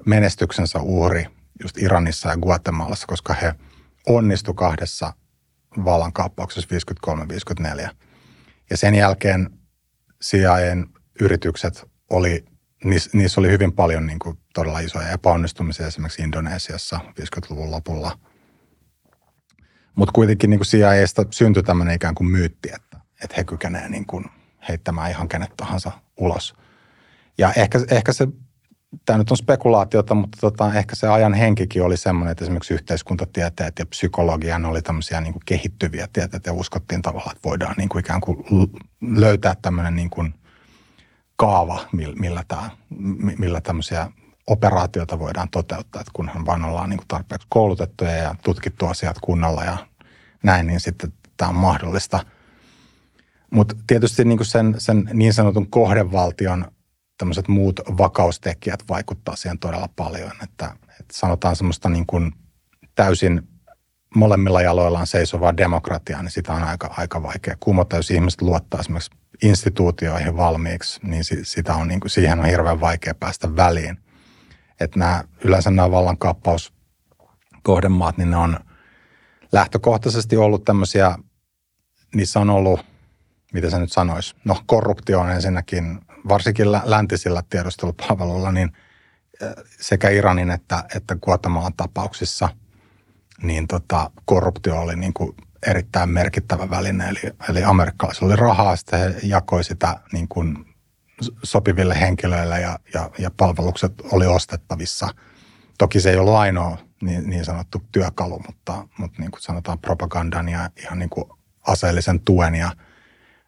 [0.05, 1.25] menestyksensä uhri
[1.63, 3.53] just Iranissa ja Guatemalassa, koska he
[4.07, 5.13] onnistu kahdessa–
[5.85, 6.75] vallankaappauksessa
[7.07, 7.89] 53-54.
[8.69, 9.49] Ja sen jälkeen
[10.23, 10.87] CIAn
[11.21, 12.45] yritykset oli,
[13.13, 18.19] niissä oli hyvin paljon niin kuin todella isoja epäonnistumisia esimerkiksi Indonesiassa 50-luvun lopulla.
[19.95, 24.05] Mutta kuitenkin niin kuin CIAsta syntyi tämmöinen ikään kuin myytti, että, että he kykenevät niin
[24.69, 26.55] heittämään ihan kenet tahansa ulos.
[27.37, 28.27] Ja ehkä, ehkä se
[29.05, 33.79] tämä nyt on spekulaatiota, mutta tota, ehkä se ajan henkikin oli semmoinen, että esimerkiksi yhteiskuntatieteet
[33.79, 37.99] ja psykologia oli tämmöisiä niin kuin kehittyviä tieteitä ja uskottiin tavallaan, että voidaan niin kuin
[37.99, 38.37] ikään kuin
[39.01, 40.33] löytää tämmöinen niin kuin
[41.35, 41.79] kaava,
[42.19, 42.69] millä, tämä,
[43.37, 44.11] millä tämmöisiä
[44.47, 49.63] operaatioita voidaan toteuttaa, että kunhan vain ollaan niin kuin tarpeeksi koulutettuja ja tutkittu asiat kunnolla
[49.63, 49.77] ja
[50.43, 52.25] näin, niin sitten tämä on mahdollista.
[53.51, 56.65] Mutta tietysti niin kuin sen, sen niin sanotun kohdevaltion
[57.17, 60.31] tämmöiset muut vakaustekijät vaikuttaa siihen todella paljon.
[60.43, 62.31] Että, että sanotaan semmoista niin kuin
[62.95, 63.47] täysin
[64.15, 67.95] molemmilla jaloillaan seisovaa demokratiaa, niin sitä on aika, aika vaikea kumota.
[67.95, 69.11] Jos ihmiset luottaa esimerkiksi
[69.43, 73.97] instituutioihin valmiiksi, niin sitä on, niin kuin, siihen on hirveän vaikea päästä väliin.
[74.79, 78.59] Että nämä, yleensä nämä vallankaappauskohdemaat, niin ne on
[79.51, 81.15] lähtökohtaisesti ollut tämmöisiä,
[82.15, 82.79] niissä on ollut,
[83.53, 88.71] mitä se nyt sanoisi, no korruptio on ensinnäkin varsinkin läntisillä tiedustelupalveluilla, niin
[89.79, 92.49] sekä Iranin että, että Guatemalan tapauksissa
[93.41, 95.35] niin tota, korruptio oli niin kuin
[95.67, 97.09] erittäin merkittävä väline.
[97.09, 97.19] Eli,
[97.49, 100.75] eli amerikkalaisilla oli rahaa, sitten he jakoi sitä niin kuin
[101.43, 105.09] sopiville henkilöille ja, ja, ja palvelukset oli ostettavissa.
[105.77, 110.49] Toki se ei ollut ainoa niin, niin sanottu työkalu, mutta, mutta niin kuin sanotaan propagandan
[110.49, 111.29] ja ihan niin kuin
[111.67, 112.71] aseellisen tuen ja–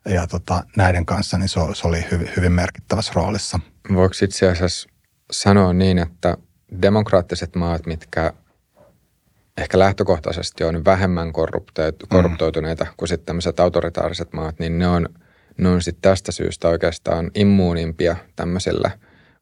[0.08, 3.60] ja tota, näiden kanssa niin se, se oli hyvin, hyvin merkittävässä roolissa.
[3.93, 4.89] Voiko itse asiassa
[5.32, 6.38] sanoa niin, että
[6.82, 8.34] demokraattiset maat, mitkä
[9.58, 11.34] ehkä lähtökohtaisesti on vähemmän
[12.10, 12.91] korruptoituneita mm.
[12.97, 15.10] kuin sitten tämmöiset autoritaariset maat, niin ne on,
[15.58, 18.91] ne on sitten tästä syystä oikeastaan immuunimpia tämmöiselle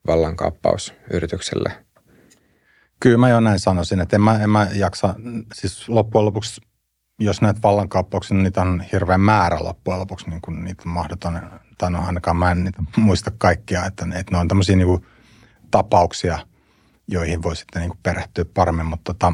[0.07, 1.71] vallankaappausyritykselle.
[2.99, 5.15] Kyllä mä jo näin sanoisin, että en mä, en mä jaksa,
[5.53, 6.61] siis loppujen lopuksi
[7.19, 11.41] jos näet vallankaappauksia, niin niitä on hirveän määrä loppujen lopuksi, niin kuin niitä on mahdoton,
[11.77, 15.05] tai no ainakaan mä en niitä muista kaikkia, että ne, että ne on tämmöisiä niin
[15.71, 16.39] tapauksia,
[17.07, 19.33] joihin voi sitten niin kuin perehtyä paremmin, mutta tota,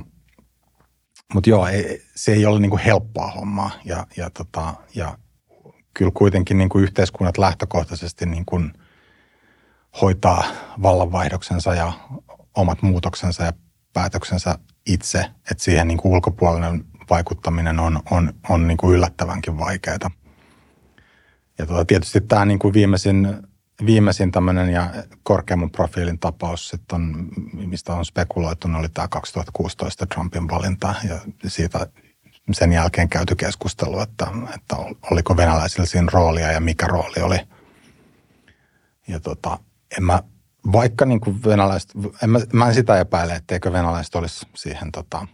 [1.33, 5.17] mutta joo, ei, se ei ole niin kuin helppoa hommaa ja, ja, tota, ja
[5.93, 8.73] kyllä kuitenkin niin kuin yhteiskunnat lähtökohtaisesti niin kuin
[10.01, 10.43] hoitaa
[10.81, 11.93] vallanvaihdoksensa ja
[12.57, 13.53] omat muutoksensa ja
[13.93, 20.11] päätöksensä itse, että siihen niin kuin ulkopuolinen vaikuttaminen on, on, on niin kuin yllättävänkin vaikeaa.
[21.57, 23.37] Ja tuota, tietysti tämä niin kuin viimeisin,
[23.85, 24.89] viimeisin tämmöinen ja
[25.23, 31.87] korkeamman profiilin tapaus, sitten on, mistä on spekuloitu, oli tämä 2016 Trumpin valinta ja siitä
[32.51, 34.75] sen jälkeen käyty keskustelu, että, että
[35.11, 37.39] oliko venäläisillä siinä roolia ja mikä rooli oli.
[39.07, 39.59] Ja tota,
[39.97, 40.23] en mä,
[40.71, 41.91] vaikka niin kuin venäläiset,
[42.23, 45.27] en mä, mä en sitä epäile, etteikö venäläiset olisi siihen tota,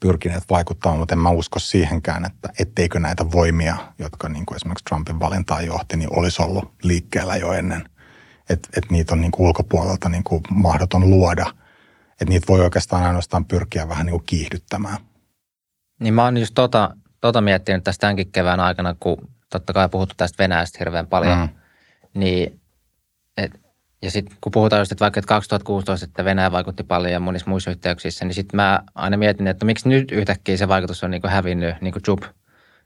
[0.00, 4.84] pyrkineet vaikuttamaan, mutta en mä usko siihenkään, että etteikö näitä voimia, jotka niin kuin esimerkiksi
[4.84, 7.88] Trumpin valintaan johti, niin olisi ollut liikkeellä jo ennen.
[8.50, 11.46] Että et niitä on niin kuin ulkopuolelta niin kuin mahdoton luoda.
[12.10, 14.96] Että niitä voi oikeastaan ainoastaan pyrkiä vähän niin kuin kiihdyttämään.
[16.00, 20.14] Niin mä oon just tota, tota miettinyt tästä tämänkin kevään aikana, kun totta kai puhuttu
[20.16, 21.48] tästä Venäjästä hirveän paljon, mm.
[22.14, 22.60] niin
[23.36, 23.60] et,
[24.02, 27.50] ja sitten kun puhutaan just, että vaikka että 2016, että Venäjä vaikutti paljon ja monissa
[27.50, 31.20] muissa yhteyksissä, niin sitten mä aina mietin, että miksi nyt yhtäkkiä se vaikutus on niin
[31.20, 32.22] kuin hävinnyt, niin kuin Jup.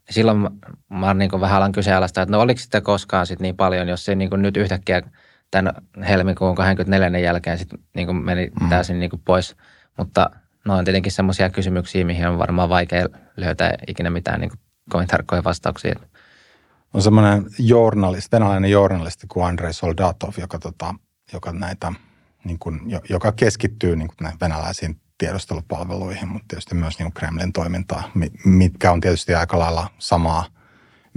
[0.06, 0.48] Ja silloin
[0.88, 4.04] mä, niin kuin vähän alan kyseenalaista, että no oliko sitä koskaan sit niin paljon, jos
[4.04, 5.02] se niin kuin nyt yhtäkkiä
[5.50, 5.74] tämän
[6.08, 7.20] helmikuun 24.
[7.20, 8.68] jälkeen sit niin kuin meni mm.
[8.68, 9.56] täysin niin kuin pois.
[9.98, 10.30] Mutta
[10.64, 13.06] no on tietenkin semmoisia kysymyksiä, mihin on varmaan vaikea
[13.36, 14.60] löytää ikinä mitään niin kuin
[14.90, 15.94] kovin tarkkoja vastauksia.
[16.94, 20.94] On semmoinen journalisti, venäläinen journalisti kuin Andrei Soldatov, joka, tota,
[21.32, 21.92] joka, näitä,
[22.44, 28.10] niin kuin, joka keskittyy niin kuin venäläisiin tiedustelupalveluihin, mutta tietysti myös niin kuin Kremlin toimintaa,
[28.44, 30.46] mitkä on tietysti aika lailla samaa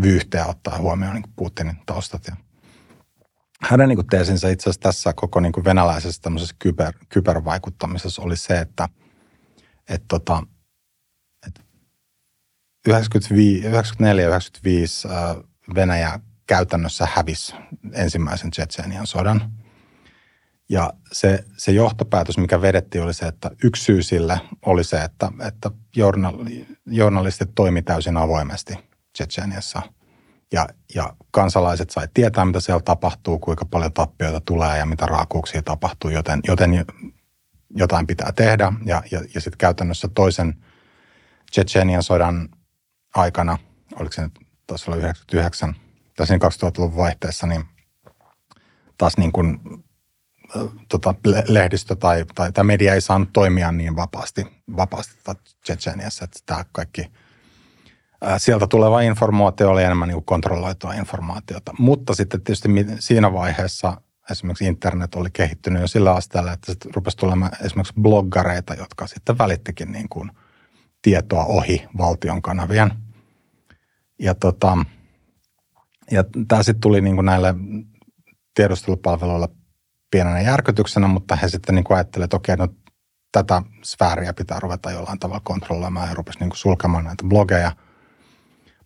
[0.01, 2.27] vyyhteä ottaa huomioon niin kuin Putinin taustat.
[2.27, 2.35] Ja
[3.61, 8.37] hänen niin kuin teesinsä itse asiassa tässä koko niin kuin venäläisessä tämmöisessä kyber, kybervaikuttamisessa oli
[8.37, 8.89] se, että,
[9.89, 10.43] että, tota,
[11.47, 11.61] että
[12.89, 12.91] 94-95
[15.75, 17.55] Venäjä käytännössä hävisi
[17.93, 19.51] ensimmäisen Tsetseenian sodan.
[20.69, 25.31] Ja se, se johtopäätös, mikä vedettiin, oli se, että yksi syy sille oli se, että,
[25.47, 25.71] että
[26.85, 28.73] journalistit toimi täysin avoimesti
[29.13, 29.81] Tsetseeniassa.
[30.51, 35.61] Ja, ja kansalaiset sai tietää, mitä siellä tapahtuu, kuinka paljon tappioita tulee ja mitä raakuuksia
[35.61, 36.85] tapahtuu, joten, joten
[37.69, 38.73] jotain pitää tehdä.
[38.85, 40.63] Ja, ja, ja sitten käytännössä toisen
[41.51, 42.49] Tsetseenian sodan
[43.15, 43.57] aikana,
[43.99, 45.75] oliko se nyt taisi olla 99,
[46.15, 47.63] tässä 2000-luvun vaihteessa, niin
[48.97, 49.59] taas niin kuin,
[50.89, 51.15] tota,
[51.47, 54.45] lehdistö tai, tai, tai media ei saanut toimia niin vapaasti,
[54.75, 55.13] vapaasti
[55.61, 57.11] Tsetseniassa, että tämä kaikki
[58.21, 61.73] ää, sieltä tuleva informaatio oli enemmän niin kontrolloitua informaatiota.
[61.79, 64.01] Mutta sitten tietysti siinä vaiheessa
[64.31, 69.37] esimerkiksi internet oli kehittynyt jo sillä asteella, että sitten rupesi tulemaan esimerkiksi bloggareita, jotka sitten
[69.37, 70.31] välittikin niin kuin
[71.01, 72.91] tietoa ohi valtion kanavien–
[74.19, 74.77] ja, tota,
[76.11, 77.55] ja tämä sitten tuli niin kuin näille
[78.53, 79.47] tiedustelupalveluille
[80.11, 82.67] pienenä järkytyksenä, mutta he sitten niin kuin ajattelivat, että okei, no
[83.31, 87.71] tätä sfääriä pitää ruveta jollain tavalla kontrolloimaan ja rupesi niin sulkemaan näitä blogeja.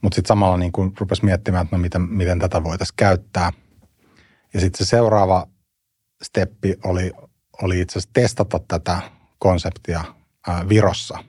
[0.02, 3.52] Mutta sitten samalla niin kuin rupesi miettimään, että no miten, miten tätä voitaisiin käyttää.
[4.54, 5.48] Ja sitten se seuraava
[6.24, 7.12] steppi oli,
[7.62, 9.02] oli itse asiassa testata tätä
[9.40, 10.04] konseptia
[10.48, 11.24] ää, Virossa,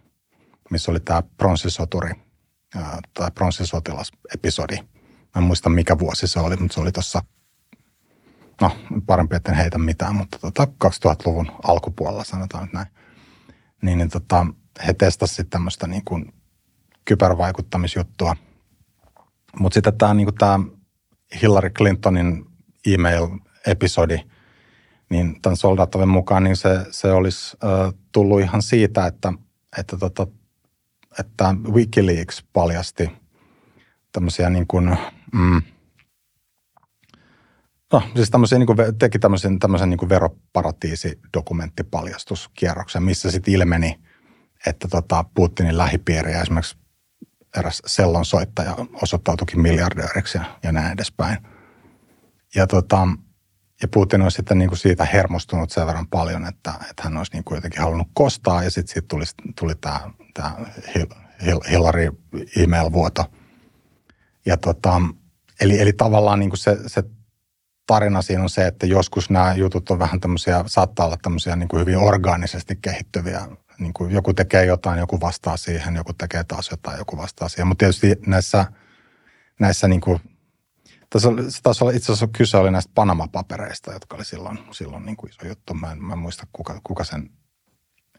[0.70, 2.11] missä oli tämä pronssisoturi
[3.14, 4.76] tai pronssisotilasepisodi.
[4.76, 7.22] Mä en muista mikä vuosi se oli, mutta se oli tuossa,
[8.63, 12.87] no parempi etten heitä mitään, mutta tota 2000-luvun alkupuolella sanotaan nyt näin.
[13.83, 14.47] Niin, niin tota,
[14.87, 16.33] he testasivat tämmöistä niin kuin
[17.05, 18.37] kybervaikuttamisjuttua.
[19.59, 20.29] Mutta sitten tämä niin
[21.43, 22.45] Hillary Clintonin
[22.87, 24.19] email-episodi,
[25.11, 29.33] niin tämän soldaattoven mukaan niin se, se olisi äh, tullut ihan siitä, että,
[29.79, 30.27] että tota,
[31.19, 33.11] että Wikileaks paljasti
[34.13, 34.99] tämmöisiä niin kuin,
[35.33, 35.63] mm,
[37.93, 44.01] no siis tämmöisiä, niin kuin, teki tämmöisen, tämmöisen niin veroparatiisidokumenttipaljastuskierroksen, missä sitten ilmeni,
[44.66, 46.76] että tota Putinin lähipiiri ja esimerkiksi
[47.57, 51.38] eräs sellon soittaja osoittautuikin miljardööriksi ja, ja näin edespäin.
[52.55, 53.09] Ja, tota,
[53.82, 57.32] ja Putin olisi sitten niin kuin siitä hermostunut sen verran paljon, että, että hän olisi
[57.32, 59.24] niin kuin jotenkin halunnut kostaa ja sitten siitä tuli,
[59.61, 60.01] tuli tämä
[60.34, 60.57] tämä
[61.70, 62.09] Hillary
[62.57, 63.24] email-vuoto.
[64.47, 65.01] Ja tota,
[65.61, 67.03] eli, eli tavallaan niin kuin se, se
[67.87, 71.68] tarina siinä on se, että joskus nämä jutut on vähän tämmöisiä, saattaa olla tämmöisiä niin
[71.68, 73.49] kuin hyvin orgaanisesti kehittyviä.
[73.78, 77.66] Niin kuin joku tekee jotain, joku vastaa siihen, joku tekee taas jotain, joku vastaa siihen.
[77.66, 78.66] Mutta tietysti näissä,
[79.61, 80.20] näissä niin kuin,
[81.11, 85.16] tässä, se taisi olla itse asiassa kyse oli näistä Panama-papereista, jotka oli silloin, silloin niin
[85.16, 85.74] kuin iso juttu.
[85.74, 87.30] Mä en, mä en muista, kuka, kuka sen,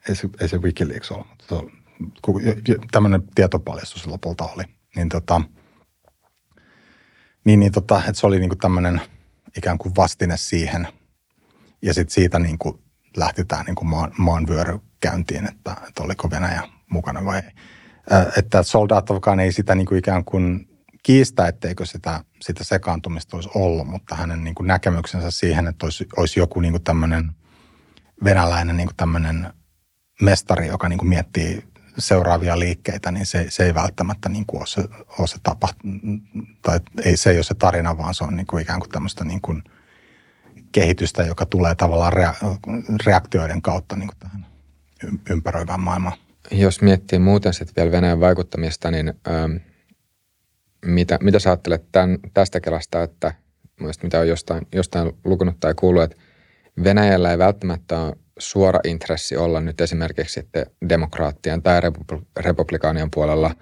[0.10, 1.56] ei se, ei se Wikileaks ollut, mutta se
[2.92, 4.64] tämmöinen tietopaljastus lopulta oli.
[4.96, 5.42] Niin, tota,
[7.46, 9.02] niin, niin tota, että se oli niin kuin tämmöinen
[9.58, 10.88] ikään kuin vastine siihen.
[11.82, 12.80] Ja sitten siitä niin kuin
[13.18, 17.52] lähti tämä niin kuin maan, maanvyöry käyntiin, että, että oliko Venäjä mukana vai ei.
[18.38, 20.70] Että Soldatovkaan ei sitä niin kuin ikään kuin
[21.04, 26.08] kiistä, etteikö sitä, sitä sekaantumista olisi ollut, mutta hänen niin kuin näkemyksensä siihen, että olisi,
[26.18, 27.32] olisi joku niin kuin tämmöinen
[28.24, 29.54] venäläinen niin kuin tämmöinen
[30.22, 31.64] mestari, joka niin kuin miettii
[31.98, 34.84] seuraavia liikkeitä, niin se, se ei välttämättä niin kuin ole, se,
[35.20, 35.70] ole se tapa,
[36.62, 39.24] tai ei, se ei ole se tarina, vaan se on niin kuin ikään kuin tämmöistä
[39.24, 39.64] niin kuin
[40.72, 42.60] kehitystä, joka tulee tavallaan rea-
[43.06, 44.46] reaktioiden kautta niin kuin tähän
[45.30, 46.18] ympäröivään maailmaan.
[46.52, 49.56] Jos miettii muuten sitten vielä Venäjän vaikuttamista, niin ähm,
[50.86, 53.34] mitä, mitä sä ajattelet tämän, tästä kelasta, että
[54.04, 56.18] mitä on jostain, jostain lukunut tai kuullut, että
[56.84, 61.82] Venäjällä ei välttämättä ole suora intressi olla nyt esimerkiksi sitten demokraattien tai
[62.40, 63.56] republikaanien puolella,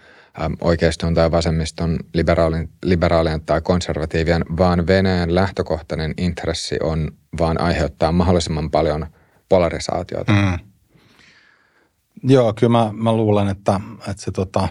[0.61, 8.72] oikeiston tai vasemmiston, liberaalin, liberaalien tai konservatiivien, vaan Venäjän lähtökohtainen intressi on vaan aiheuttaa mahdollisimman
[8.72, 9.07] paljon
[9.49, 10.32] polarisaatiota.
[10.32, 10.59] Mm.
[12.24, 14.69] Joo, kyllä mä, mä luulen, että, että se tota,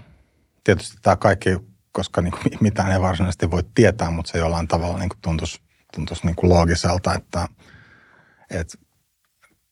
[0.64, 1.50] tietysti tämä kaikki,
[1.92, 5.60] koska niin kuin mitään ei varsinaisesti voi tietää, mutta se jollain tavalla niin kuin tuntuisi,
[5.94, 7.48] tuntuisi niin kuin loogiselta, että,
[8.50, 8.78] että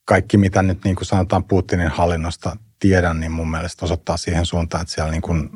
[0.08, 4.82] kaikki mitä nyt niin kuin sanotaan Putinin hallinnosta tiedän, niin mun mielestä osoittaa siihen suuntaan,
[4.82, 5.50] että siellä niin kuin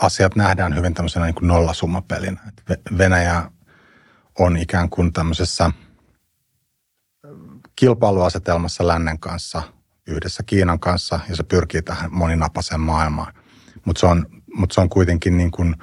[0.00, 2.40] asiat nähdään hyvin tämmöisenä niin kuin nollasummapelinä.
[2.98, 3.50] Venäjä
[4.38, 5.70] on ikään kuin tämmöisessä
[7.76, 9.62] kilpailuasetelmassa lännen kanssa,
[10.06, 13.34] yhdessä Kiinan kanssa, ja se pyrkii tähän moninapaiseen maailmaan.
[13.84, 15.76] Mutta se, on, mut se on kuitenkin niin kuin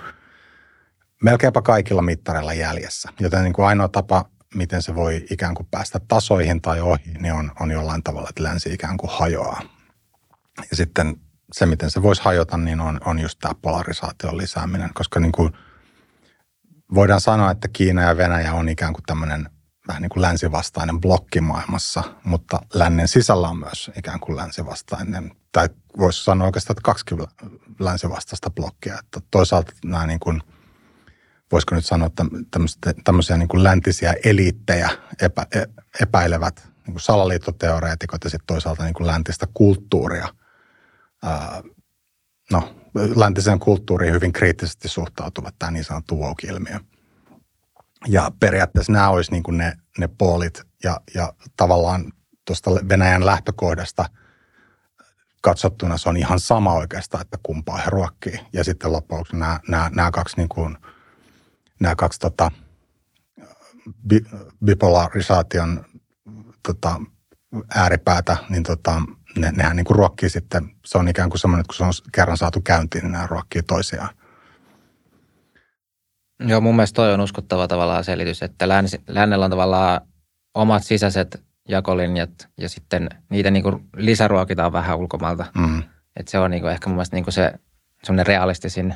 [1.24, 3.10] melkeinpä kaikilla mittareilla jäljessä.
[3.20, 4.26] Joten niin kuin ainoa tapa,
[4.56, 8.43] miten se voi ikään kuin päästä tasoihin tai ohi, niin on, on jollain tavalla, että
[8.43, 9.62] länsi ikään kuin hajoaa.
[10.70, 11.16] Ja sitten
[11.52, 15.54] se, miten se voisi hajota, niin on, on just tämä polarisaation lisääminen, koska niin kuin
[16.93, 19.50] voidaan sanoa, että Kiina ja Venäjä on ikään kuin tämmöinen
[19.88, 25.70] vähän niin kuin länsivastainen blokki maailmassa, mutta lännen sisällä on myös ikään kuin länsivastainen, tai
[25.98, 27.06] voisi sanoa oikeastaan, että kaksi
[27.80, 29.00] länsivastaista blokkia.
[29.00, 30.41] Että toisaalta nämä niin kuin,
[31.52, 32.26] voisiko nyt sanoa, että
[33.04, 34.89] tämmöisiä niin kuin läntisiä eliittejä
[35.22, 35.64] epä, e,
[36.02, 40.28] epäilevät niin kuin salaliittoteoreetikot ja sitten toisaalta niin kuin läntistä kulttuuria–
[42.52, 42.76] no,
[43.16, 46.80] läntiseen kulttuuriin hyvin kriittisesti suhtautuvat tämä niin sanottu woke-ilmiö.
[48.08, 52.14] Ja periaatteessa nämä olisi niin kuin ne, ne poolit ja, ja tavallaan
[52.45, 54.06] tuosta Venäjän lähtökohdasta
[55.41, 58.39] katsottuna se on ihan sama oikeastaan, että kumpaa he ruokkii.
[58.54, 60.78] Ja sitten lopuksi nämä, nämä, nämä kaksi, niin kuin,
[61.80, 62.51] nämä kaksi tota,
[64.07, 64.25] bi,
[64.65, 65.86] bipolarisaation
[66.63, 67.01] tota,
[67.75, 69.01] ääripäätä, niin tota,
[69.38, 72.11] ne, nehän niin kuin ruokkii sitten, se on ikään kuin semmoinen, että kun se on
[72.11, 74.09] kerran saatu käyntiin, niin nämä ruokkii toisiaan.
[76.39, 80.01] Joo, mun mielestä toi on uskottava tavallaan selitys, että länsi, lännellä on tavallaan
[80.53, 85.45] omat sisäiset jakolinjat ja sitten niitä niin kuin lisäruokitaan vähän ulkomailta.
[85.55, 85.84] Mm.
[86.15, 87.53] Että se on niin kuin ehkä mun mielestä niin kuin se
[88.03, 88.95] semmoinen realistisin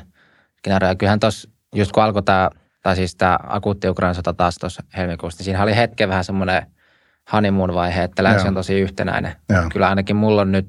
[0.58, 0.96] skenaario.
[0.96, 2.50] Kyllähän tuossa, just kun alkoi tämä,
[2.82, 6.66] tai siis tämä akuutti Ukrainan sota taas tuossa helmikuussa, niin siinä oli hetken vähän semmoinen–
[7.32, 9.36] honeymoon vaihe, että länsi on tosi yhtenäinen.
[9.48, 9.64] Joo.
[9.72, 10.68] Kyllä ainakin mulla on nyt,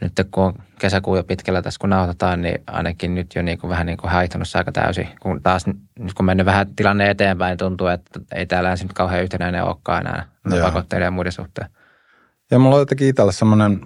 [0.00, 3.70] nyt kun on kesäkuu jo pitkällä tässä kun nauhoitetaan, niin ainakin nyt jo niin kuin
[3.70, 5.08] vähän niin kuin haihtunut aika täysin.
[5.20, 5.66] Kun taas
[5.98, 9.64] nyt kun mennyt vähän tilanne eteenpäin, niin tuntuu, että ei tämä länsi nyt kauhean yhtenäinen
[9.64, 10.26] olekaan enää
[10.62, 11.68] pakotteiden ja muiden suhteen.
[12.50, 13.80] Ja mulla on jotenkin itsellä semmoinen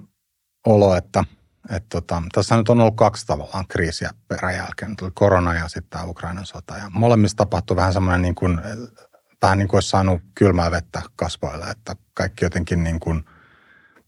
[0.66, 1.24] olo, että,
[1.71, 4.97] että tota, tässä nyt on ollut kaksi tavallaan kriisiä peräjälkeen.
[4.97, 6.77] Tuli korona ja sitten tämä Ukrainan sota.
[6.77, 8.61] Ja molemmissa tapahtui vähän semmoinen niin kuin
[9.43, 13.25] vähän niin kuin olisi saanut kylmää vettä kasvoille, että kaikki jotenkin niin kuin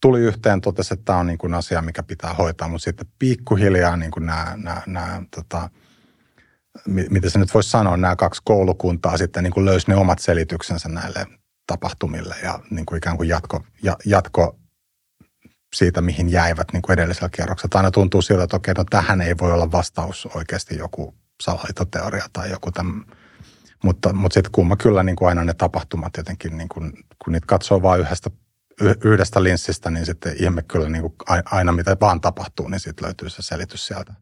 [0.00, 3.96] tuli yhteen, totesi, että tämä on niin kuin asia, mikä pitää hoitaa, mutta sitten pikkuhiljaa
[3.96, 5.70] niin kuin nämä, nämä, nämä tota,
[6.86, 10.88] miten se nyt voisi sanoa, nämä kaksi koulukuntaa sitten niin kuin löysi ne omat selityksensä
[10.88, 11.26] näille
[11.66, 13.64] tapahtumille ja niin kuin ikään kuin jatko,
[14.04, 14.59] jatko
[15.74, 17.78] siitä, mihin jäivät niin kuin edellisellä kierroksella.
[17.78, 22.50] Aina tuntuu siltä, että okei, no tähän ei voi olla vastaus oikeasti joku salaliittoteoria tai
[22.50, 23.04] joku tämän
[23.84, 26.92] mutta, mutta sitten kumma kyllä niin kuin aina ne tapahtumat jotenkin, niin kuin,
[27.24, 28.30] kun niitä katsoo vain yhdestä,
[29.04, 31.14] yhdestä linssistä, niin sitten ihme kyllä niin kuin
[31.44, 34.14] aina mitä vaan tapahtuu, niin sitten löytyy se selitys sieltä,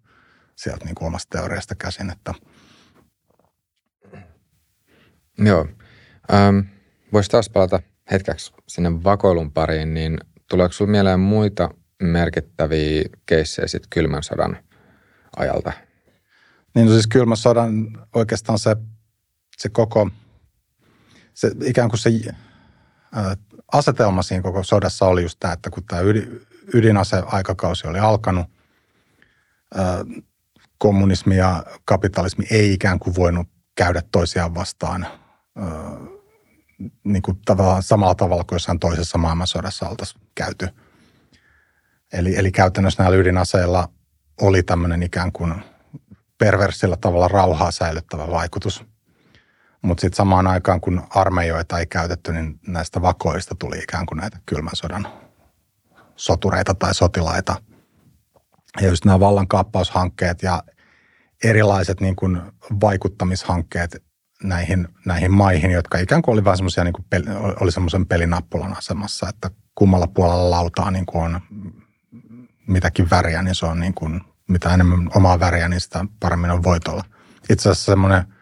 [0.57, 2.11] sieltä niin kuin omasta teoriasta käsin.
[2.11, 2.35] Että.
[5.39, 5.67] Joo.
[6.33, 6.59] Ähm,
[7.13, 7.81] Voisi taas palata
[8.11, 10.19] hetkeksi sinne vakoilun pariin, niin
[10.51, 11.71] tuleeko sinulle mieleen muita
[12.03, 14.57] merkittäviä keissejä sitten kylmän sodan
[15.37, 15.73] ajalta?
[16.75, 18.77] Niin no siis kylmän sodan oikeastaan se
[19.59, 20.11] se koko,
[21.35, 22.11] se ikään kuin se
[23.13, 23.37] ää,
[23.73, 26.41] asetelma siinä koko sodassa oli just tämä, että kun tämä ydin,
[26.75, 28.47] ydinaseaikakausi oli alkanut,
[29.75, 30.05] ää,
[30.79, 35.07] kommunismi ja kapitalismi ei ikään kuin voinut käydä toisiaan vastaan
[35.57, 35.69] ää,
[37.05, 40.69] niin kuin tavallaan samalla tavalla kuin jossain toisessa maailmansodassa oltaisiin käyty.
[42.13, 43.89] Eli, eli käytännössä näillä ydinaseilla
[44.41, 45.55] oli tämmöinen ikään kuin
[46.39, 48.85] perversillä tavalla rauhaa säilyttävä vaikutus–
[49.83, 54.39] mutta sitten samaan aikaan, kun armeijoita ei käytetty, niin näistä vakoista tuli ikään kuin näitä
[54.47, 55.09] kylmän sodan
[56.17, 57.63] sotureita tai sotilaita.
[58.81, 60.63] Ja just nämä vallankaappaushankkeet ja
[61.45, 62.43] erilaiset niin kuin
[62.81, 64.05] vaikuttamishankkeet
[64.43, 66.95] näihin, näihin maihin, jotka ikään kuin oli vähän semmoisia, niin
[67.61, 71.41] oli semmoisen pelinappulan asemassa, että kummalla puolella lautaa niin kuin on
[72.67, 76.63] mitäkin väriä, niin se on niin kuin, mitä enemmän omaa väriä, niin sitä paremmin on
[76.63, 77.05] voitolla.
[77.51, 78.25] Itse asiassa semmoinen–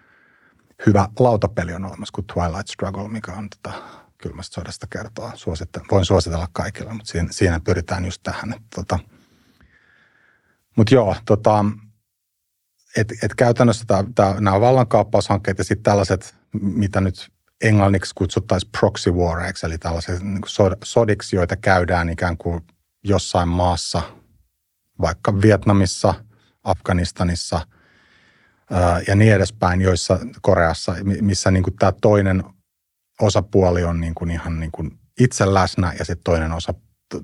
[0.87, 3.83] hyvä lautapeli on olemassa kuin Twilight Struggle, mikä on tota,
[4.19, 5.33] kylmästä sodasta kertoa.
[5.35, 8.53] Suositte, voin suositella kaikille, mutta siinä, siinä pyritään just tähän.
[8.53, 8.99] Että, tota.
[10.77, 11.65] Mutta joo, tota,
[12.97, 13.85] et, et käytännössä
[14.41, 17.29] nämä vallankaappaushankkeet ja sitten tällaiset, mitä nyt
[17.61, 20.41] englanniksi kutsuttaisiin proxy wareiksi, eli tällaiset niin
[20.85, 22.61] sodiksi, joita käydään ikään kuin
[23.05, 24.03] jossain maassa,
[25.01, 26.15] vaikka Vietnamissa,
[26.65, 27.67] Afganistanissa
[28.71, 32.45] ää, ja niin edespäin, joissa Koreassa, missä niin tämä toinen
[33.21, 36.75] osapuoli on niin kuin ihan niin kuin itse läsnä ja sitten toinen, osa,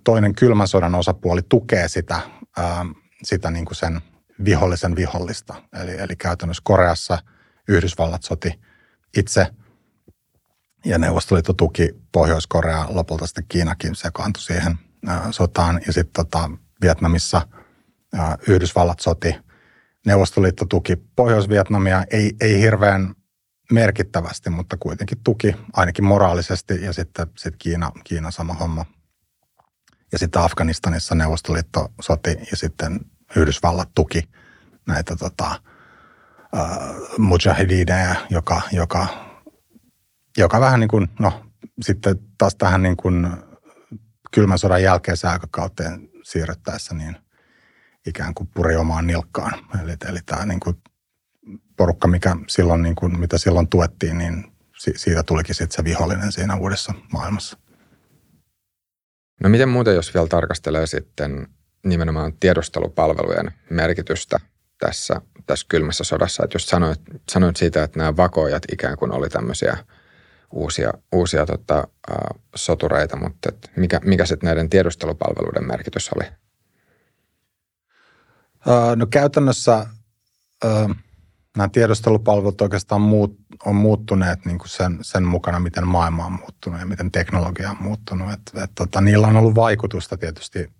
[0.04, 2.20] toinen kylmän sodan osapuoli tukee sitä,
[2.56, 2.86] ää,
[3.22, 4.00] sitä niin kuin sen
[4.44, 5.54] vihollisen vihollista.
[5.82, 7.18] Eli, eli käytännössä Koreassa
[7.68, 8.60] Yhdysvallat soti
[9.16, 9.46] itse
[10.84, 15.80] ja Neuvostoliitto tuki Pohjois-Korea, lopulta sitten Kiinakin sekaantui siihen ää, sotaan.
[15.86, 16.50] Ja sitten tota,
[16.82, 17.48] Vietnamissa
[18.14, 19.34] ää, Yhdysvallat soti,
[20.06, 23.14] Neuvostoliitto tuki Pohjois-Vietnamia, ei, ei hirveän
[23.72, 28.84] merkittävästi, mutta kuitenkin tuki ainakin moraalisesti ja sitten sit Kiina, Kiina sama homma.
[30.12, 33.00] Ja sitten Afganistanissa Neuvostoliitto soti ja sitten
[33.36, 34.22] Yhdysvallat tuki
[34.86, 35.62] näitä tota,
[37.18, 39.06] mujahidineja, joka, joka,
[40.38, 41.46] joka vähän niin kuin, no
[41.80, 43.26] sitten taas tähän niin kuin
[44.30, 47.16] kylmän sodan jälkeiseen aikakauteen siirryttäessä niin
[48.06, 49.52] ikään kuin puri omaan nilkkaan.
[49.82, 50.76] Eli, eli tämä niin kuin
[51.76, 54.52] porukka, mikä silloin, niin kuin, mitä silloin tuettiin, niin
[54.96, 57.58] siitä tulikin sitten se vihollinen siinä uudessa maailmassa.
[59.42, 61.46] No miten muuten, jos vielä tarkastelee sitten
[61.84, 64.40] nimenomaan tiedustelupalvelujen merkitystä
[64.78, 66.44] tässä, tässä kylmässä sodassa.
[66.44, 69.76] Että just sanoit, sanoit siitä, että nämä vakoojat ikään kuin oli tämmöisiä
[70.50, 76.24] uusia, uusia tota, uh, sotureita, mutta et mikä, mikä sitten näiden tiedustelupalveluiden merkitys oli?
[78.96, 79.86] No käytännössä
[81.56, 86.80] nämä tiedustelupalvelut oikeastaan muut, on muuttuneet niin kuin sen, sen mukana, miten maailma on muuttunut
[86.80, 88.32] ja miten teknologia on muuttunut.
[88.32, 90.70] Et, et, tota, niillä on ollut vaikutusta tietysti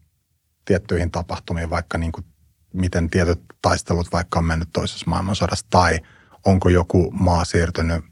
[0.65, 2.25] tiettyihin tapahtumiin, vaikka niin kuin
[2.73, 5.99] miten tietyt taistelut vaikka on mennyt toisessa maailmansodassa tai
[6.47, 8.05] onko joku maa siirtynyt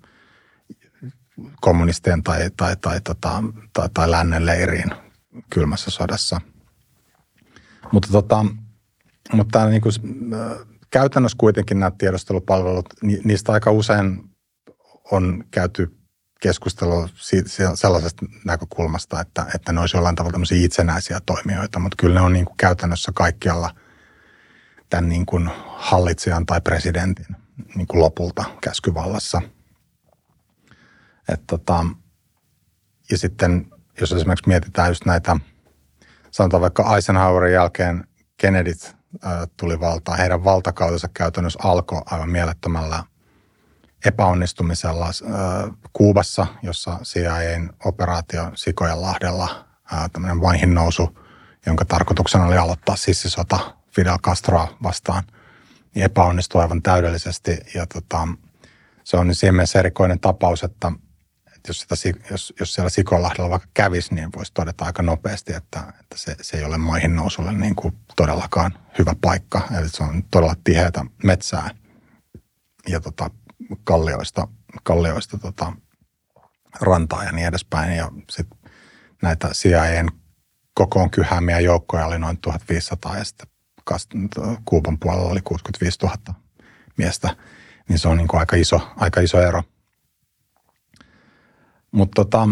[1.61, 3.43] kommunistien tai, tai, tai, tota,
[3.73, 4.91] tai, tai lännen leiriin
[5.51, 6.41] kylmässä sodassa.
[7.93, 8.47] Mutta, tota,
[9.33, 9.95] mutta niin kuin,
[10.91, 12.87] käytännössä kuitenkin nämä tiedostelupalvelut,
[13.25, 14.31] niistä aika usein
[15.11, 16.00] on käyty
[16.41, 17.09] keskustelua
[17.75, 22.33] sellaisesta näkökulmasta, että, että ne olisi jollain tavalla tämmöisiä itsenäisiä toimijoita, mutta kyllä ne on
[22.33, 23.71] niin kuin käytännössä kaikkialla
[24.91, 27.27] tämän niin kuin hallitsijan tai presidentin
[27.75, 29.43] niin kuin lopulta käskyvallassa.
[31.29, 31.87] Et tota,
[33.11, 33.67] ja sitten
[34.01, 35.37] jos esimerkiksi mietitään just näitä,
[36.31, 38.05] sanotaan vaikka Eisenhowerin jälkeen
[38.37, 38.97] Kennedyt
[39.57, 43.05] tuli valtaan, heidän valtakautensa käytännössä alkoi aivan mielettömällä
[44.05, 51.19] epäonnistumisella äh, Kuubassa, jossa CIAn operaatio Sikojanlahdella, äh, tämmöinen vaihin nousu,
[51.67, 55.25] jonka tarkoituksena oli aloittaa sissisota Fidel Castroa vastaan,
[55.95, 57.59] niin epäonnistui aivan täydellisesti.
[57.75, 58.29] Ja tota,
[59.05, 60.93] se on niin siinä mielessä erikoinen tapaus, että,
[61.47, 65.81] että jos, sitä, jos, jos siellä Sikonlahdella vaikka kävisi, niin voisi todeta aika nopeasti, että,
[66.01, 69.69] että se, se ei ole maihin nousulle niin kuin todellakaan hyvä paikka.
[69.79, 71.71] Eli se on todella tiheätä metsää
[72.89, 73.31] ja tota,
[73.85, 74.49] kallioista,
[74.83, 75.73] kallioista tota,
[76.81, 77.97] rantaa ja niin edespäin.
[77.97, 78.59] Ja sitten
[79.23, 80.11] näitä CIAn
[80.75, 83.49] kokoon kyhäämiä joukkoja oli noin 1500 ja sitten
[84.65, 86.17] Kuuban puolella oli 65 000
[86.97, 87.37] miestä.
[87.89, 89.63] Niin se on niin kuin aika, iso, aika iso ero.
[91.91, 92.49] Mutta tota,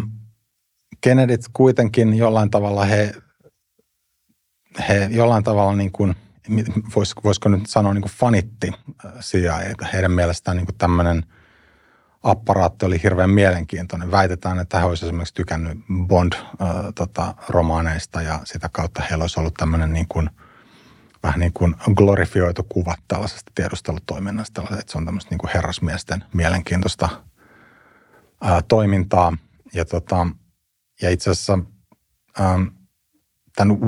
[1.01, 3.15] Kennedyt kuitenkin jollain tavalla he,
[4.89, 6.15] he jollain tavalla niin kuin–
[6.97, 8.73] vois, voisiko nyt sanoa niin kuin fanitti
[9.05, 9.59] äh, CIA.
[9.93, 11.25] Heidän mielestään niin tämmöinen
[12.23, 14.11] apparaatti oli hirveän mielenkiintoinen.
[14.11, 19.93] Väitetään, että he olisivat esimerkiksi tykännyt Bond-romaaneista tota, ja sitä kautta heillä olisi ollut tämmöinen
[19.93, 20.31] niin kuin,
[21.23, 24.63] vähän niin kuin glorifioitu kuva tällaisesta tiedustelutoiminnasta.
[24.63, 27.09] Että se on tämmöistä niin kuin herrasmiesten mielenkiintoista
[28.41, 29.37] ää, toimintaa.
[29.75, 30.27] Ja, tota,
[31.03, 31.59] ja itse asiassa
[32.41, 32.63] ähm,
[33.59, 33.79] tämän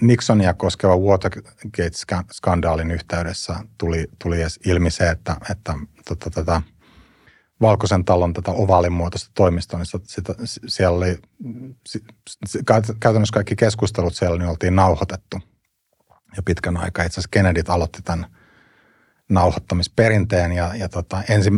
[0.00, 5.74] Nixonia koskeva Watergate-skandaalin yhteydessä tuli, tuli ilmi se, että, että
[6.08, 6.62] tota, tätä
[7.60, 10.34] Valkoisen talon tätä ovaalimuotoista toimistoa, niin sitä,
[10.66, 11.18] siellä oli,
[13.00, 15.40] käytännössä kaikki keskustelut siellä niin oltiin nauhoitettu
[16.36, 17.04] jo pitkän aikaa.
[17.04, 18.26] Itse asiassa Kennedy aloitti tämän
[19.30, 21.50] nauhoittamisperinteen ja, ja tota, ensi,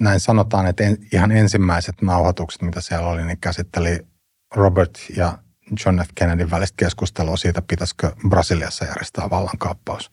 [0.00, 4.06] näin sanotaan, että en, ihan ensimmäiset nauhoitukset, mitä siellä oli, niin käsitteli
[4.54, 5.38] Robert ja
[5.84, 6.08] John F.
[6.14, 10.12] Kennedyn välistä keskustelua siitä, pitäisikö Brasiliassa järjestää vallankaappaus.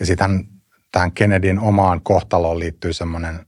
[0.00, 0.48] Ja sitten
[0.92, 3.46] tähän Kennedyn omaan kohtaloon liittyy semmoinen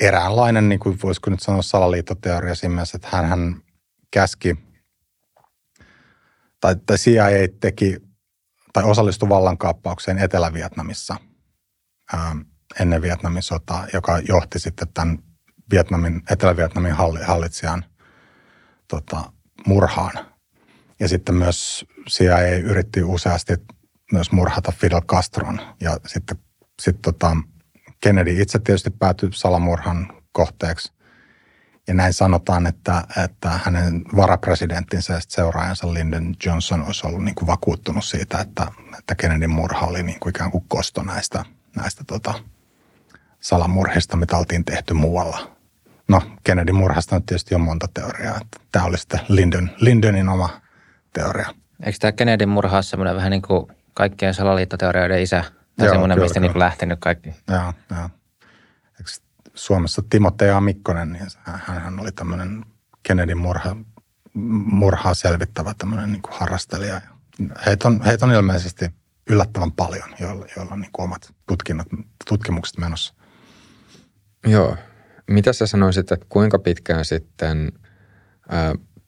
[0.00, 3.62] eräänlainen, niin kuin voisiko nyt sanoa salaliittoteoria siinä mielessä, että hän,
[4.10, 4.56] käski,
[6.60, 7.96] tai, tai CIA teki,
[8.72, 11.16] tai osallistui vallankaappaukseen Etelä-Vietnamissa.
[12.12, 12.36] ää,
[12.80, 15.18] ennen Vietnamin sotaa, joka johti sitten tämän
[15.70, 16.92] Vietnamin, Etelä-Vietnamin
[17.26, 17.84] hallitsijan
[18.88, 19.32] tota,
[19.66, 20.12] murhaan.
[21.00, 23.52] Ja sitten myös CIA yritti useasti
[24.12, 25.60] myös murhata Fidel Castron.
[25.80, 26.38] Ja sitten
[26.82, 27.36] sit tota,
[28.00, 30.92] Kennedy itse tietysti päätyi salamurhan kohteeksi.
[31.88, 37.46] Ja näin sanotaan, että, että hänen varapresidenttinsä ja seuraajansa Lyndon Johnson olisi ollut niin kuin
[37.46, 38.66] vakuuttunut siitä, että,
[38.98, 41.44] että Kennedyn murha oli niin kuin ikään kuin kosto näistä,
[41.76, 42.34] näistä tota,
[43.40, 45.55] salamurhista, mitä oltiin tehty muualla.
[46.08, 48.40] No, Kennedyn murhasta on tietysti on monta teoriaa.
[48.72, 50.60] Tämä oli sitten Lyndon, Lyndonin oma
[51.12, 51.54] teoria.
[51.82, 55.44] Eikö tämä Kennedyn murha ole semmoinen vähän niin kuin kaikkien salaliittoteorioiden isä?
[55.76, 57.28] Tai semmoinen, mistä niin lähtenyt kaikki?
[57.48, 58.10] Joo, joo.
[58.98, 59.10] Eikö
[59.54, 62.64] Suomessa Timotea Mikkonen, niin hän oli tämmöinen
[63.02, 63.76] Kennedyn murha,
[64.64, 67.00] murhaa selvittävä tämmöinen niin kuin harrastelija.
[67.66, 68.90] Heitä on, heitä on ilmeisesti
[69.30, 71.34] yllättävän paljon, joilla, joilla on niin kuin omat
[72.28, 73.14] tutkimukset menossa.
[74.46, 74.76] Joo.
[75.30, 77.72] Mitä sä sanoisit, että kuinka pitkään sitten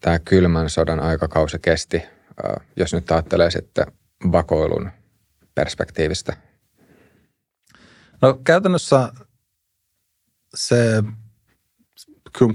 [0.00, 2.02] tämä kylmän sodan aikakausi kesti,
[2.42, 3.86] ää, jos nyt ajattelee sitten
[4.32, 4.90] vakoilun
[5.54, 6.36] perspektiivistä?
[8.22, 9.12] No käytännössä
[10.54, 11.02] se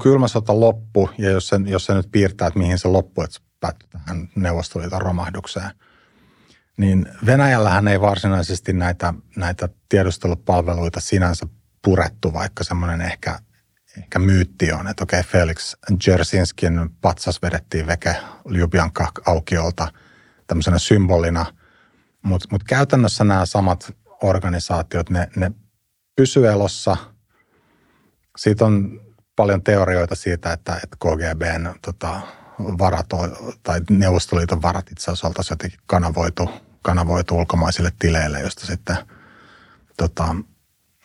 [0.04, 3.36] kylmä sota loppu, ja jos se, jos se nyt piirtää, että mihin se loppui, että
[3.36, 5.72] se päättyi tähän Neuvostoliiton romahdukseen,
[6.78, 11.48] niin Venäjällähän ei varsinaisesti näitä, näitä tiedustelupalveluita sinänsä
[11.82, 13.40] purettu, vaikka semmoinen ehkä
[14.20, 15.76] myytti on, että okei, Felix
[16.08, 18.16] Jersinskin patsas vedettiin veke
[18.50, 19.88] Ljubianka aukiolta
[20.48, 21.46] tämmöisenä symbolina,
[22.22, 25.52] mutta mut käytännössä nämä samat organisaatiot, ne, ne
[26.16, 26.98] pysyy elossa.
[28.38, 29.02] Siitä on
[29.36, 32.22] paljon teorioita siitä, että, että KGBn tota,
[32.60, 33.06] varat
[33.64, 36.50] tai Neuvostoliiton varat itse asiassa oltaisiin jotenkin kanavoitu,
[36.82, 38.98] kanavoitu ulkomaisille tileille, josta sitten
[39.98, 40.36] tota,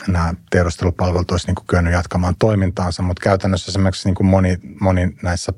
[0.06, 5.52] nämä tiedustelupalvelut olisivat niin kyennyt jatkamaan toimintaansa, mutta käytännössä esimerkiksi niin kuin moni, moni näissä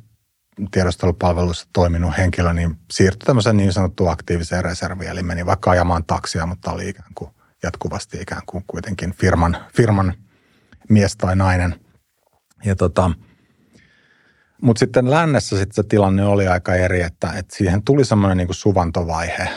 [0.70, 6.46] tiedustelupalveluissa toiminut henkilö niin siirtyi tämmöiseen niin sanottuun aktiiviseen reserviin, eli meni vaikka ajamaan taksia,
[6.46, 7.30] mutta oli ikään kuin
[7.62, 10.14] jatkuvasti ikään kuin kuitenkin firman, firman
[10.88, 11.80] mies tai nainen.
[12.64, 13.10] Ja tota,
[14.62, 18.48] mutta sitten lännessä sitten se tilanne oli aika eri, että, että siihen tuli semmoinen niin
[18.48, 19.48] kuin suvantovaihe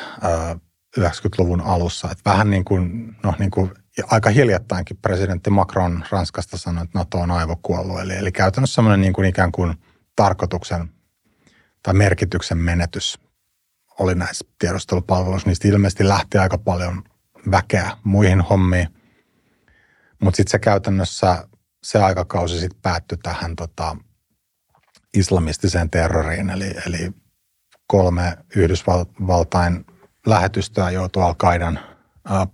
[1.00, 2.12] 90-luvun alussa.
[2.12, 3.72] Että vähän niin kuin, no niin kuin
[4.08, 8.00] aika hiljattainkin presidentti Macron Ranskasta sanoi, että NATO on aivokuollut.
[8.00, 9.74] Eli, eli käytännössä semmoinen niin kuin ikään kuin
[10.16, 10.90] tarkoituksen
[11.84, 13.20] tai merkityksen menetys
[14.00, 15.50] oli näissä tiedustelupalveluissa.
[15.50, 17.04] Niistä ilmeisesti lähti aika paljon
[17.52, 18.88] väkeä muihin hommiin.
[20.22, 21.48] Mutta sitten se käytännössä,
[21.84, 23.98] se aikakausi sitten päättyi tähän tota,
[25.14, 27.12] islamistiseen terroriin, eli, eli
[27.88, 29.86] kolme Yhdysvaltain
[30.26, 31.80] lähetystöä joutui Al-Qaidan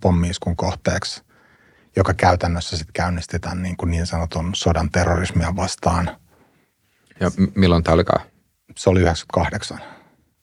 [0.00, 1.22] pommiiskun kohteeksi,
[1.96, 6.10] joka käytännössä sitten käynnisti tämän niin, kuin niin sanotun sodan terrorismia vastaan.
[7.20, 8.26] Ja milloin tämä olikaan?
[8.76, 9.80] Se oli 98.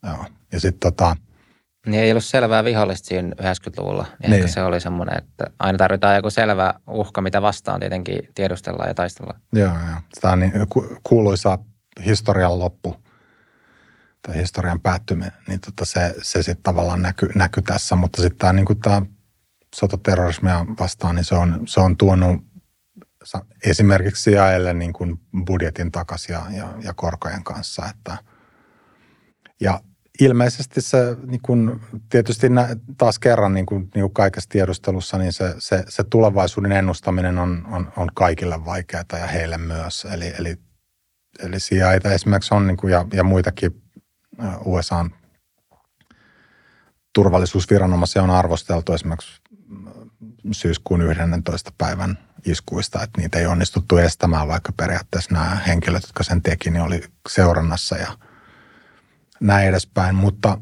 [0.03, 0.25] Joo.
[0.51, 1.15] Ja sitten tota,
[1.85, 4.05] niin ei ollut selvää vihollista siinä 90-luvulla.
[4.21, 4.49] Niin niin.
[4.49, 9.41] se oli semmoinen, että aina tarvitaan joku selvä uhka, mitä vastaan tietenkin tiedustellaan ja taistellaan.
[9.53, 10.01] Joo, joo.
[10.21, 10.53] Tämä on niin
[11.03, 11.57] kuuluisa
[12.05, 12.95] historian loppu
[14.21, 17.95] tai historian päättyminen, niin tota se, se sitten tavallaan näkyy näky tässä.
[17.95, 19.01] Mutta sitten tämä, niin tämä
[19.79, 22.41] sotaterrorismia vastaan, niin se on, se on tuonut
[23.65, 27.85] esimerkiksi CIAlle niin kuin budjetin takaisin ja, ja, ja korkojen kanssa.
[27.89, 28.17] Että,
[29.61, 29.79] ja
[30.19, 32.67] ilmeisesti se niin kuin, tietysti nä,
[32.97, 37.67] taas kerran niin kuin, niin kuin kaikessa tiedustelussa, niin se, se, se tulevaisuuden ennustaminen on,
[37.71, 40.07] on, on kaikille vaikeaa ja heille myös.
[40.13, 40.57] Eli, eli,
[41.39, 43.81] eli CIA esimerkiksi on niin kuin, ja, ja muitakin
[44.65, 45.05] USA
[47.13, 49.41] turvallisuusviranomaisia on arvosteltu esimerkiksi
[50.51, 51.71] syyskuun 11.
[51.77, 56.81] päivän iskuista, että niitä ei onnistuttu estämään, vaikka periaatteessa nämä henkilöt, jotka sen teki, niin
[56.81, 58.07] oli seurannassa ja–
[59.39, 60.57] näin edespäin, mutta...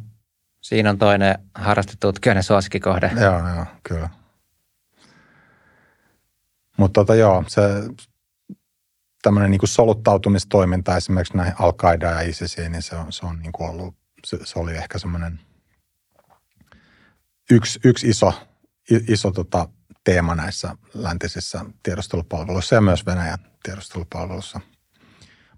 [0.61, 3.11] Siinä on toinen harrastetutkijoiden suosikkikohde.
[3.21, 4.09] Joo, joo, kyllä.
[6.77, 7.61] Mutta tota, joo, se
[9.21, 13.69] tämmöinen niin soluttautumistoiminta esimerkiksi näihin al ja ISISiin, niin se on, se on niin kuin
[13.69, 13.95] ollut,
[14.25, 15.39] se, se, oli ehkä semmoinen
[17.51, 18.33] yksi, yksi iso,
[19.07, 19.67] iso tota,
[20.03, 24.59] teema näissä läntisissä tiedustelupalveluissa ja myös Venäjän tiedustelupalveluissa.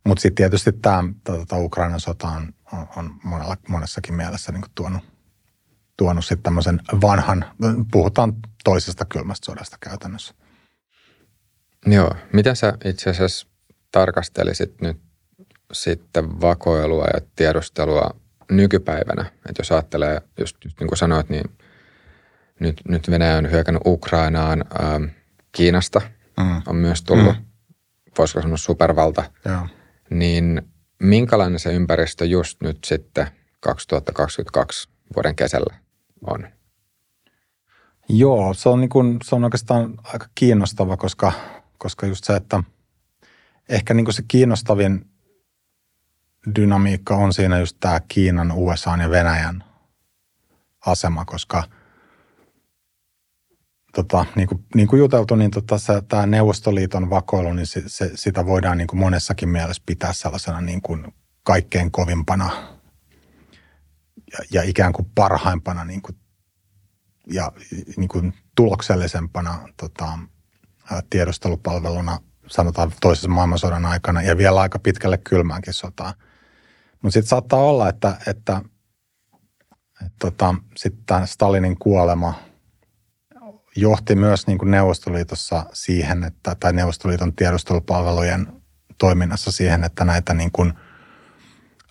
[0.05, 5.03] Mutta sitten tietysti tämä tota, Ukrainan sota on on, on monella, monessakin mielessä niin tuonut,
[5.97, 7.45] tuonut sitten tämmöisen vanhan,
[7.91, 8.33] puhutaan
[8.63, 10.33] toisesta kylmästä sodasta käytännössä.
[11.85, 13.47] Joo, mitä sä itse asiassa
[13.91, 14.97] tarkastelisit nyt
[15.73, 18.09] sitten vakoilua ja tiedustelua
[18.51, 19.21] nykypäivänä?
[19.21, 21.57] Että jos ajattelee, just, just niin kuin sanoit, niin
[22.59, 25.03] nyt, nyt Venäjä on hyökännyt Ukrainaan, ähm,
[25.51, 26.01] Kiinasta
[26.37, 26.61] mm.
[26.67, 27.45] on myös tullut, mm.
[28.17, 29.67] voisiko sanoa supervalta, Joo.
[30.09, 30.61] niin
[30.99, 33.27] minkälainen se ympäristö just nyt sitten
[33.59, 35.75] 2022 vuoden kesällä
[36.27, 36.47] on?
[38.09, 41.31] Joo, se on, niin kuin, se on oikeastaan aika kiinnostava, koska,
[41.77, 42.63] koska just se, että
[43.69, 45.05] ehkä niin kuin se kiinnostavin
[46.55, 49.63] dynamiikka on siinä just tämä Kiinan, USA ja Venäjän
[50.85, 51.63] asema, koska
[53.97, 55.75] tota, niin, kuin, niin kuin juteltu, niin tota,
[56.07, 60.81] tämä Neuvostoliiton vakoilu, niin se, se, sitä voidaan niin kuin monessakin mielessä pitää sellaisena niin
[60.81, 61.13] kuin
[61.43, 62.49] kaikkein kovimpana
[64.31, 66.17] ja, ja ikään kuin parhaimpana niin kuin,
[67.31, 67.51] ja
[67.97, 70.19] niin kuin tuloksellisempana tota,
[71.09, 76.13] tiedustelupalveluna sanotaan toisessa maailmansodan aikana ja vielä aika pitkälle kylmäänkin sotaan.
[77.01, 78.61] Mutta sitten saattaa olla, että, että,
[80.05, 82.46] että tota, sitten Stalinin kuolema
[83.77, 88.47] johti myös niin kuin Neuvostoliitossa siihen, että, tai Neuvostoliiton tiedustelupalvelujen
[88.97, 90.73] toiminnassa siihen, että näitä niin kuin,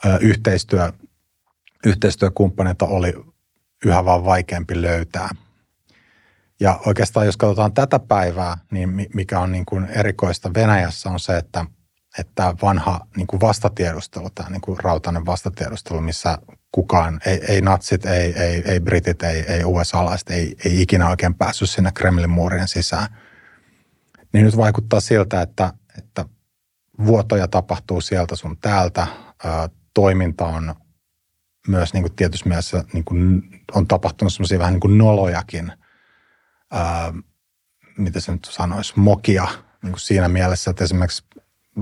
[0.07, 0.93] ö, yhteistyö,
[1.87, 3.15] yhteistyökumppaneita oli
[3.85, 5.29] yhä vaan vaikeampi löytää.
[6.61, 11.37] Ja oikeastaan jos katsotaan tätä päivää, niin mikä on niin kuin erikoista Venäjässä on se,
[11.37, 11.65] että
[12.19, 16.39] että vanha niin kuin vastatiedustelu, tämä niin kuin rautainen vastatiedustelu, missä
[16.77, 21.35] kukaan, ei, ei natsit, ei, ei, ei britit, ei, ei USA-laiset, ei, ei ikinä oikein
[21.35, 23.17] päässyt sinne Kremlin muurien sisään,
[24.33, 26.25] niin nyt vaikuttaa siltä, että, että
[27.07, 29.07] vuotoja tapahtuu sieltä sun täältä,
[29.45, 30.75] ää, toiminta on
[31.69, 33.43] myös niin tietyssä mielessä niin kuin
[33.75, 35.73] on tapahtunut semmoisia vähän niin kuin nolojakin,
[37.99, 39.49] mitä se nyt sanoisi, mokia
[39.83, 41.25] niin kuin siinä mielessä, että esimerkiksi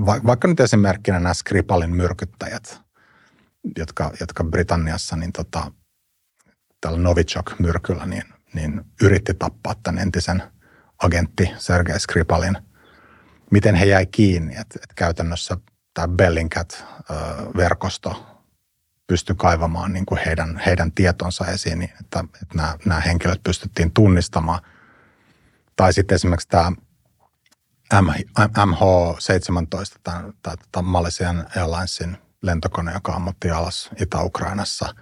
[0.05, 2.84] vaikka nyt esimerkkinä nämä Skripalin myrkyttäjät,
[3.77, 5.71] jotka, jotka Britanniassa niin tota,
[6.81, 8.23] tällä Novichok-myrkyllä niin,
[8.53, 10.43] niin yritti tappaa tämän entisen
[11.03, 12.57] agentti Sergei Skripalin.
[13.51, 15.57] Miten he jäi kiinni, että, että käytännössä
[15.93, 18.35] tämä Bellingcat-verkosto
[19.07, 23.91] pystyi kaivamaan niin kuin heidän, heidän tietonsa esiin, niin että, että nämä, nämä henkilöt pystyttiin
[23.91, 24.61] tunnistamaan.
[25.75, 26.71] Tai sitten esimerkiksi tämä
[27.93, 30.23] MH17, tämä,
[30.71, 34.95] tämä Malaysian Airlinesin lentokone, joka ammutti alas Itä-Ukrainassa.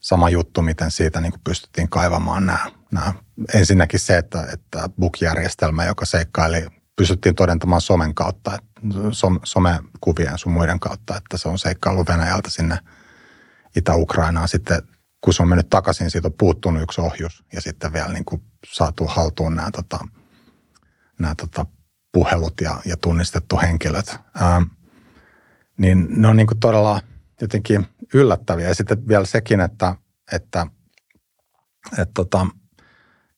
[0.00, 3.12] Sama juttu, miten siitä niin kuin pystyttiin kaivamaan nämä, nämä.
[3.54, 8.58] Ensinnäkin se, että, että book-järjestelmä, joka seikkaili, pystyttiin todentamaan somen kautta,
[9.12, 12.78] som, somekuvien sun muiden kautta, että se on seikkailu Venäjältä sinne
[13.76, 14.48] Itä-Ukrainaan.
[14.48, 14.82] Sitten
[15.20, 18.42] kun se on mennyt takaisin, siitä on puuttunut yksi ohjus ja sitten vielä niin kuin
[18.66, 19.98] saatu haltuun nämä, tota,
[21.18, 21.66] nämä tota,
[22.12, 24.18] puhelut ja, ja tunnistettu henkilöt.
[24.42, 24.62] Ähm,
[25.80, 27.00] niin ne on niin kuin todella
[27.40, 28.68] jotenkin yllättäviä.
[28.68, 29.94] Ja sitten vielä sekin, että,
[30.32, 30.66] että,
[31.92, 32.46] että tota,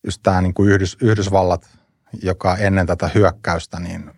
[0.04, 1.70] just tämä niin kuin Yhdys, Yhdysvallat,
[2.22, 4.10] joka ennen tätä hyökkäystä niin,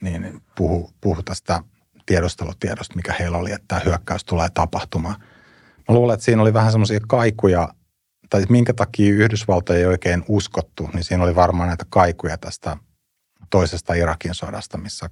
[0.00, 1.62] niin puhu, puhu tästä
[2.06, 5.20] tiedustelutiedosta, mikä heillä oli, että tämä hyökkäys tulee tapahtumaan.
[5.88, 7.68] Mä luulen, että siinä oli vähän semmoisia kaikuja,
[8.30, 12.76] tai minkä takia Yhdysvaltoja ei oikein uskottu, niin siinä oli varmaan näitä kaikuja tästä
[13.50, 15.10] toisesta Irakin sodasta, missä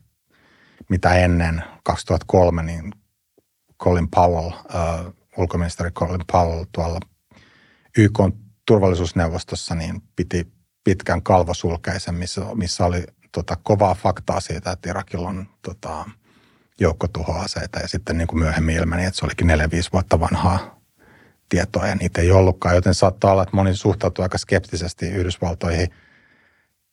[0.89, 2.93] mitä ennen 2003, niin
[3.82, 7.01] Colin Powell, uh, ulkoministeri Colin Powell tuolla
[7.98, 8.19] YK
[8.66, 10.52] turvallisuusneuvostossa niin piti
[10.85, 16.11] pitkän kalvosulkeisen, missä, missä oli tota, kovaa faktaa siitä, että Irakilla on tota,
[16.81, 17.78] joukkotuhoaseita.
[17.78, 19.52] Ja sitten niin kuin myöhemmin ilmeni, että se olikin 4-5
[19.93, 20.81] vuotta vanhaa
[21.48, 25.89] tietoa ja niitä ei ollutkaan, joten saattaa olla, että moni suhtautuu aika skeptisesti Yhdysvaltoihin.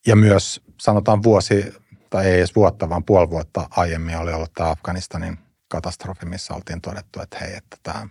[0.06, 1.74] Ja myös sanotaan vuosi,
[2.10, 6.80] tai ei edes vuotta, vaan puoli vuotta aiemmin oli ollut tämä Afganistanin katastrofi, missä oltiin
[6.80, 8.08] todettu, että hei, että tämä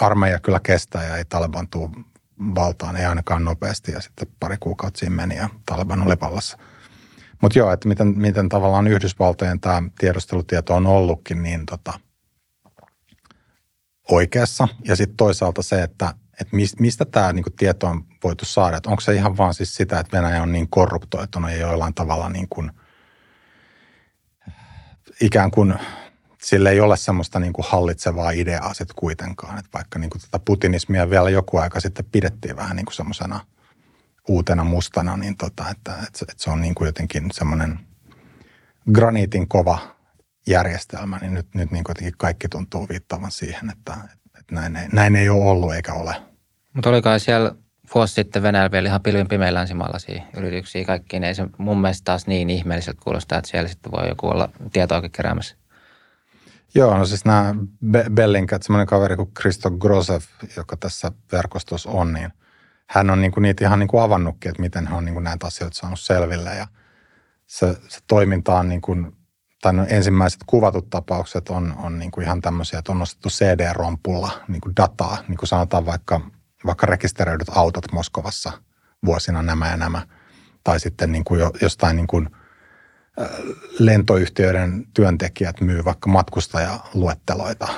[0.00, 1.90] armeija kyllä kestää ja ei Taliban tuu
[2.54, 3.92] valtaan, ei ainakaan nopeasti.
[3.92, 6.58] Ja sitten pari kuukautta siinä meni ja Taliban oli vallassa.
[7.42, 11.92] Mutta joo, että miten, miten tavallaan Yhdysvaltojen tämä tiedustelutieto on ollutkin niin tota,
[14.10, 14.68] oikeassa.
[14.84, 18.80] Ja sitten toisaalta se, että että mistä tämä niinku tieto on voitu saada?
[18.86, 22.48] Onko se ihan vaan siis sitä, että Venäjä on niin korruptoitunut ja jollain tavalla niin
[22.48, 22.70] kuin,
[25.24, 25.74] ikään kuin
[26.42, 29.58] sillä ei ole semmoista niin kuin hallitsevaa ideaa sitten kuitenkaan.
[29.58, 33.40] Että vaikka niin kuin tätä putinismia vielä joku aika sitten pidettiin vähän niin kuin semmoisena
[34.28, 37.78] uutena mustana, niin tota, että, että, että se on niin kuin jotenkin semmoinen
[38.92, 39.78] graniitin kova
[40.46, 43.96] järjestelmä, niin nyt, nyt niin kuin kaikki tuntuu viittavan siihen, että,
[44.40, 46.14] että näin, ei, näin ei ole ollut eikä ole.
[46.72, 47.54] Mutta oliko siellä
[47.94, 52.26] vuosi sitten Venäjällä vielä ihan pilvin pimeillä länsimaalaisia yrityksiä kaikkiin, ei se mun mielestä taas
[52.26, 55.56] niin ihmeelliseltä kuulostaa, että siellä sitten voi joku olla tietoakin keräämässä.
[56.74, 57.54] Joo, no siis nämä
[57.90, 60.20] Be- Bellingcat, semmoinen kaveri kuin Kristo Grosev,
[60.56, 62.32] joka tässä verkostossa on, niin
[62.90, 65.24] hän on niin kuin niitä ihan niin kuin avannutkin, että miten hän on niin kuin
[65.24, 66.66] näitä asioita saanut selville ja
[67.46, 69.16] se, se toiminta on niin kuin,
[69.62, 74.30] tai no ensimmäiset kuvatut tapaukset on, on niin kuin ihan tämmöisiä, että on nostettu CD-rompulla
[74.48, 76.20] niin kuin dataa, niin kuin sanotaan vaikka,
[76.66, 78.52] vaikka rekisteröidyt autot Moskovassa
[79.04, 80.06] vuosina nämä ja nämä,
[80.64, 82.28] tai sitten niin kuin jostain niin kuin
[83.78, 87.68] lentoyhtiöiden työntekijät myy vaikka matkustajaluetteloita.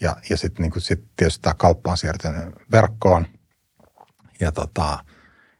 [0.00, 3.26] Ja, ja sitten niin sit tietysti tämä kauppa on siirtynyt verkkoon.
[4.40, 5.04] Ja, tota,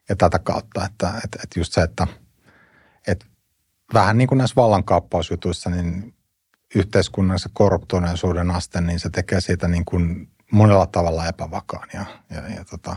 [0.09, 2.07] ja tätä kautta, että, että, että just se, että,
[3.07, 3.27] että
[3.95, 6.15] vähän niin kuin näissä vallankaappausjutuissa, niin
[6.75, 11.89] yhteiskunnallisen korruptoituneisuuden aste, niin se tekee siitä niin kuin monella tavalla epävakaan.
[11.95, 12.97] Ja, ja, ja tota,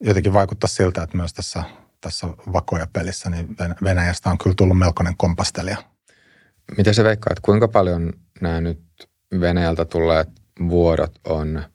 [0.00, 1.64] jotenkin vaikuttaa siltä, että myös tässä,
[2.00, 5.76] tässä vakoja pelissä, niin Venäjästä on kyllä tullut melkoinen kompastelija.
[6.76, 8.80] Miten se veikkaa, että kuinka paljon nämä nyt
[9.40, 10.28] Venäjältä tulleet
[10.68, 11.62] vuodot on–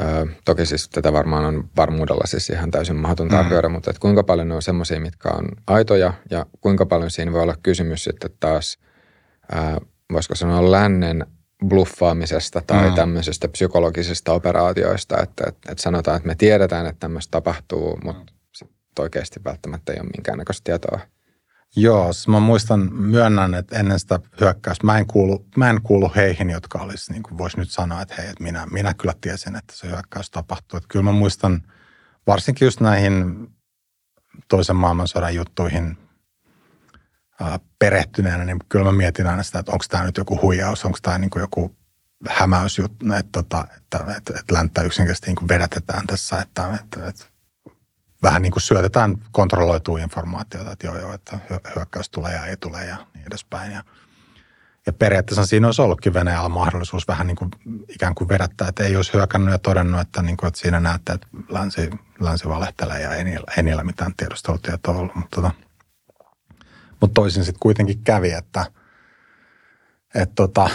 [0.00, 3.40] Ö, toki siis tätä varmaan on varmuudella siis ihan täysin mahdotonta mm.
[3.40, 7.32] arvioida, mutta että kuinka paljon ne on semmoisia, mitkä on aitoja ja kuinka paljon siinä
[7.32, 8.78] voi olla kysymys sitten taas,
[9.52, 9.56] ö,
[10.12, 11.26] voisiko sanoa lännen
[11.66, 12.94] bluffaamisesta tai mm.
[12.94, 18.32] tämmöisestä psykologisesta operaatioista, että, että, että sanotaan, että me tiedetään, että tämmöistä tapahtuu, mutta
[18.98, 21.00] oikeasti välttämättä ei ole minkäännäköistä tietoa.
[21.76, 26.50] Joo, mä muistan, myönnän, että ennen sitä hyökkäystä mä en kuulu, mä en kuulu heihin,
[26.50, 29.74] jotka olisi, niin kuin voisi nyt sanoa, että hei, että minä, minä kyllä tiesin, että
[29.76, 30.76] se hyökkäys tapahtuu.
[30.76, 31.62] Että kyllä mä muistan
[32.26, 33.48] varsinkin just näihin
[34.48, 35.98] toisen maailmansodan juttuihin
[37.78, 41.18] perehtyneenä, niin kyllä mä mietin aina sitä, että onko tämä nyt joku huijaus, onko tämä
[41.18, 41.76] niin joku
[42.28, 47.24] hämäysjuttu, että, tota, että, että, että, että länttä yksinkertaisesti niin vedätetään tässä, että, että, että
[48.22, 51.38] vähän niin kuin syötetään kontrolloitua informaatiota, että joo joo, että
[51.76, 53.72] hyökkäys tulee ja ei tule ja niin edespäin.
[53.72, 53.84] Ja,
[54.86, 57.50] ja periaatteessa siinä olisi ollutkin Venäjällä mahdollisuus vähän niin kuin
[57.88, 61.12] ikään kuin vedättää, että ei olisi hyökännyt ja todennut, että, niin kuin, että siinä näette,
[61.12, 61.90] että länsi,
[62.20, 65.14] länsi valehtelee ja ei niillä, ei niillä mitään tiedustelutietoa ollut.
[65.14, 65.50] Mutta, tota,
[67.00, 68.66] mutta toisin sitten kuitenkin kävi, että,
[70.14, 70.70] että tota,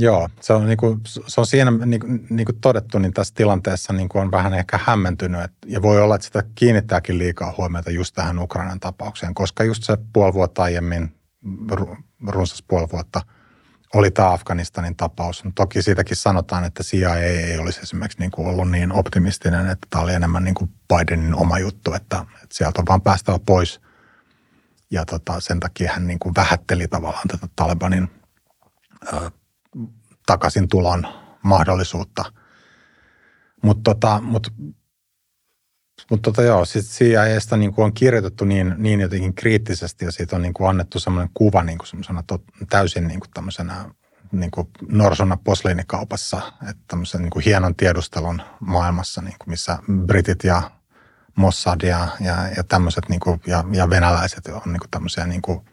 [0.00, 3.34] Joo, se on, niin kuin, se on siinä niin kuin, niin kuin todettu, niin tässä
[3.34, 5.40] tilanteessa niin kuin on vähän ehkä hämmentynyt.
[5.40, 9.82] Et, ja voi olla, että sitä kiinnittääkin liikaa huomiota just tähän Ukrainan tapaukseen, koska just
[9.84, 11.14] se puoli vuotta aiemmin,
[12.28, 13.20] runsas puoli vuotta,
[13.94, 15.44] oli tämä Afganistanin tapaus.
[15.44, 19.86] No, toki siitäkin sanotaan, että CIA ei olisi esimerkiksi niin kuin ollut niin optimistinen, että
[19.90, 23.80] tämä oli enemmän niin kuin Bidenin oma juttu, että, että sieltä on vaan päästävä pois.
[24.90, 28.08] Ja tota, sen takia hän niin kuin vähätteli tavallaan tätä Talibanin
[30.26, 31.06] takaisin tulon
[31.42, 32.24] mahdollisuutta.
[33.62, 34.52] Mutta tota, mut,
[36.10, 40.42] mut tota joo, siis CIAsta niin on kirjoitettu niin, niin jotenkin kriittisesti ja siitä on
[40.42, 43.90] niin kuin annettu semmoinen kuva niin kuin tot, täysin niin kuin tämmöisenä
[44.32, 50.44] niin kuin norsuna posliinikaupassa, että tämmöisen niin kuin hienon tiedustelun maailmassa, niin kuin missä britit
[50.44, 50.70] ja
[51.38, 55.42] Mossad ja, ja, ja tämmöiset niin kuin, ja, ja venäläiset on niin kuin tämmöisiä niin
[55.42, 55.60] kuin–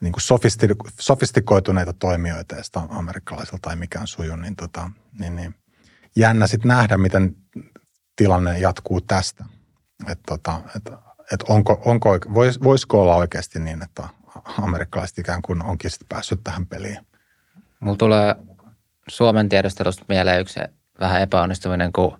[0.00, 5.54] niin kuin sofisti- sofistikoituneita toimijoita, ja sitä amerikkalaisilta tai mikään suju, niin, tota, niin, niin
[6.16, 7.36] jännä sitten nähdä, miten
[8.16, 9.44] tilanne jatkuu tästä.
[10.08, 10.92] Että tota, et,
[11.32, 14.08] et onko, onko, vois, voisiko olla oikeasti niin, että
[14.62, 17.06] amerikkalaiset ikään kuin onkin sitten päässyt tähän peliin?
[17.80, 18.34] Mulla tulee
[19.08, 20.60] Suomen tiedustelusta mieleen yksi
[21.00, 22.18] vähän epäonnistuminen, kun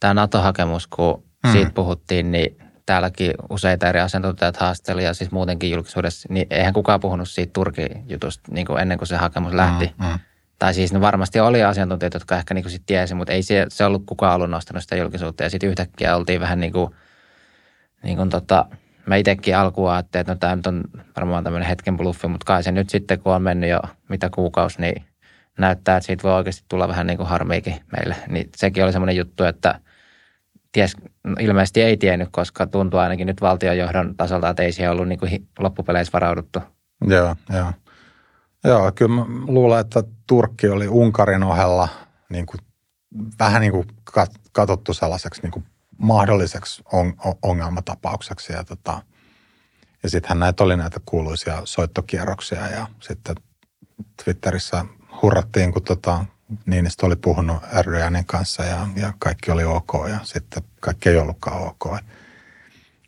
[0.00, 1.52] tämä NATO-hakemus, kun hmm.
[1.52, 7.00] siitä puhuttiin, niin täälläkin useita eri asiantuntijat haasteli ja siis muutenkin julkisuudessa, niin eihän kukaan
[7.00, 9.94] puhunut siitä Turkin jutusta niin kuin ennen kuin se hakemus mm, lähti.
[9.98, 10.18] Mm, mm.
[10.58, 13.66] Tai siis ne varmasti oli asiantuntijat, jotka ehkä niin kuin sit tiesi, mutta ei se,
[13.68, 15.42] se ollut kukaan ollut nostanut sitä julkisuutta.
[15.42, 16.90] Ja sitten yhtäkkiä oltiin vähän niin kuin,
[18.02, 18.66] niin kuin tota,
[19.06, 20.84] mä itsekin alkuun ajattelin, että no tämä nyt on
[21.16, 24.80] varmaan tämmöinen hetken bluffi, mutta kai se nyt sitten, kun on mennyt jo mitä kuukausi,
[24.80, 25.04] niin
[25.58, 28.16] näyttää, että siitä voi oikeasti tulla vähän niin kuin harmiikin meille.
[28.28, 29.80] Niin sekin oli semmoinen juttu, että
[30.76, 30.96] ties,
[31.38, 35.48] ilmeisesti ei tiennyt, koska tuntuu ainakin nyt valtionjohdon tasolta, että ei siihen ollut niin kuin
[35.58, 36.58] loppupeleissä varauduttu.
[37.06, 37.72] Joo, joo.
[38.64, 41.88] Joo, kyllä mä luulen, että Turkki oli Unkarin ohella
[42.28, 42.60] niin kuin,
[43.38, 43.86] vähän niin kuin
[44.52, 45.64] katsottu sellaiseksi niin kuin
[45.98, 48.52] mahdolliseksi on, ongelmatapaukseksi.
[48.52, 49.02] Ja, tota,
[50.02, 53.36] ja sittenhän näitä oli näitä kuuluisia soittokierroksia ja sitten
[54.24, 54.84] Twitterissä
[55.22, 56.24] hurrattiin, kun tota,
[56.66, 61.62] Niinistö oli puhunut Erdoganin kanssa ja, ja kaikki oli ok ja sitten kaikki ei ollutkaan
[61.62, 61.98] ok.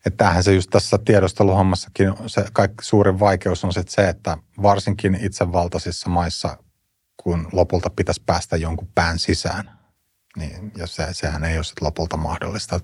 [0.06, 5.18] Että tämähän se just tässä tiedusteluhommassakin, se kaikki suurin vaikeus on sitten se, että varsinkin
[5.20, 6.56] itsevaltaisissa maissa,
[7.16, 9.70] kun lopulta pitäisi päästä jonkun pään sisään,
[10.36, 12.80] niin ja se, sehän ei ole sitten lopulta mahdollista.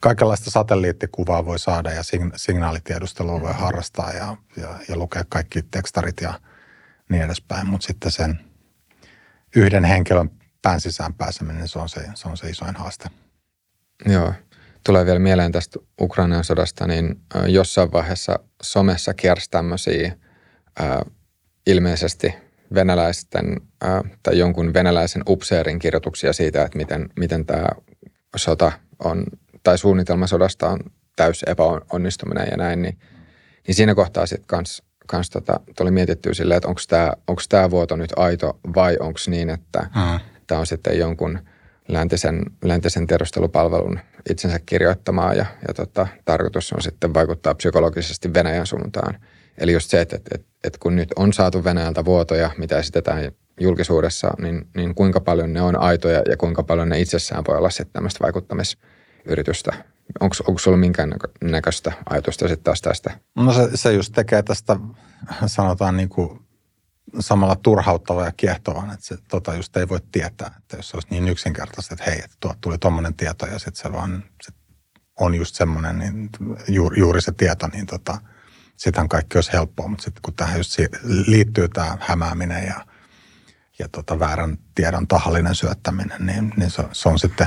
[0.00, 2.02] Kaikenlaista satelliittikuvaa voi saada ja
[2.36, 6.40] signaalitiedustelua voi harrastaa ja, ja, ja lukea kaikki tekstarit ja
[7.10, 8.40] niin edespäin, mutta sitten sen–
[9.58, 10.30] yhden henkilön
[10.62, 13.08] pään sisään pääseminen, se on se, se on se isoin haaste.
[14.06, 14.32] Joo.
[14.86, 20.12] Tulee vielä mieleen tästä Ukrainan sodasta, niin jossain vaiheessa somessa kiersi tämmöisiä
[20.80, 20.88] äh,
[21.66, 22.34] ilmeisesti
[22.74, 27.68] venäläisten äh, tai jonkun venäläisen upseerin kirjoituksia siitä, että miten, miten tämä
[28.36, 28.72] sota
[29.04, 29.24] on,
[29.62, 30.80] tai suunnitelma sodasta on
[31.16, 32.98] täys epäonnistuminen ja näin, niin,
[33.66, 37.70] niin siinä kohtaa sitten kans, kans tota, tuli mietittyä silleen, että onko tämä onks tää
[37.70, 40.20] vuoto nyt aito vai onko niin, että mm.
[40.46, 41.38] tämä on sitten jonkun
[41.88, 49.14] läntisen, läntisen tiedustelupalvelun itsensä kirjoittamaa ja, ja tota, tarkoitus on sitten vaikuttaa psykologisesti Venäjän suuntaan.
[49.58, 53.32] Eli just se, että, että, että, että kun nyt on saatu Venäjältä vuotoja, mitä esitetään
[53.60, 57.70] julkisuudessa, niin, niin kuinka paljon ne on aitoja ja kuinka paljon ne itsessään voi olla
[57.70, 59.72] sitten tämmöistä vaikuttamisyritystä.
[60.20, 63.18] Onko, sulla minkään näköistä ajatusta sitten taas tästä?
[63.36, 64.76] No se, se just tekee tästä,
[65.46, 66.40] sanotaan niin kuin
[67.20, 71.08] samalla turhauttava ja kiehtovan, että se tota just ei voi tietää, että jos se olisi
[71.10, 74.52] niin yksinkertaista, että hei, että tuo tuli tuommoinen tieto ja sitten se vaan se
[75.20, 76.30] on just semmoinen, niin
[76.68, 78.18] juuri, juuri se tieto, niin tota,
[78.76, 80.78] sitähän kaikki olisi helppoa, mutta sitten kun tähän just
[81.26, 82.86] liittyy tämä hämääminen ja,
[83.78, 87.46] ja tota väärän tiedon tahallinen syöttäminen, niin, niin se, se on sitten,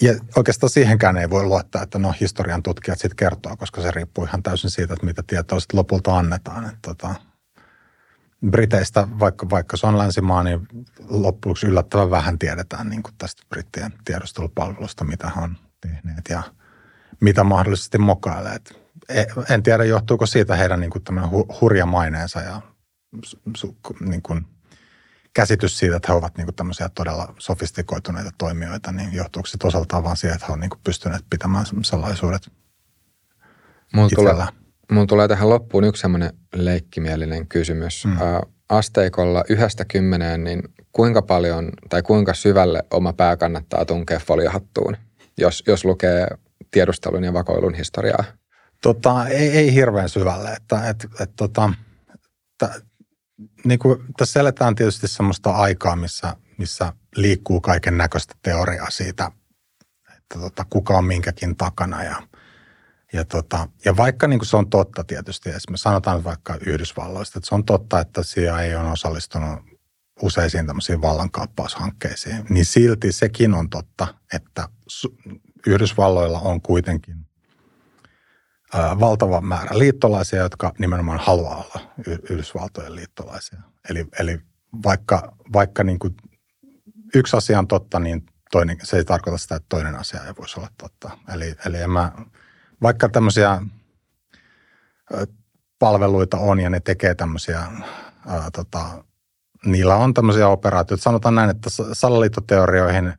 [0.00, 4.24] ja oikeastaan siihenkään ei voi luottaa, että no historian tutkijat sitten kertoo, koska se riippuu
[4.24, 6.64] ihan täysin siitä, että mitä tietoa sitten lopulta annetaan.
[6.64, 7.14] Että tota,
[8.50, 10.68] Briteistä, vaikka, vaikka se on länsimaa, niin
[11.08, 16.42] loppujen yllättävän vähän tiedetään niin kuin tästä brittien tiedustelupalvelusta, mitä he on tehneet ja
[17.20, 18.56] mitä mahdollisesti mokailee.
[19.08, 21.02] E, en tiedä, johtuuko siitä heidän niin kuin
[21.60, 22.60] hurja maineensa ja
[24.00, 24.46] niin kuin
[25.36, 30.04] käsitys siitä, että he ovat niin kuin tämmöisiä todella sofistikoituneita toimijoita, niin johtuuko se osaltaan
[30.04, 32.42] vaan siihen, että he ovat niin kuin pystyneet pitämään salaisuudet
[33.94, 34.34] Mulla tulee,
[34.92, 38.04] mulla tulee tähän loppuun yksi semmoinen leikkimielinen kysymys.
[38.04, 38.12] Mm.
[38.68, 44.96] asteikolla yhdestä kymmeneen, niin kuinka paljon tai kuinka syvälle oma pää kannattaa tunkea foliohattuun,
[45.38, 46.26] jos, jos lukee
[46.70, 48.24] tiedustelun ja vakoilun historiaa?
[48.82, 50.52] Tota, ei, ei hirveän syvälle.
[50.52, 51.72] Että, et, et, tota,
[52.58, 52.84] t-
[53.64, 59.30] niin kuin, tässä eletään tietysti sellaista aikaa, missä, missä liikkuu kaiken näköistä teoriaa siitä,
[60.16, 62.22] että tota, kuka on minkäkin takana ja,
[63.12, 67.48] ja, tota, ja vaikka niin kuin se on totta tietysti, esimerkiksi sanotaan vaikka Yhdysvalloista, että
[67.48, 69.58] se on totta, että CIA ei ole osallistunut
[70.22, 74.68] useisiin tämmöisiin vallankaappaushankkeisiin, niin silti sekin on totta, että
[75.66, 77.25] Yhdysvalloilla on kuitenkin
[78.74, 81.80] valtava määrä liittolaisia, jotka nimenomaan haluaa olla
[82.30, 83.58] Yhdysvaltojen liittolaisia.
[83.90, 84.40] Eli, eli
[84.84, 86.16] vaikka, vaikka niin kuin
[87.14, 90.60] yksi asia on totta, niin toinen, se ei tarkoita sitä, että toinen asia ei voisi
[90.60, 91.10] olla totta.
[91.34, 92.12] Eli, eli en mä,
[92.82, 93.62] vaikka tämmöisiä
[95.78, 97.58] palveluita on ja ne tekee tämmöisiä,
[98.26, 99.04] ää, tota,
[99.64, 101.02] niillä on tämmöisiä operaatioita.
[101.02, 103.12] Sanotaan näin, että salaliittoteorioihin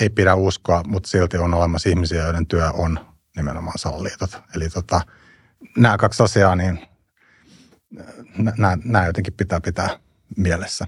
[0.00, 4.40] ei pidä uskoa, mutta silti on olemassa ihmisiä, joiden työ on nimenomaan salaliitot.
[4.56, 5.00] Eli tota,
[5.76, 6.86] nämä kaksi asiaa, niin
[8.56, 9.98] nämä, nämä jotenkin pitää pitää
[10.36, 10.86] mielessä.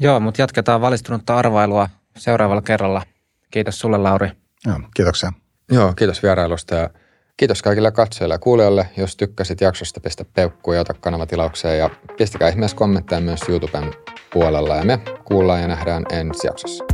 [0.00, 3.02] Joo, mutta jatketaan valistunutta arvailua seuraavalla kerralla.
[3.50, 4.30] Kiitos sulle, Lauri.
[4.66, 5.32] Joo, kiitoksia.
[5.72, 6.90] Joo, kiitos vierailusta ja
[7.36, 8.88] kiitos kaikille katsojille ja kuulijoille.
[8.96, 13.92] Jos tykkäsit jaksosta, pistä peukkuun ja ota kanavatilaukseen ja pistäkää ihmeessä kommentteja myös YouTuben
[14.32, 16.84] puolella ja me kuullaan ja nähdään ensi jaksossa.